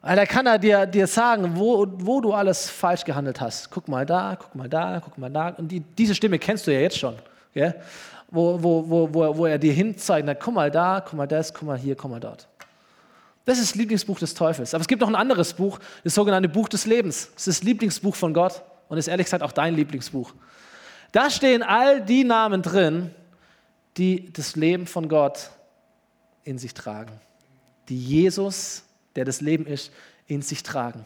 Weil 0.03 0.16
da 0.16 0.27
kann 0.27 0.47
er 0.47 0.59
dir, 0.59 0.87
dir 0.87 1.07
sagen, 1.07 1.53
wo, 1.57 1.87
wo 1.90 2.21
du 2.21 2.33
alles 2.33 2.71
falsch 2.71 3.05
gehandelt 3.05 3.40
hast. 3.40 3.71
Guck 3.71 3.88
mal 3.88 4.07
da, 4.07 4.37
guck 4.38 4.55
mal 4.55 4.69
da, 4.69 5.01
guck 5.03 5.19
mal 5.19 5.31
da. 5.31 5.49
Und 5.49 5.69
die, 5.69 5.81
diese 5.81 6.14
Stimme 6.14 6.38
kennst 6.38 6.66
du 6.66 6.73
ja 6.73 6.81
jetzt 6.81 6.99
schon. 6.99 7.16
Gell? 7.53 7.75
Wo, 8.31 8.62
wo, 8.62 8.88
wo, 8.88 9.14
wo, 9.14 9.37
wo 9.37 9.47
er 9.47 9.59
dir 9.59 9.73
hinzeigt, 9.73 10.27
na, 10.27 10.35
guck 10.35 10.55
mal 10.55 10.71
da, 10.71 11.03
guck 11.05 11.14
mal 11.14 11.27
das, 11.27 11.53
guck 11.53 11.64
mal 11.64 11.77
hier, 11.77 11.97
guck 11.97 12.11
mal 12.11 12.21
dort. 12.21 12.47
Das 13.47 13.59
ist 13.59 13.71
das 13.71 13.75
Lieblingsbuch 13.75 14.19
des 14.19 14.35
Teufels. 14.35 14.75
Aber 14.75 14.83
es 14.83 14.88
gibt 14.88 15.01
noch 15.01 15.09
ein 15.09 15.16
anderes 15.16 15.55
Buch, 15.55 15.79
das 16.05 16.14
sogenannte 16.14 16.49
Buch 16.49 16.69
des 16.69 16.87
Lebens. 16.87 17.31
Das 17.35 17.49
ist 17.49 17.61
das 17.61 17.62
Lieblingsbuch 17.64 18.14
von 18.14 18.33
Gott 18.33 18.62
und 18.88 18.99
ist 18.99 19.09
ehrlich 19.09 19.27
gesagt 19.27 19.43
auch 19.43 19.53
dein 19.53 19.75
Lieblingsbuch. 19.75 20.33
Da 21.12 21.31
stehen 21.31 21.62
all 21.62 22.01
die 22.01 22.25
Namen 22.25 22.62
drin, 22.62 23.11
die 23.96 24.33
das 24.33 24.57
Leben 24.57 24.87
von 24.87 25.09
Gott 25.09 25.50
in 26.44 26.59
sich 26.59 26.74
tragen. 26.74 27.20
Die 27.88 27.98
Jesus, 27.98 28.85
der 29.16 29.24
das 29.24 29.40
Leben 29.40 29.66
ist, 29.66 29.92
in 30.26 30.42
sich 30.42 30.62
tragen. 30.62 31.05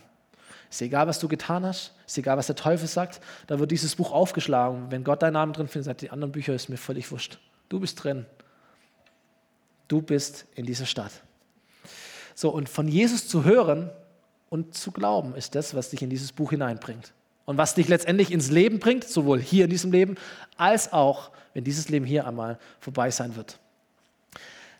Ist 0.71 0.83
egal, 0.83 1.07
was 1.07 1.19
du 1.19 1.29
getan 1.29 1.65
hast, 1.65 1.95
ist 2.07 2.19
egal, 2.19 2.37
was 2.37 2.47
der 2.47 2.57
Teufel 2.57 2.89
sagt, 2.89 3.21
da 3.47 3.59
wird 3.59 3.71
dieses 3.71 3.95
Buch 3.95 4.13
aufgeschlagen. 4.13 4.91
Wenn 4.91 5.05
Gott 5.05 5.23
deinen 5.23 5.35
Namen 5.35 5.53
drin 5.53 5.69
findet, 5.69 5.87
sagt 5.87 6.03
die 6.03 6.11
anderen 6.11 6.33
Bücher, 6.33 6.55
ist 6.55 6.69
mir 6.69 6.77
völlig 6.77 7.11
wurscht. 7.11 7.39
Du 7.69 7.81
bist 7.81 8.03
drin. 8.03 8.27
Du 9.89 10.03
bist 10.03 10.47
in 10.55 10.67
dieser 10.67 10.87
Stadt. 10.87 11.13
So, 12.35 12.51
und 12.51 12.69
von 12.69 12.89
Jesus 12.89 13.29
zu 13.29 13.45
hören 13.45 13.91
und 14.51 14.75
zu 14.75 14.91
glauben, 14.91 15.35
ist 15.35 15.55
das, 15.55 15.75
was 15.75 15.91
dich 15.91 16.03
in 16.03 16.11
dieses 16.11 16.33
Buch 16.33 16.51
hineinbringt. 16.51 17.13
Und 17.45 17.59
was 17.59 17.75
dich 17.75 17.89
letztendlich 17.89 18.33
ins 18.33 18.51
Leben 18.51 18.79
bringt, 18.79 19.05
sowohl 19.05 19.41
hier 19.41 19.65
in 19.65 19.71
diesem 19.71 19.93
Leben, 19.93 20.17
als 20.57 20.93
auch, 20.93 21.31
wenn 21.53 21.65
dieses 21.65 21.89
Leben 21.89 22.07
hier 22.07 22.27
einmal 22.27 22.59
vorbei 22.81 23.11
sein 23.11 23.37
wird. 23.37 23.59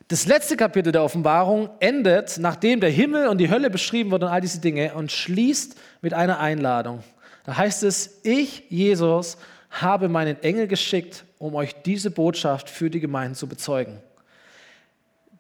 Das 0.09 0.27
letzte 0.27 0.57
Kapitel 0.57 0.93
der 0.93 1.03
Offenbarung 1.03 1.71
endet, 1.81 2.39
nachdem 2.39 2.81
der 2.81 2.91
Himmel 2.91 3.29
und 3.29 3.39
die 3.39 3.51
Hölle 3.51 3.71
beschrieben 3.71 4.11
wurden 4.11 4.25
und 4.25 4.31
all 4.31 4.41
diese 4.41 4.61
Dinge, 4.61 4.95
und 4.95 5.11
schließt 5.11 5.77
mit 6.03 6.13
einer 6.13 6.41
Einladung. 6.41 7.03
Da 7.45 7.57
heißt 7.57 7.83
es, 7.85 8.21
ich, 8.23 8.65
Jesus, 8.69 9.39
habe 9.71 10.09
meinen 10.09 10.43
Engel 10.43 10.67
geschickt, 10.67 11.25
um 11.39 11.55
euch 11.55 11.75
diese 11.83 12.11
Botschaft 12.11 12.71
für 12.71 12.91
die 12.91 13.01
Gemeinden 13.01 13.35
zu 13.35 13.47
bezeugen. 13.47 13.99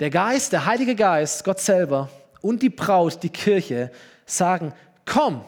Der 0.00 0.10
Geist, 0.10 0.52
der 0.52 0.66
Heilige 0.66 0.94
Geist, 0.94 1.44
Gott 1.44 1.60
selber 1.60 2.08
und 2.40 2.62
die 2.62 2.70
Braut, 2.70 3.22
die 3.22 3.28
Kirche, 3.28 3.90
sagen, 4.26 4.72
komm. 5.04 5.44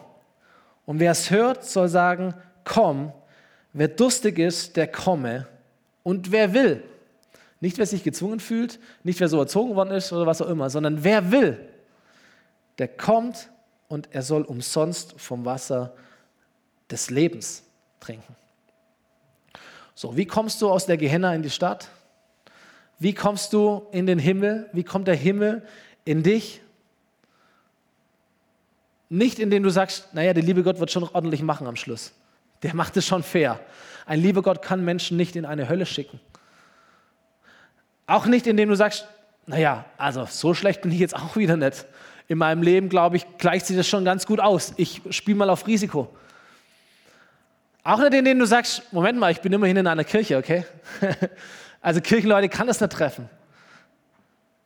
Und 0.87 1.01
wer 1.01 1.11
es 1.11 1.29
hört, 1.29 1.65
soll 1.65 1.89
sagen, 1.89 2.33
komm. 2.63 3.11
Wer 3.73 3.89
durstig 3.89 4.39
ist, 4.39 4.77
der 4.77 4.87
komme. 4.87 5.45
Und 6.01 6.31
wer 6.31 6.53
will, 6.53 6.81
nicht 7.59 7.77
wer 7.77 7.85
sich 7.85 8.03
gezwungen 8.03 8.39
fühlt, 8.39 8.79
nicht 9.03 9.19
wer 9.19 9.27
so 9.27 9.37
erzogen 9.37 9.75
worden 9.75 9.91
ist 9.91 10.13
oder 10.13 10.25
was 10.25 10.41
auch 10.41 10.47
immer, 10.47 10.69
sondern 10.69 11.03
wer 11.03 11.31
will, 11.31 11.59
der 12.77 12.87
kommt 12.87 13.49
und 13.89 14.07
er 14.13 14.21
soll 14.21 14.43
umsonst 14.43 15.19
vom 15.19 15.43
Wasser 15.43 15.93
des 16.89 17.09
Lebens 17.09 17.63
trinken. 17.99 18.35
So, 19.93 20.15
wie 20.15 20.25
kommst 20.25 20.61
du 20.61 20.69
aus 20.69 20.85
der 20.85 20.95
Gehenna 20.95 21.35
in 21.35 21.43
die 21.43 21.49
Stadt? 21.49 21.89
Wie 22.97 23.13
kommst 23.13 23.51
du 23.51 23.87
in 23.91 24.05
den 24.05 24.19
Himmel? 24.19 24.69
Wie 24.71 24.85
kommt 24.85 25.09
der 25.09 25.15
Himmel 25.15 25.67
in 26.05 26.23
dich? 26.23 26.61
Nicht 29.09 29.39
indem 29.39 29.63
du 29.63 29.69
sagst, 29.69 30.13
naja, 30.13 30.33
der 30.33 30.43
liebe 30.43 30.63
Gott 30.63 30.79
wird 30.79 30.91
schon 30.91 31.03
ordentlich 31.03 31.41
machen 31.41 31.67
am 31.67 31.75
Schluss. 31.75 32.13
Der 32.63 32.75
macht 32.75 32.97
es 32.97 33.05
schon 33.05 33.23
fair. 33.23 33.59
Ein 34.05 34.21
lieber 34.21 34.41
Gott 34.41 34.61
kann 34.61 34.83
Menschen 34.83 35.17
nicht 35.17 35.35
in 35.35 35.45
eine 35.45 35.69
Hölle 35.69 35.85
schicken. 35.85 36.19
Auch 38.05 38.25
nicht 38.25 38.47
indem 38.47 38.69
du 38.69 38.75
sagst, 38.75 39.07
naja, 39.45 39.85
also 39.97 40.25
so 40.25 40.53
schlecht 40.53 40.81
bin 40.81 40.91
ich 40.91 40.99
jetzt 40.99 41.15
auch 41.15 41.35
wieder 41.35 41.57
nicht. 41.57 41.85
In 42.27 42.37
meinem 42.37 42.61
Leben, 42.61 42.89
glaube 42.89 43.15
ich, 43.17 43.25
gleicht 43.37 43.65
sich 43.65 43.77
das 43.77 43.87
schon 43.87 44.03
ganz 44.03 44.25
gut 44.25 44.39
aus. 44.39 44.73
Ich 44.77 45.01
spiele 45.11 45.37
mal 45.37 45.49
auf 45.49 45.67
Risiko. 45.67 46.13
Auch 47.83 47.99
nicht 47.99 48.13
indem 48.13 48.39
du 48.39 48.45
sagst, 48.45 48.91
Moment 48.91 49.17
mal, 49.17 49.31
ich 49.31 49.39
bin 49.39 49.53
immerhin 49.53 49.77
in 49.77 49.87
einer 49.87 50.03
Kirche, 50.03 50.37
okay? 50.37 50.65
also 51.81 52.01
Kirchenleute 52.01 52.49
kann 52.49 52.67
das 52.67 52.81
nicht 52.81 52.91
treffen. 52.91 53.29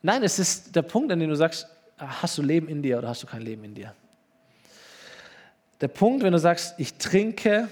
Nein, 0.02 0.24
es 0.24 0.39
ist 0.39 0.76
der 0.76 0.82
Punkt, 0.82 1.12
an 1.12 1.20
dem 1.20 1.30
du 1.30 1.36
sagst, 1.36 1.68
hast 1.98 2.39
du 2.39 2.42
Leben 2.42 2.68
in 2.68 2.82
dir 2.82 2.98
oder 2.98 3.10
hast 3.10 3.22
du 3.22 3.28
kein 3.28 3.42
Leben 3.42 3.64
in 3.64 3.76
dir? 3.76 3.94
Der 5.82 5.88
Punkt, 5.88 6.24
wenn 6.24 6.32
du 6.32 6.40
sagst, 6.40 6.76
ich 6.78 6.94
trinke, 6.96 7.68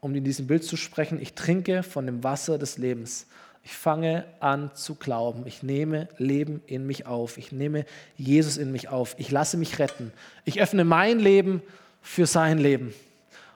um 0.00 0.14
in 0.14 0.22
diesem 0.22 0.46
Bild 0.46 0.64
zu 0.64 0.76
sprechen, 0.76 1.20
ich 1.20 1.34
trinke 1.34 1.82
von 1.82 2.06
dem 2.06 2.22
Wasser 2.22 2.56
des 2.56 2.78
Lebens. 2.78 3.26
Ich 3.64 3.72
fange 3.72 4.24
an 4.40 4.70
zu 4.74 4.94
glauben. 4.94 5.46
Ich 5.46 5.62
nehme 5.62 6.08
Leben 6.18 6.62
in 6.66 6.86
mich 6.86 7.06
auf. 7.06 7.38
Ich 7.38 7.52
nehme 7.52 7.84
Jesus 8.16 8.56
in 8.56 8.72
mich 8.72 8.88
auf. 8.88 9.14
Ich 9.18 9.30
lasse 9.30 9.56
mich 9.56 9.78
retten. 9.78 10.12
Ich 10.44 10.60
öffne 10.60 10.84
mein 10.84 11.18
Leben 11.18 11.62
für 12.00 12.26
sein 12.26 12.58
Leben. 12.58 12.94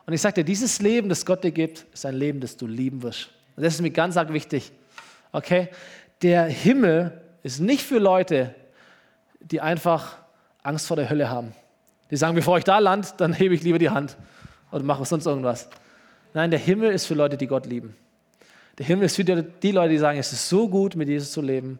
Und 0.04 0.12
ich 0.12 0.20
sage 0.20 0.34
dir, 0.34 0.44
dieses 0.44 0.80
Leben, 0.80 1.08
das 1.08 1.26
Gott 1.26 1.42
dir 1.42 1.50
gibt, 1.50 1.86
ist 1.92 2.06
ein 2.06 2.14
Leben, 2.14 2.40
das 2.40 2.56
du 2.56 2.66
lieben 2.66 3.02
wirst. 3.02 3.30
Und 3.56 3.64
das 3.64 3.74
ist 3.74 3.82
mir 3.82 3.90
ganz 3.90 4.16
arg 4.16 4.32
wichtig. 4.32 4.70
Okay? 5.32 5.68
Der 6.22 6.44
Himmel 6.44 7.20
ist 7.42 7.60
nicht 7.60 7.82
für 7.82 7.98
Leute, 7.98 8.54
die 9.40 9.60
einfach 9.60 10.18
Angst 10.62 10.86
vor 10.86 10.96
der 10.96 11.10
Hölle 11.10 11.28
haben. 11.28 11.52
Die 12.10 12.16
sagen, 12.16 12.34
bevor 12.34 12.58
ich 12.58 12.64
da 12.64 12.78
lande, 12.78 13.08
dann 13.16 13.32
hebe 13.32 13.54
ich 13.54 13.62
lieber 13.62 13.78
die 13.78 13.90
Hand 13.90 14.16
oder 14.70 14.84
mache 14.84 15.04
sonst 15.04 15.26
irgendwas. 15.26 15.68
Nein, 16.34 16.50
der 16.50 16.60
Himmel 16.60 16.92
ist 16.92 17.06
für 17.06 17.14
Leute, 17.14 17.36
die 17.36 17.46
Gott 17.46 17.66
lieben. 17.66 17.96
Der 18.78 18.86
Himmel 18.86 19.06
ist 19.06 19.16
für 19.16 19.24
die 19.24 19.72
Leute, 19.72 19.88
die 19.88 19.98
sagen, 19.98 20.18
es 20.18 20.32
ist 20.32 20.48
so 20.48 20.68
gut, 20.68 20.96
mit 20.96 21.08
Jesus 21.08 21.32
zu 21.32 21.40
leben. 21.40 21.78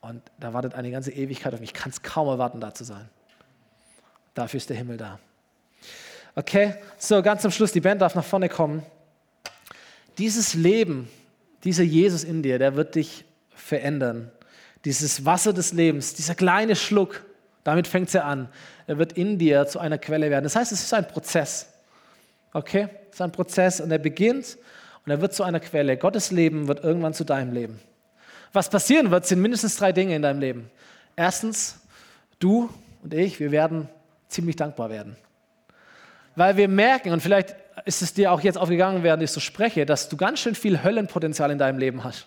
Und 0.00 0.20
da 0.38 0.52
wartet 0.52 0.74
eine 0.74 0.90
ganze 0.90 1.12
Ewigkeit 1.12 1.54
auf 1.54 1.60
mich. 1.60 1.70
Ich 1.70 1.74
kann 1.74 1.90
es 1.90 2.02
kaum 2.02 2.28
erwarten, 2.28 2.60
da 2.60 2.74
zu 2.74 2.84
sein. 2.84 3.08
Dafür 4.34 4.58
ist 4.58 4.68
der 4.68 4.76
Himmel 4.76 4.96
da. 4.96 5.18
Okay, 6.34 6.74
so 6.98 7.22
ganz 7.22 7.42
zum 7.42 7.52
Schluss, 7.52 7.70
die 7.70 7.80
Band 7.80 8.02
darf 8.02 8.16
nach 8.16 8.24
vorne 8.24 8.48
kommen. 8.48 8.82
Dieses 10.18 10.54
Leben, 10.54 11.08
dieser 11.62 11.84
Jesus 11.84 12.24
in 12.24 12.42
dir, 12.42 12.58
der 12.58 12.74
wird 12.74 12.96
dich 12.96 13.24
verändern. 13.54 14.30
Dieses 14.84 15.24
Wasser 15.24 15.52
des 15.52 15.72
Lebens, 15.72 16.14
dieser 16.14 16.34
kleine 16.34 16.74
Schluck, 16.74 17.24
damit 17.64 17.88
fängt 17.88 18.08
es 18.08 18.16
an. 18.16 18.48
Er 18.86 18.98
wird 18.98 19.14
in 19.14 19.38
dir 19.38 19.66
zu 19.66 19.78
einer 19.78 19.98
Quelle 19.98 20.30
werden. 20.30 20.44
Das 20.44 20.54
heißt, 20.54 20.70
es 20.70 20.82
ist 20.82 20.94
ein 20.94 21.08
Prozess. 21.08 21.68
Okay? 22.52 22.88
Es 23.08 23.14
ist 23.14 23.22
ein 23.22 23.32
Prozess 23.32 23.80
und 23.80 23.90
er 23.90 23.98
beginnt 23.98 24.58
und 25.04 25.10
er 25.10 25.20
wird 25.20 25.34
zu 25.34 25.42
einer 25.42 25.60
Quelle. 25.60 25.96
Gottes 25.96 26.30
Leben 26.30 26.68
wird 26.68 26.84
irgendwann 26.84 27.14
zu 27.14 27.24
deinem 27.24 27.52
Leben. 27.52 27.80
Was 28.52 28.68
passieren 28.68 29.10
wird, 29.10 29.26
sind 29.26 29.40
mindestens 29.40 29.76
drei 29.76 29.92
Dinge 29.92 30.14
in 30.14 30.22
deinem 30.22 30.40
Leben. 30.40 30.70
Erstens, 31.16 31.80
du 32.38 32.68
und 33.02 33.14
ich, 33.14 33.40
wir 33.40 33.50
werden 33.50 33.88
ziemlich 34.28 34.56
dankbar 34.56 34.90
werden. 34.90 35.16
Weil 36.36 36.56
wir 36.56 36.68
merken, 36.68 37.12
und 37.12 37.20
vielleicht 37.20 37.56
ist 37.84 38.02
es 38.02 38.14
dir 38.14 38.30
auch 38.32 38.40
jetzt 38.40 38.58
aufgegangen, 38.58 39.02
während 39.02 39.22
ich 39.22 39.30
so 39.30 39.40
spreche, 39.40 39.86
dass 39.86 40.08
du 40.08 40.16
ganz 40.16 40.40
schön 40.40 40.54
viel 40.54 40.82
Höllenpotenzial 40.82 41.50
in 41.50 41.58
deinem 41.58 41.78
Leben 41.78 42.04
hast 42.04 42.26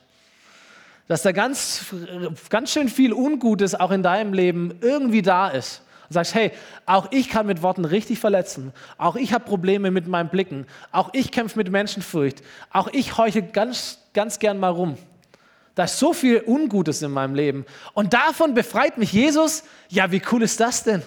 dass 1.08 1.22
da 1.22 1.32
ganz, 1.32 1.86
ganz 2.50 2.72
schön 2.72 2.90
viel 2.90 3.14
Ungutes 3.14 3.76
auch 3.76 3.92
in 3.92 4.04
deinem 4.04 4.34
Leben 4.34 4.76
irgendwie 4.82 5.22
da 5.22 5.50
ist. 5.50 5.82
Und 6.10 6.14
sagst, 6.14 6.36
hey, 6.36 6.52
auch 6.86 7.08
ich 7.12 7.30
kann 7.30 7.48
mit 7.48 7.62
Worten 7.62 7.84
richtig 7.84 8.20
verletzen. 8.20 8.72
Auch 8.98 9.16
ich 9.16 9.34
habe 9.34 9.44
Probleme 9.44 9.92
mit 9.92 10.08
meinen 10.08 10.30
Blicken. 10.30 10.66
Auch 10.92 11.10
ich 11.14 11.32
kämpfe 11.32 11.58
mit 11.58 11.70
Menschenfurcht. 11.70 12.42
Auch 12.72 12.88
ich 12.94 13.18
heuche 13.18 13.44
ganz, 13.44 14.00
ganz 14.14 14.40
gern 14.40 14.58
mal 14.58 14.70
rum. 14.70 14.98
Da 15.76 15.84
ist 15.84 16.00
so 16.00 16.14
viel 16.14 16.42
Ungutes 16.46 17.02
in 17.02 17.12
meinem 17.12 17.36
Leben. 17.36 17.66
Und 17.94 18.14
davon 18.14 18.54
befreit 18.54 18.98
mich 18.98 19.12
Jesus. 19.12 19.64
Ja, 19.90 20.12
wie 20.12 20.22
cool 20.32 20.44
ist 20.44 20.60
das 20.60 20.84
denn? 20.84 21.04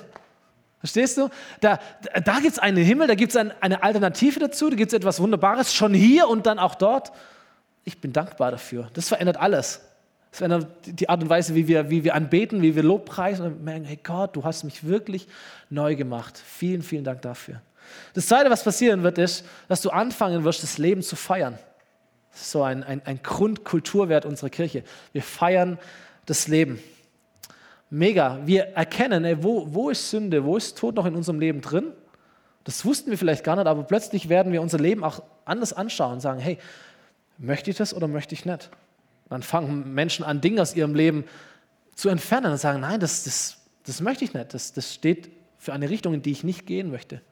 Verstehst 0.81 1.19
du? 1.19 1.29
Da, 1.61 1.79
da 2.25 2.39
gibt 2.41 2.53
es 2.53 2.59
einen 2.59 2.83
Himmel, 2.83 3.07
da 3.07 3.15
gibt 3.15 3.33
es 3.33 3.37
ein, 3.37 3.53
eine 3.61 3.83
Alternative 3.83 4.41
dazu, 4.41 4.71
da 4.71 4.77
gibt 4.77 4.93
es 4.93 4.97
etwas 4.97 5.21
Wunderbares, 5.21 5.75
schon 5.75 5.93
hier 5.93 6.29
und 6.29 6.47
dann 6.47 6.59
auch 6.59 6.75
dort. 6.75 7.13
Ich 7.85 8.01
bin 8.01 8.13
dankbar 8.13 8.51
dafür. 8.51 8.89
Das 8.95 9.09
verändert 9.09 9.39
alles. 9.39 9.81
Das 10.31 10.39
verändert 10.39 10.69
die 10.85 11.09
Art 11.09 11.23
und 11.23 11.29
Weise, 11.29 11.55
wie 11.55 11.67
wir, 11.67 11.91
wie 11.91 12.05
wir 12.05 12.15
anbeten, 12.15 12.63
wie 12.63 12.77
wir 12.77 12.83
Lobpreisen 12.83 13.47
und 13.47 13.65
merken, 13.65 13.85
hey 13.85 13.99
Gott, 14.03 14.37
du 14.37 14.45
hast 14.45 14.63
mich 14.65 14.87
wirklich 14.87 15.27
neu 15.71 15.97
gemacht. 15.97 16.41
Vielen, 16.45 16.83
vielen 16.83 17.05
Dank 17.05 17.23
dafür. 17.23 17.61
Das 18.15 18.29
Zweite, 18.29 18.51
was 18.51 18.63
passieren 18.63 19.03
wird, 19.03 19.19
ist, 19.19 19.45
dass 19.69 19.83
du 19.83 19.91
anfangen 19.91 20.45
wirst, 20.45 20.63
das 20.63 20.79
Leben 20.79 21.03
zu 21.03 21.17
feiern. 21.17 21.59
Das 22.31 22.43
ist 22.43 22.51
so 22.53 22.63
ein, 22.63 22.85
ein, 22.85 23.03
ein 23.05 23.21
Grundkulturwert 23.23 24.25
unserer 24.25 24.51
Kirche. 24.51 24.85
Wir 25.13 25.23
feiern 25.23 25.79
das 26.27 26.47
Leben. 26.47 26.81
Mega. 27.91 28.39
Wir 28.45 28.69
erkennen, 28.77 29.25
ey, 29.25 29.43
wo, 29.43 29.67
wo 29.75 29.91
ist 29.91 30.11
Sünde, 30.11 30.45
wo 30.45 30.57
ist 30.57 30.79
Tod 30.79 30.95
noch 30.95 31.07
in 31.07 31.17
unserem 31.17 31.41
Leben 31.41 31.61
drin? 31.61 31.93
Das 32.63 32.85
wussten 32.85 33.11
wir 33.11 33.19
vielleicht 33.19 33.43
gar 33.43 33.57
nicht, 33.57 33.67
aber 33.67 33.83
plötzlich 33.83 34.29
werden 34.29 34.53
wir 34.53 34.63
unser 34.63 34.79
Leben 34.79 35.03
auch 35.03 35.23
anders 35.45 35.73
anschauen 35.73 36.15
und 36.15 36.21
sagen, 36.21 36.39
hey, 36.39 36.59
möchte 37.39 37.71
ich 37.71 37.77
das 37.77 37.93
oder 37.93 38.07
möchte 38.07 38.35
ich 38.35 38.45
nicht? 38.45 38.71
Dann 39.31 39.43
fangen 39.43 39.95
Menschen 39.95 40.25
an, 40.25 40.41
Dinge 40.41 40.61
aus 40.61 40.75
ihrem 40.77 40.95
Leben 40.95 41.25
zu 41.95 42.09
entfernen 42.09 42.53
und 42.53 42.59
sagen, 42.59 42.81
nein, 42.81 43.01
das, 43.01 43.25
das, 43.25 43.59
das 43.87 44.01
möchte 44.01 44.25
ich 44.25 44.35
nicht. 44.35 44.53
Das, 44.53 44.73
das 44.73 44.93
steht 44.93 45.31
für 45.57 45.73
eine 45.73 45.89
Richtung, 45.89 46.15
in 46.15 46.23
die 46.23 46.33
ich 46.33 46.45
nicht 46.45 46.67
gehen 46.67 46.91
möchte. 46.91 47.23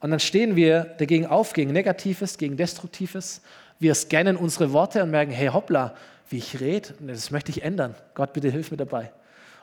Und 0.00 0.10
dann 0.10 0.20
stehen 0.20 0.56
wir 0.56 0.94
dagegen 0.98 1.26
auf, 1.26 1.54
gegen 1.54 1.72
Negatives, 1.72 2.36
gegen 2.36 2.56
Destruktives. 2.56 3.40
Wir 3.78 3.94
scannen 3.94 4.36
unsere 4.36 4.72
Worte 4.72 5.02
und 5.02 5.10
merken, 5.10 5.32
hey 5.32 5.48
hoppla, 5.48 5.94
wie 6.28 6.38
ich 6.38 6.60
rede, 6.60 6.90
das 7.00 7.30
möchte 7.30 7.50
ich 7.50 7.62
ändern. 7.62 7.94
Gott, 8.14 8.32
bitte 8.32 8.50
hilf 8.50 8.70
mir 8.70 8.76
dabei. 8.76 9.12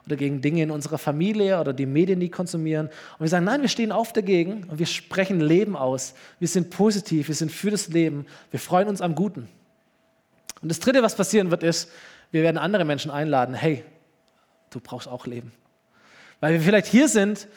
Oder 0.05 0.15
gegen 0.15 0.41
Dinge 0.41 0.63
in 0.63 0.71
unserer 0.71 0.97
Familie 0.97 1.59
oder 1.59 1.71
die 1.71 1.85
Medien, 1.85 2.19
die 2.19 2.29
konsumieren. 2.29 2.87
Und 2.87 3.21
wir 3.21 3.27
sagen, 3.27 3.45
nein, 3.45 3.61
wir 3.61 3.69
stehen 3.69 3.91
auf 3.91 4.11
dagegen 4.11 4.65
und 4.69 4.79
wir 4.79 4.85
sprechen 4.85 5.39
Leben 5.39 5.75
aus. 5.75 6.13
Wir 6.39 6.47
sind 6.47 6.71
positiv, 6.71 7.27
wir 7.27 7.35
sind 7.35 7.51
für 7.51 7.71
das 7.71 7.89
Leben. 7.89 8.25
Wir 8.51 8.59
freuen 8.59 8.87
uns 8.87 9.01
am 9.01 9.15
Guten. 9.15 9.47
Und 10.63 10.69
das 10.69 10.79
Dritte, 10.79 11.03
was 11.03 11.15
passieren 11.15 11.51
wird, 11.51 11.61
ist, 11.61 11.91
wir 12.31 12.41
werden 12.41 12.57
andere 12.57 12.85
Menschen 12.85 13.11
einladen, 13.11 13.53
hey, 13.53 13.83
du 14.69 14.79
brauchst 14.79 15.09
auch 15.09 15.27
Leben. 15.27 15.51
Weil 16.39 16.53
wir 16.53 16.61
vielleicht 16.61 16.87
hier 16.87 17.09
sind 17.09 17.49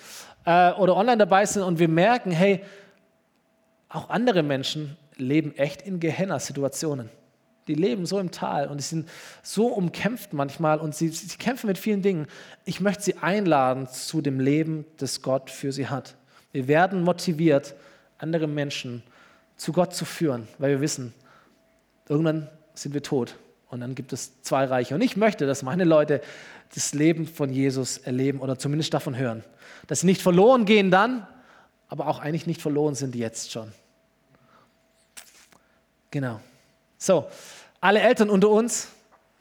äh, 0.45 0.73
oder 0.73 0.97
online 0.97 1.19
dabei 1.19 1.47
sind 1.47 1.63
und 1.63 1.79
wir 1.79 1.89
merken, 1.89 2.33
hey, 2.33 2.63
auch 3.89 4.11
andere 4.11 4.43
Menschen 4.43 4.97
leben 5.17 5.57
echt 5.57 5.83
in 5.83 6.01
Gehenna-Situationen. 6.01 7.09
Die 7.69 7.75
leben 7.75 8.07
so 8.07 8.19
im 8.19 8.33
Tal 8.33 8.67
und 8.67 8.79
die 8.79 8.85
sind 8.85 9.09
so 9.43 9.69
umkämpft 9.69 10.33
manchmal 10.33 10.79
und 10.79 10.95
sie, 10.95 11.09
sie 11.09 11.37
kämpfen 11.37 11.69
mit 11.69 11.79
vielen 11.79 12.03
Dingen. 12.03 12.27
Ich 12.65 12.81
möchte 12.81 13.05
sie 13.05 13.19
einladen 13.19 13.89
zu 13.89 14.21
dem 14.21 14.41
Leben, 14.41 14.85
das 14.97 15.23
Gott 15.23 15.49
für 15.49 15.71
sie 15.71 15.87
hat. 15.89 16.17
Wir 16.51 16.67
werden 16.67 17.05
motiviert, 17.05 17.77
andere 18.19 18.49
Menschen 18.49 19.05
zu 19.57 19.73
Gott 19.73 19.95
zu 19.95 20.05
führen, 20.05 20.49
weil 20.59 20.71
wir 20.71 20.81
wissen, 20.81 21.15
irgendwann 22.09 22.49
sind 22.79 22.95
wir 22.95 23.03
tot. 23.03 23.37
Und 23.69 23.81
dann 23.81 23.95
gibt 23.95 24.13
es 24.13 24.43
zwei 24.43 24.65
Reiche. 24.65 24.95
Und 24.95 25.01
ich 25.01 25.17
möchte, 25.17 25.47
dass 25.47 25.63
meine 25.63 25.85
Leute 25.85 26.21
das 26.75 26.95
Leben 26.95 27.27
von 27.27 27.53
Jesus 27.53 27.99
erleben 27.99 28.41
oder 28.41 28.59
zumindest 28.59 28.95
davon 28.95 29.17
hören. 29.17 29.45
Dass 29.87 30.01
sie 30.01 30.07
nicht 30.07 30.23
verloren 30.23 30.65
gehen 30.65 30.91
dann, 30.91 31.27
aber 31.89 32.07
auch 32.09 32.19
eigentlich 32.19 32.47
nicht 32.47 32.63
verloren 32.63 32.95
sind 32.95 33.15
jetzt 33.15 33.53
schon. 33.53 33.73
Genau. 36.11 36.41
So, 36.99 37.27
alle 37.81 38.01
Eltern 38.01 38.31
unter 38.31 38.49
uns, 38.49 38.89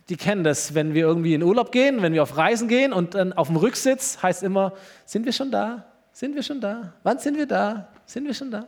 die 0.09 0.17
kennen 0.17 0.43
das, 0.43 0.73
wenn 0.73 0.93
wir 0.93 1.03
irgendwie 1.03 1.33
in 1.33 1.41
Urlaub 1.41 1.71
gehen, 1.71 2.01
wenn 2.01 2.13
wir 2.13 2.21
auf 2.21 2.38
Reisen 2.38 2.67
gehen 2.67 2.93
und 2.93 3.15
dann 3.15 3.33
auf 3.33 3.47
dem 3.47 3.55
Rücksitz 3.55 4.21
heißt 4.21 4.43
immer, 4.43 4.73
sind 5.05 5.25
wir 5.25 5.33
schon 5.33 5.51
da? 5.51 5.86
Sind 6.11 6.36
wir 6.36 6.43
schon 6.43 6.61
da? 6.61 6.93
Wann 7.03 7.19
sind 7.19 7.38
wir 7.38 7.47
da? 7.47 7.88
Sind 8.05 8.25
wir 8.25 8.33
schon 8.33 8.51
da? 8.51 8.67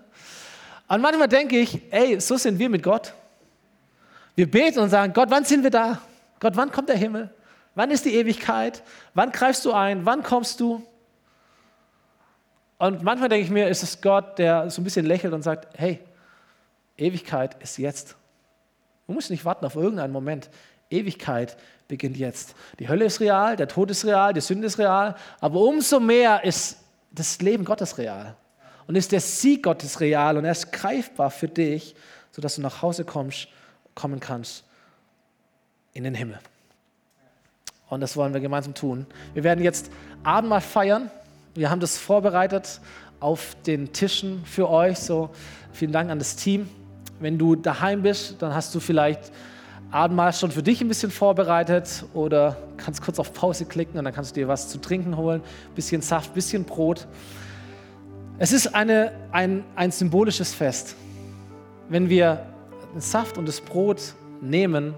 Und 0.88 1.02
manchmal 1.02 1.28
denke 1.28 1.60
ich, 1.60 1.82
ey, 1.92 2.20
so 2.20 2.38
sind 2.38 2.60
wir 2.60 2.70
mit 2.70 2.82
Gott. 2.82 3.14
Wir 4.38 4.50
beten 4.50 4.78
und 4.78 4.92
sagen, 4.92 5.14
Gott, 5.14 5.32
wann 5.32 5.46
sind 5.46 5.64
wir 5.64 5.72
da? 5.72 6.00
Gott, 6.40 6.56
wann 6.56 6.72
kommt 6.72 6.90
der 6.90 6.96
Himmel? 6.96 7.34
Wann 7.74 7.90
ist 7.90 8.06
die 8.06 8.14
Ewigkeit? 8.14 8.84
Wann 9.16 9.32
greifst 9.32 9.66
du 9.66 9.74
ein? 9.74 10.06
Wann 10.06 10.22
kommst 10.22 10.60
du? 10.60 10.86
Und 12.78 13.02
manchmal 13.02 13.30
denke 13.30 13.46
ich 13.46 13.50
mir, 13.50 13.68
ist 13.68 13.82
es 13.82 14.00
Gott, 14.00 14.38
der 14.38 14.70
so 14.70 14.80
ein 14.80 14.84
bisschen 14.84 15.08
lächelt 15.08 15.34
und 15.34 15.42
sagt, 15.42 15.68
hey, 15.76 16.00
Ewigkeit 16.98 17.60
ist 17.64 17.80
jetzt. 17.80 18.16
Du 19.08 19.14
musst 19.14 19.32
nicht 19.32 19.44
warten 19.44 19.66
auf 19.66 19.74
irgendeinen 19.74 20.14
Moment. 20.14 20.52
Ewigkeit 20.92 21.58
beginnt 21.88 22.18
jetzt. 22.18 22.54
Die 22.78 22.88
Hölle 22.88 23.06
ist 23.06 23.20
real, 23.20 23.56
der 23.56 23.68
Tod 23.68 23.90
ist 23.90 24.06
real, 24.06 24.34
die 24.34 24.42
Sünde 24.42 24.68
ist 24.68 24.78
real, 24.78 25.16
aber 25.40 25.60
umso 25.62 26.00
mehr 26.00 26.44
ist 26.44 26.78
das 27.10 27.42
Leben 27.42 27.66
Gottes 27.66 27.98
real. 27.98 28.36
Und 28.86 28.98
ist 28.98 29.12
der 29.12 29.20
Sieg 29.20 29.64
Gottes 29.64 30.00
real 30.00 30.38
und 30.38 30.46
er 30.46 30.52
ist 30.52 30.72
greifbar 30.72 31.32
für 31.32 31.48
dich, 31.48 31.96
sodass 32.30 32.54
du 32.54 32.62
nach 32.62 32.84
Hause 32.84 33.04
kommst 33.04 33.48
kommen 33.98 34.20
kannst 34.20 34.64
in 35.94 36.04
den 36.06 36.14
Himmel. 36.14 36.40
Und 37.90 38.02
das 38.02 38.16
wollen 38.16 38.34
wir 38.34 38.40
gemeinsam 38.40 38.74
tun. 38.74 39.08
Wir 39.34 39.44
werden 39.44 39.64
jetzt 39.64 39.90
Abendmahl 40.24 40.62
feiern. 40.62 41.10
Wir 41.56 41.70
haben 41.70 41.80
das 41.80 41.98
vorbereitet 41.98 42.80
auf 43.20 43.56
den 43.66 43.92
Tischen 43.94 44.46
für 44.46 44.70
euch. 44.70 45.00
So, 45.00 45.32
vielen 45.74 45.92
Dank 45.92 46.12
an 46.12 46.20
das 46.20 46.36
Team. 46.36 46.70
Wenn 47.20 47.40
du 47.40 47.56
daheim 47.56 48.04
bist, 48.04 48.36
dann 48.40 48.54
hast 48.54 48.76
du 48.76 48.80
vielleicht 48.80 49.32
Abendmahl 49.90 50.34
schon 50.34 50.52
für 50.52 50.62
dich 50.62 50.82
ein 50.82 50.88
bisschen 50.90 51.10
vorbereitet 51.10 52.06
oder 52.14 52.58
kannst 52.78 53.02
kurz 53.02 53.18
auf 53.18 53.34
Pause 53.34 53.66
klicken 53.66 53.98
und 53.98 54.06
dann 54.06 54.14
kannst 54.14 54.36
du 54.36 54.42
dir 54.42 54.48
was 54.48 54.70
zu 54.70 54.80
trinken 54.80 55.18
holen, 55.18 55.42
bisschen 55.74 56.02
Saft, 56.02 56.34
bisschen 56.34 56.66
Brot. 56.66 57.08
Es 58.38 58.52
ist 58.52 58.76
eine, 58.76 59.14
ein, 59.32 59.64
ein 59.76 59.92
symbolisches 59.92 60.54
Fest. 60.54 60.96
Wenn 61.90 62.10
wir 62.10 62.46
den 62.98 63.02
Saft 63.02 63.38
und 63.38 63.48
das 63.48 63.62
Brot 63.62 64.16
nehmen, 64.42 64.96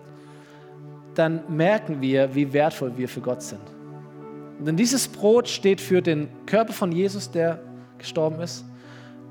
dann 1.16 1.42
merken 1.50 2.00
wir, 2.02 2.34
wie 2.34 2.54
wertvoll 2.54 2.94
wir 2.96 3.10
für 3.10 3.20
Gott 3.20 3.42
sind. 3.42 3.62
Denn 4.60 4.78
dieses 4.78 5.08
Brot 5.08 5.50
steht 5.50 5.82
für 5.82 6.02
den 6.02 6.30
Körper 6.46 6.72
von 6.72 6.94
Jesus, 6.94 7.30
der 7.30 7.60
gestorben 7.98 8.40
ist. 8.40 8.64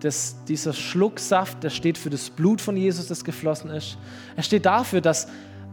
Das, 0.00 0.36
dieser 0.44 0.74
Schluck 0.74 1.18
Saft, 1.18 1.64
der 1.64 1.70
steht 1.70 1.96
für 1.96 2.10
das 2.10 2.28
Blut 2.28 2.60
von 2.60 2.76
Jesus, 2.76 3.08
das 3.08 3.24
geflossen 3.24 3.70
ist. 3.70 3.96
Er 4.36 4.42
steht 4.42 4.66
dafür, 4.66 5.00
dass 5.00 5.28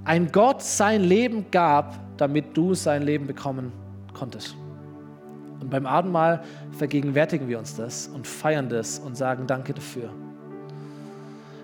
ein 0.06 0.32
Gott 0.32 0.62
sein 0.64 1.04
Leben 1.04 1.46
gab, 1.52 2.00
damit 2.18 2.56
du 2.56 2.74
sein 2.76 3.02
Leben 3.02 3.28
bekommen 3.28 3.74
konntest. 4.14 4.56
Und 5.60 5.70
beim 5.70 5.86
Abendmahl 5.86 6.44
vergegenwärtigen 6.72 7.48
wir 7.50 7.60
uns 7.60 7.76
das 7.76 8.08
und 8.08 8.26
feiern 8.26 8.70
das 8.70 9.00
und 9.00 9.18
sagen 9.18 9.48
Danke 9.48 9.74
dafür. 9.74 10.10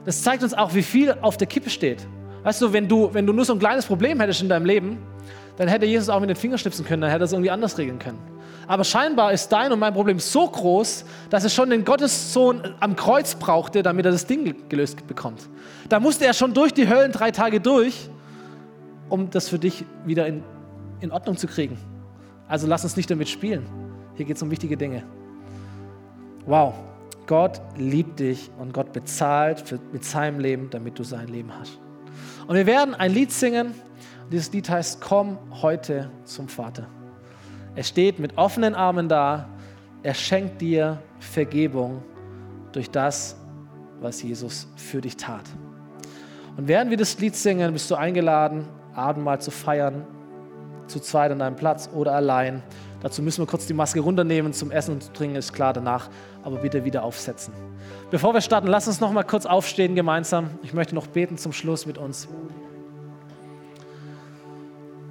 Das 0.06 0.24
zeigt 0.24 0.44
uns 0.44 0.54
auch, 0.54 0.74
wie 0.74 0.84
viel 0.84 1.16
auf 1.22 1.38
der 1.38 1.48
Kippe 1.48 1.70
steht. 1.70 2.06
Weißt 2.44 2.62
du, 2.62 2.74
wenn 2.74 2.88
du, 2.88 3.14
wenn 3.14 3.26
du 3.26 3.34
nur 3.34 3.46
so 3.46 3.54
ein 3.54 3.60
kleines 3.60 3.86
Problem 3.86 4.20
hättest 4.20 4.42
in 4.42 4.50
deinem 4.50 4.66
Leben, 4.66 4.98
dann 5.58 5.68
hätte 5.68 5.86
Jesus 5.86 6.10
auch 6.10 6.20
mit 6.20 6.30
den 6.30 6.36
Fingern 6.36 6.58
schnipsen 6.58 6.86
können, 6.86 7.02
dann 7.02 7.12
hätte 7.12 7.24
er 7.24 7.26
es 7.26 7.34
irgendwie 7.34 7.52
anders 7.52 7.78
regeln 7.78 8.00
können. 8.00 8.18
Aber 8.68 8.84
scheinbar 8.84 9.32
ist 9.32 9.50
dein 9.50 9.72
und 9.72 9.80
mein 9.80 9.94
Problem 9.94 10.18
so 10.18 10.48
groß, 10.48 11.06
dass 11.30 11.44
es 11.44 11.54
schon 11.54 11.70
den 11.70 11.84
Gottessohn 11.84 12.62
am 12.80 12.96
Kreuz 12.96 13.36
brauchte, 13.36 13.84
damit 13.84 14.06
er 14.06 14.12
das 14.12 14.26
Ding 14.26 14.56
gelöst 14.70 15.06
bekommt. 15.08 15.50
Da 15.90 16.00
musste 16.00 16.26
er 16.26 16.34
schon 16.34 16.54
durch 16.54 16.74
die 16.74 16.88
Höllen 16.88 17.12
drei 17.12 17.32
Tage 17.32 17.60
durch, 17.60 18.10
um 19.10 19.30
das 19.30 19.50
für 19.50 19.60
dich 19.60 19.84
wieder 20.06 20.26
in, 20.26 20.44
in 21.02 21.12
Ordnung 21.12 21.38
zu 21.38 21.48
kriegen. 21.48 21.78
Also 22.48 22.66
lass 22.66 22.84
uns 22.84 22.96
nicht 22.96 23.12
damit 23.12 23.30
spielen. 23.30 23.66
Hier 24.16 24.26
geht 24.26 24.38
es 24.38 24.42
um 24.42 24.50
wichtige 24.50 24.78
Dinge. 24.78 25.04
Wow, 26.46 26.74
Gott 27.32 27.62
liebt 27.78 28.20
dich 28.20 28.52
und 28.60 28.74
Gott 28.74 28.92
bezahlt 28.92 29.62
für, 29.62 29.80
mit 29.94 30.04
seinem 30.04 30.42
Leben, 30.42 30.70
damit 30.70 31.00
du 31.00 31.04
sein 31.06 31.30
Leben 31.30 31.58
hast. 31.58 31.80
Und 32.46 32.58
wir 32.58 32.66
werden 32.66 32.94
ein 32.94 33.14
Lied 33.14 33.32
singen. 33.32 33.74
Dieses 34.30 34.52
Lied 34.52 34.70
heißt 34.70 35.00
Komm 35.00 35.38
heute 35.62 36.12
zum 36.26 36.50
Vater. 36.50 36.88
Er 37.74 37.84
steht 37.84 38.20
mit 38.20 38.38
offenen 38.38 38.76
Armen 38.76 39.08
da. 39.08 39.48
Er 40.04 40.14
schenkt 40.14 40.60
dir 40.60 41.02
Vergebung 41.20 42.04
durch 42.74 42.92
das, 42.92 43.38
was 44.02 44.22
Jesus 44.22 44.68
für 44.76 45.00
dich 45.00 45.16
tat. 45.16 45.46
Und 46.58 46.68
während 46.68 46.90
wir 46.90 46.98
das 46.98 47.18
Lied 47.18 47.38
singen, 47.38 47.72
bist 47.72 47.90
du 47.90 47.96
eingeladen, 47.96 48.68
Abendmahl 48.94 49.40
zu 49.40 49.52
feiern, 49.52 50.06
zu 50.88 51.00
zweit 51.00 51.32
an 51.32 51.42
einem 51.42 51.56
Platz 51.56 51.90
oder 51.94 52.12
allein. 52.12 52.62
Dazu 53.02 53.24
müssen 53.24 53.42
wir 53.42 53.48
kurz 53.48 53.66
die 53.66 53.74
Maske 53.74 54.00
runternehmen, 54.00 54.54
zum 54.54 54.70
Essen 54.70 54.94
und 54.94 55.14
Trinken 55.14 55.36
ist 55.36 55.54
klar 55.54 55.74
danach, 55.74 56.10
aber 56.44 56.58
bitte 56.58 56.86
wieder 56.86 57.04
aufsetzen. 57.04 57.54
Bevor 58.12 58.34
wir 58.34 58.42
starten, 58.42 58.68
lass 58.68 58.88
uns 58.88 59.00
noch 59.00 59.12
mal 59.12 59.24
kurz 59.24 59.46
aufstehen 59.48 59.96
gemeinsam. 59.96 60.52
Ich 60.62 60.74
möchte 60.74 60.94
noch 60.94 61.08
beten 61.08 61.38
zum 61.38 61.52
Schluss 61.52 61.86
mit 61.88 61.98
uns. 61.98 62.28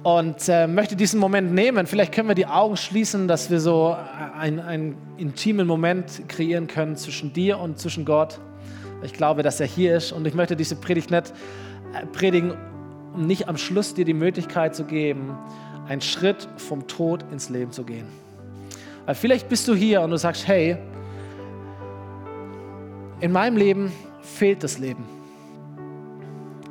Und 0.03 0.47
äh, 0.47 0.67
möchte 0.67 0.95
diesen 0.95 1.19
Moment 1.19 1.53
nehmen. 1.53 1.85
Vielleicht 1.85 2.13
können 2.13 2.27
wir 2.27 2.35
die 2.35 2.47
Augen 2.47 2.75
schließen, 2.75 3.27
dass 3.27 3.51
wir 3.51 3.59
so 3.59 3.95
einen 4.35 4.95
intimen 5.17 5.67
Moment 5.67 6.27
kreieren 6.27 6.67
können 6.67 6.95
zwischen 6.95 7.33
dir 7.33 7.59
und 7.59 7.77
zwischen 7.77 8.05
Gott. 8.05 8.39
Ich 9.03 9.13
glaube, 9.13 9.43
dass 9.43 9.59
er 9.59 9.67
hier 9.67 9.97
ist 9.97 10.11
und 10.11 10.25
ich 10.25 10.33
möchte 10.33 10.55
diese 10.55 10.75
Predigt 10.75 11.11
nicht 11.11 11.33
äh, 11.93 12.05
predigen, 12.07 12.53
um 13.13 13.27
nicht 13.27 13.47
am 13.47 13.57
Schluss 13.57 13.93
dir 13.93 14.05
die 14.05 14.13
Möglichkeit 14.13 14.75
zu 14.75 14.85
geben, 14.85 15.37
einen 15.91 16.01
Schritt 16.01 16.47
vom 16.55 16.87
Tod 16.87 17.25
ins 17.33 17.49
Leben 17.49 17.73
zu 17.73 17.83
gehen. 17.83 18.05
Weil 19.05 19.13
vielleicht 19.13 19.49
bist 19.49 19.67
du 19.67 19.75
hier 19.75 19.99
und 20.01 20.11
du 20.11 20.17
sagst, 20.17 20.47
hey, 20.47 20.77
in 23.19 23.33
meinem 23.33 23.57
Leben 23.57 23.91
fehlt 24.21 24.63
das 24.63 24.77
Leben. 24.77 25.03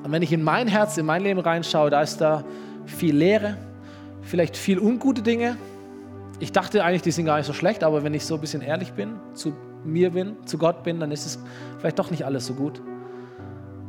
Und 0.02 0.10
wenn 0.10 0.22
ich 0.22 0.32
in 0.32 0.42
mein 0.42 0.68
Herz, 0.68 0.96
in 0.96 1.04
mein 1.04 1.22
Leben 1.22 1.38
reinschaue, 1.38 1.90
da 1.90 2.00
ist 2.00 2.18
da 2.22 2.44
viel 2.86 3.14
Leere, 3.14 3.58
vielleicht 4.22 4.56
viel 4.56 4.78
ungute 4.78 5.20
Dinge. 5.20 5.58
Ich 6.38 6.50
dachte 6.50 6.82
eigentlich, 6.82 7.02
die 7.02 7.10
sind 7.10 7.26
gar 7.26 7.36
nicht 7.36 7.46
so 7.46 7.52
schlecht, 7.52 7.84
aber 7.84 8.02
wenn 8.02 8.14
ich 8.14 8.24
so 8.24 8.36
ein 8.36 8.40
bisschen 8.40 8.62
ehrlich 8.62 8.94
bin, 8.94 9.16
zu 9.34 9.52
mir 9.84 10.12
bin, 10.12 10.34
zu 10.46 10.56
Gott 10.56 10.82
bin, 10.82 10.98
dann 10.98 11.12
ist 11.12 11.26
es 11.26 11.38
vielleicht 11.78 11.98
doch 11.98 12.10
nicht 12.10 12.24
alles 12.24 12.46
so 12.46 12.54
gut. 12.54 12.80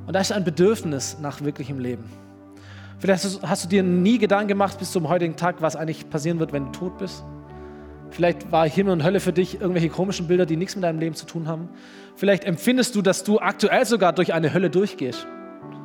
Und 0.08 0.14
da 0.14 0.20
ist 0.20 0.34
ein 0.34 0.44
Bedürfnis 0.44 1.20
nach 1.22 1.40
wirklichem 1.40 1.80
Leben. 1.80 2.04
Vielleicht 3.02 3.42
hast 3.42 3.64
du, 3.66 3.68
dir 3.68 3.82
nie 3.82 4.20
Gedanken 4.20 4.50
gemacht 4.50 4.78
bis 4.78 4.92
zum 4.92 5.10
heutigen 5.10 5.36
Tag, 5.36 5.56
was 5.60 5.76
eigentlich 5.76 6.08
passieren 6.12 6.38
wird, 6.38 6.54
wenn 6.54 6.66
du 6.66 6.72
tot 6.72 7.00
bist. 7.00 7.24
Vielleicht 8.12 8.52
war 8.52 8.70
Himmel 8.70 8.94
und 8.94 9.04
Hölle 9.04 9.20
für 9.20 9.34
dich 9.34 9.60
irgendwelche 9.60 9.90
komischen 9.90 10.28
Bilder, 10.28 10.46
die 10.46 10.56
nichts 10.56 10.76
mit 10.76 10.84
deinem 10.84 11.00
Leben 11.00 11.16
zu 11.16 11.26
tun 11.26 11.48
haben. 11.48 11.68
Vielleicht 12.16 12.44
empfindest 12.44 12.94
du, 12.94 13.02
dass 13.02 13.24
du 13.24 13.40
aktuell 13.40 13.88
sogar 13.88 14.14
durch 14.14 14.36
eine 14.36 14.54
Hölle 14.54 14.70
durchgehst, 14.70 15.26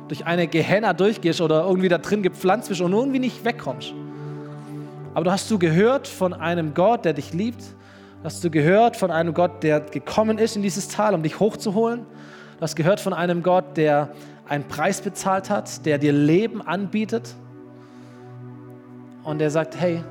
durch 0.09 0.27
eine 0.27 0.45
Gehenna 0.45 0.93
durchgehst 0.93 1.41
oder 1.41 1.65
irgendwie 1.65 1.89
da 1.89 1.97
drin 1.97 2.21
gepflanzt 2.21 2.69
bist 2.69 2.81
und 2.81 2.93
irgendwie 2.93 3.19
nicht 3.19 3.43
wegkommst. 3.43 3.95
Aber 5.15 5.23
du 5.23 5.31
hast 5.31 5.49
du 5.49 5.57
gehört 5.57 6.07
von 6.07 6.35
einem 6.35 6.75
Gott, 6.75 7.03
der 7.03 7.13
dich 7.13 7.33
liebt. 7.33 7.63
Hast 8.23 8.43
du 8.43 8.51
gehört 8.51 8.95
von 8.95 9.09
einem 9.09 9.33
Gott, 9.33 9.63
der 9.63 9.79
gekommen 9.79 10.37
ist 10.37 10.55
in 10.55 10.61
dieses 10.61 10.87
Tal, 10.87 11.15
um 11.15 11.23
dich 11.23 11.39
hochzuholen. 11.39 12.01
Du 12.57 12.61
hast 12.61 12.75
gehört 12.75 12.99
von 12.99 13.13
einem 13.13 13.41
Gott, 13.41 13.75
der 13.75 14.09
einen 14.49 14.67
Preis 14.67 15.01
bezahlt 15.01 15.49
hat, 15.49 15.85
der 15.85 15.97
dir 15.97 16.13
Leben 16.13 16.61
anbietet 16.61 17.35
und 19.23 19.39
der 19.39 19.51
sagt, 19.51 19.79
hey, 19.79 20.03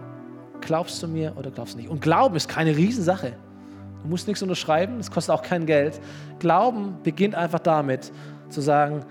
glaubst 0.60 1.02
du 1.02 1.08
mir 1.08 1.32
oder 1.36 1.50
glaubst 1.50 1.74
du 1.74 1.78
nicht? 1.78 1.88
Und 1.88 2.00
Glauben 2.00 2.36
ist 2.36 2.48
keine 2.48 2.76
Riesensache. 2.76 3.32
Du 4.02 4.08
musst 4.08 4.26
nichts 4.26 4.42
unterschreiben, 4.42 4.98
es 4.98 5.10
kostet 5.10 5.34
auch 5.34 5.42
kein 5.42 5.66
Geld. 5.66 6.00
Glauben 6.38 6.96
beginnt 7.02 7.34
einfach 7.34 7.60
damit 7.60 8.12
zu 8.50 8.60
sagen, 8.60 9.04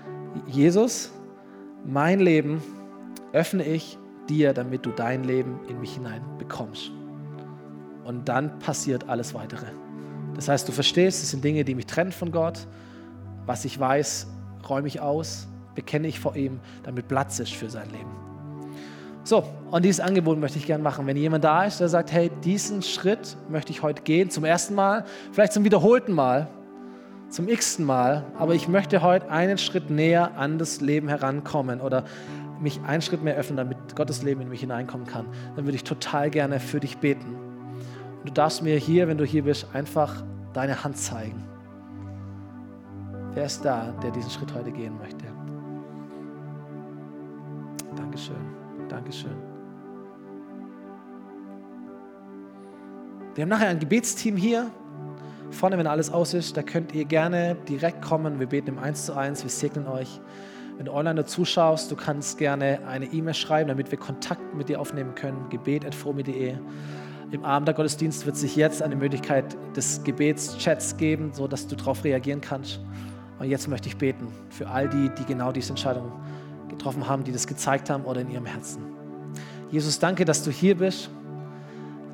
Jesus, 0.46 1.10
mein 1.84 2.20
Leben 2.20 2.62
öffne 3.32 3.64
ich 3.64 3.98
dir, 4.28 4.52
damit 4.52 4.86
du 4.86 4.90
dein 4.90 5.24
Leben 5.24 5.60
in 5.68 5.80
mich 5.80 5.94
hinein 5.94 6.22
bekommst. 6.38 6.90
Und 8.04 8.28
dann 8.28 8.58
passiert 8.60 9.08
alles 9.08 9.34
weitere. 9.34 9.66
Das 10.34 10.48
heißt, 10.48 10.68
du 10.68 10.72
verstehst, 10.72 11.22
es 11.22 11.30
sind 11.30 11.42
Dinge, 11.42 11.64
die 11.64 11.74
mich 11.74 11.86
trennen 11.86 12.12
von 12.12 12.30
Gott. 12.30 12.66
Was 13.46 13.64
ich 13.64 13.78
weiß, 13.78 14.28
räume 14.68 14.88
ich 14.88 15.00
aus, 15.00 15.48
bekenne 15.74 16.08
ich 16.08 16.20
vor 16.20 16.36
ihm, 16.36 16.60
damit 16.82 17.08
Platz 17.08 17.38
ist 17.38 17.54
für 17.54 17.70
sein 17.70 17.88
Leben. 17.90 18.10
So, 19.24 19.42
und 19.72 19.84
dieses 19.84 19.98
Angebot 20.00 20.38
möchte 20.38 20.56
ich 20.58 20.66
gerne 20.66 20.84
machen. 20.84 21.04
Wenn 21.06 21.16
jemand 21.16 21.42
da 21.42 21.64
ist, 21.64 21.80
der 21.80 21.88
sagt, 21.88 22.12
hey, 22.12 22.30
diesen 22.44 22.80
Schritt 22.82 23.36
möchte 23.48 23.72
ich 23.72 23.82
heute 23.82 24.02
gehen, 24.02 24.30
zum 24.30 24.44
ersten 24.44 24.74
Mal, 24.76 25.04
vielleicht 25.32 25.52
zum 25.52 25.64
wiederholten 25.64 26.12
Mal, 26.12 26.48
zum 27.28 27.48
x-ten 27.48 27.84
Mal, 27.84 28.24
aber 28.38 28.54
ich 28.54 28.68
möchte 28.68 29.02
heute 29.02 29.28
einen 29.28 29.58
Schritt 29.58 29.90
näher 29.90 30.36
an 30.38 30.58
das 30.58 30.80
Leben 30.80 31.08
herankommen 31.08 31.80
oder 31.80 32.04
mich 32.60 32.80
einen 32.86 33.02
Schritt 33.02 33.24
mehr 33.24 33.36
öffnen, 33.36 33.56
damit 33.56 33.96
Gottes 33.96 34.22
Leben 34.22 34.42
in 34.42 34.48
mich 34.48 34.60
hineinkommen 34.60 35.06
kann, 35.06 35.26
dann 35.56 35.64
würde 35.64 35.74
ich 35.76 35.84
total 35.84 36.30
gerne 36.30 36.60
für 36.60 36.78
dich 36.78 36.98
beten. 36.98 37.34
Und 38.20 38.28
du 38.28 38.32
darfst 38.32 38.62
mir 38.62 38.78
hier, 38.78 39.08
wenn 39.08 39.18
du 39.18 39.24
hier 39.24 39.42
bist, 39.42 39.66
einfach 39.74 40.22
deine 40.52 40.84
Hand 40.84 40.98
zeigen. 40.98 41.42
Wer 43.36 43.44
ist 43.44 43.62
da, 43.62 43.92
der 44.02 44.10
diesen 44.12 44.30
Schritt 44.30 44.54
heute 44.54 44.72
gehen 44.72 44.96
möchte? 44.96 45.26
Dankeschön. 47.94 48.34
Dankeschön. 48.88 49.36
Wir 53.34 53.42
haben 53.42 53.50
nachher 53.50 53.68
ein 53.68 53.78
Gebetsteam 53.78 54.38
hier. 54.38 54.70
Vorne, 55.50 55.76
wenn 55.76 55.86
alles 55.86 56.10
aus 56.10 56.32
ist, 56.32 56.56
da 56.56 56.62
könnt 56.62 56.94
ihr 56.94 57.04
gerne 57.04 57.58
direkt 57.68 58.00
kommen. 58.00 58.40
Wir 58.40 58.46
beten 58.46 58.68
im 58.68 58.78
1 58.78 59.04
zu 59.04 59.14
1. 59.14 59.42
Wir 59.42 59.50
segnen 59.50 59.86
euch. 59.86 60.18
Wenn 60.78 60.86
du 60.86 60.94
online 60.94 61.22
zuschaust, 61.26 61.90
du 61.90 61.96
kannst 61.96 62.38
gerne 62.38 62.86
eine 62.86 63.04
E-Mail 63.04 63.34
schreiben, 63.34 63.68
damit 63.68 63.90
wir 63.90 63.98
Kontakt 63.98 64.54
mit 64.54 64.70
dir 64.70 64.80
aufnehmen 64.80 65.14
können. 65.14 65.50
gebet.fromi.de. 65.50 66.54
Im 67.32 67.44
Abend 67.44 67.68
der 67.68 67.74
Gottesdienst 67.74 68.24
wird 68.24 68.36
sich 68.36 68.56
jetzt 68.56 68.82
eine 68.82 68.96
Möglichkeit 68.96 69.58
des 69.76 70.02
Gebetschats 70.04 70.96
geben, 70.96 71.34
sodass 71.34 71.66
du 71.66 71.76
darauf 71.76 72.02
reagieren 72.02 72.40
kannst. 72.40 72.80
Und 73.38 73.48
jetzt 73.48 73.68
möchte 73.68 73.88
ich 73.88 73.96
beten 73.96 74.28
für 74.50 74.68
all 74.68 74.88
die, 74.88 75.10
die 75.10 75.24
genau 75.24 75.52
diese 75.52 75.70
Entscheidung 75.70 76.12
getroffen 76.68 77.08
haben, 77.08 77.24
die 77.24 77.32
das 77.32 77.46
gezeigt 77.46 77.90
haben 77.90 78.04
oder 78.04 78.20
in 78.20 78.30
ihrem 78.30 78.46
Herzen. 78.46 78.82
Jesus, 79.70 79.98
danke, 79.98 80.24
dass 80.24 80.42
du 80.42 80.50
hier 80.50 80.76
bist. 80.76 81.10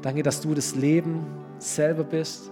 Danke, 0.00 0.22
dass 0.22 0.40
du 0.40 0.54
das 0.54 0.74
Leben 0.74 1.24
selber 1.58 2.02
bist. 2.02 2.50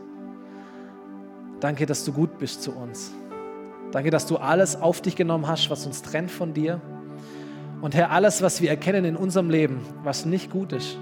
Danke, 1.58 1.84
dass 1.84 2.04
du 2.04 2.12
gut 2.12 2.38
bist 2.38 2.62
zu 2.62 2.72
uns. 2.72 3.12
Danke, 3.92 4.10
dass 4.10 4.26
du 4.26 4.36
alles 4.36 4.80
auf 4.80 5.00
dich 5.00 5.16
genommen 5.16 5.48
hast, 5.48 5.68
was 5.68 5.84
uns 5.84 6.02
trennt 6.02 6.30
von 6.30 6.54
dir. 6.54 6.80
Und 7.80 7.94
Herr, 7.94 8.10
alles, 8.10 8.40
was 8.40 8.60
wir 8.60 8.70
erkennen 8.70 9.04
in 9.04 9.16
unserem 9.16 9.50
Leben, 9.50 9.80
was 10.04 10.26
nicht 10.26 10.50
gut 10.50 10.72
ist, 10.72 10.96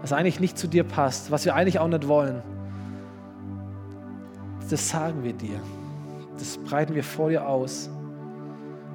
was 0.00 0.12
eigentlich 0.12 0.40
nicht 0.40 0.56
zu 0.56 0.68
dir 0.68 0.84
passt, 0.84 1.30
was 1.30 1.44
wir 1.44 1.54
eigentlich 1.54 1.78
auch 1.80 1.88
nicht 1.88 2.08
wollen, 2.08 2.42
das 4.70 4.88
sagen 4.88 5.22
wir 5.22 5.32
dir. 5.32 5.60
Das 6.38 6.58
breiten 6.58 6.94
wir 6.94 7.04
vor 7.04 7.30
dir 7.30 7.48
aus. 7.48 7.90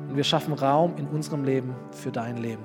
Und 0.10 0.16
wir 0.16 0.24
schaffen 0.24 0.54
Raum 0.54 0.96
in 0.98 1.08
unserem 1.08 1.44
Leben 1.44 1.76
für 1.92 2.12
dein 2.12 2.38
Leben. 2.38 2.64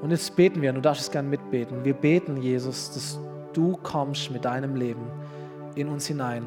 Und 0.00 0.10
jetzt 0.10 0.36
beten 0.36 0.62
wir, 0.62 0.70
und 0.70 0.76
du 0.76 0.82
darfst 0.82 1.02
es 1.02 1.10
gerne 1.10 1.28
mitbeten. 1.28 1.84
Wir 1.84 1.94
beten, 1.94 2.36
Jesus, 2.36 2.90
dass 2.92 3.18
du 3.52 3.76
kommst 3.82 4.30
mit 4.30 4.44
deinem 4.44 4.76
Leben 4.76 5.06
in 5.74 5.88
uns 5.88 6.06
hinein, 6.06 6.44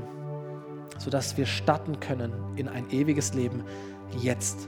sodass 0.97 1.37
wir 1.37 1.45
starten 1.45 1.99
können 1.99 2.33
in 2.55 2.67
ein 2.67 2.89
ewiges 2.91 3.33
Leben 3.33 3.63
jetzt. 4.19 4.67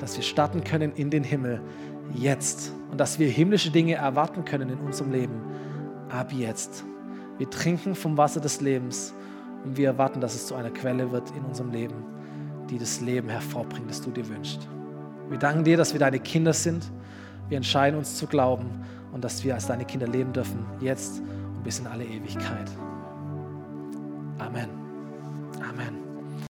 Dass 0.00 0.16
wir 0.16 0.22
starten 0.22 0.64
können 0.64 0.92
in 0.92 1.10
den 1.10 1.24
Himmel 1.24 1.60
jetzt. 2.14 2.72
Und 2.90 3.00
dass 3.00 3.18
wir 3.18 3.28
himmlische 3.28 3.70
Dinge 3.70 3.94
erwarten 3.94 4.44
können 4.44 4.68
in 4.68 4.78
unserem 4.78 5.12
Leben 5.12 5.40
ab 6.08 6.32
jetzt. 6.32 6.84
Wir 7.38 7.50
trinken 7.50 7.94
vom 7.94 8.16
Wasser 8.16 8.40
des 8.40 8.60
Lebens 8.60 9.12
und 9.66 9.76
wir 9.76 9.88
erwarten, 9.88 10.20
dass 10.20 10.34
es 10.34 10.46
zu 10.46 10.54
einer 10.54 10.70
Quelle 10.70 11.10
wird 11.10 11.30
in 11.36 11.44
unserem 11.44 11.72
Leben, 11.72 11.96
die 12.70 12.78
das 12.78 13.00
Leben 13.00 13.28
hervorbringt, 13.28 13.90
das 13.90 14.00
du 14.00 14.10
dir 14.10 14.26
wünschst. 14.28 14.66
Wir 15.28 15.38
danken 15.38 15.64
dir, 15.64 15.76
dass 15.76 15.92
wir 15.92 16.00
deine 16.00 16.20
Kinder 16.20 16.52
sind. 16.52 16.90
Wir 17.48 17.56
entscheiden 17.56 17.98
uns 17.98 18.16
zu 18.16 18.26
glauben 18.26 18.70
und 19.12 19.24
dass 19.24 19.42
wir 19.44 19.54
als 19.54 19.66
deine 19.66 19.84
Kinder 19.84 20.06
leben 20.06 20.32
dürfen, 20.32 20.64
jetzt 20.80 21.20
und 21.20 21.64
bis 21.64 21.80
in 21.80 21.86
alle 21.86 22.04
Ewigkeit. 22.04 22.70
Amen. 24.38 26.05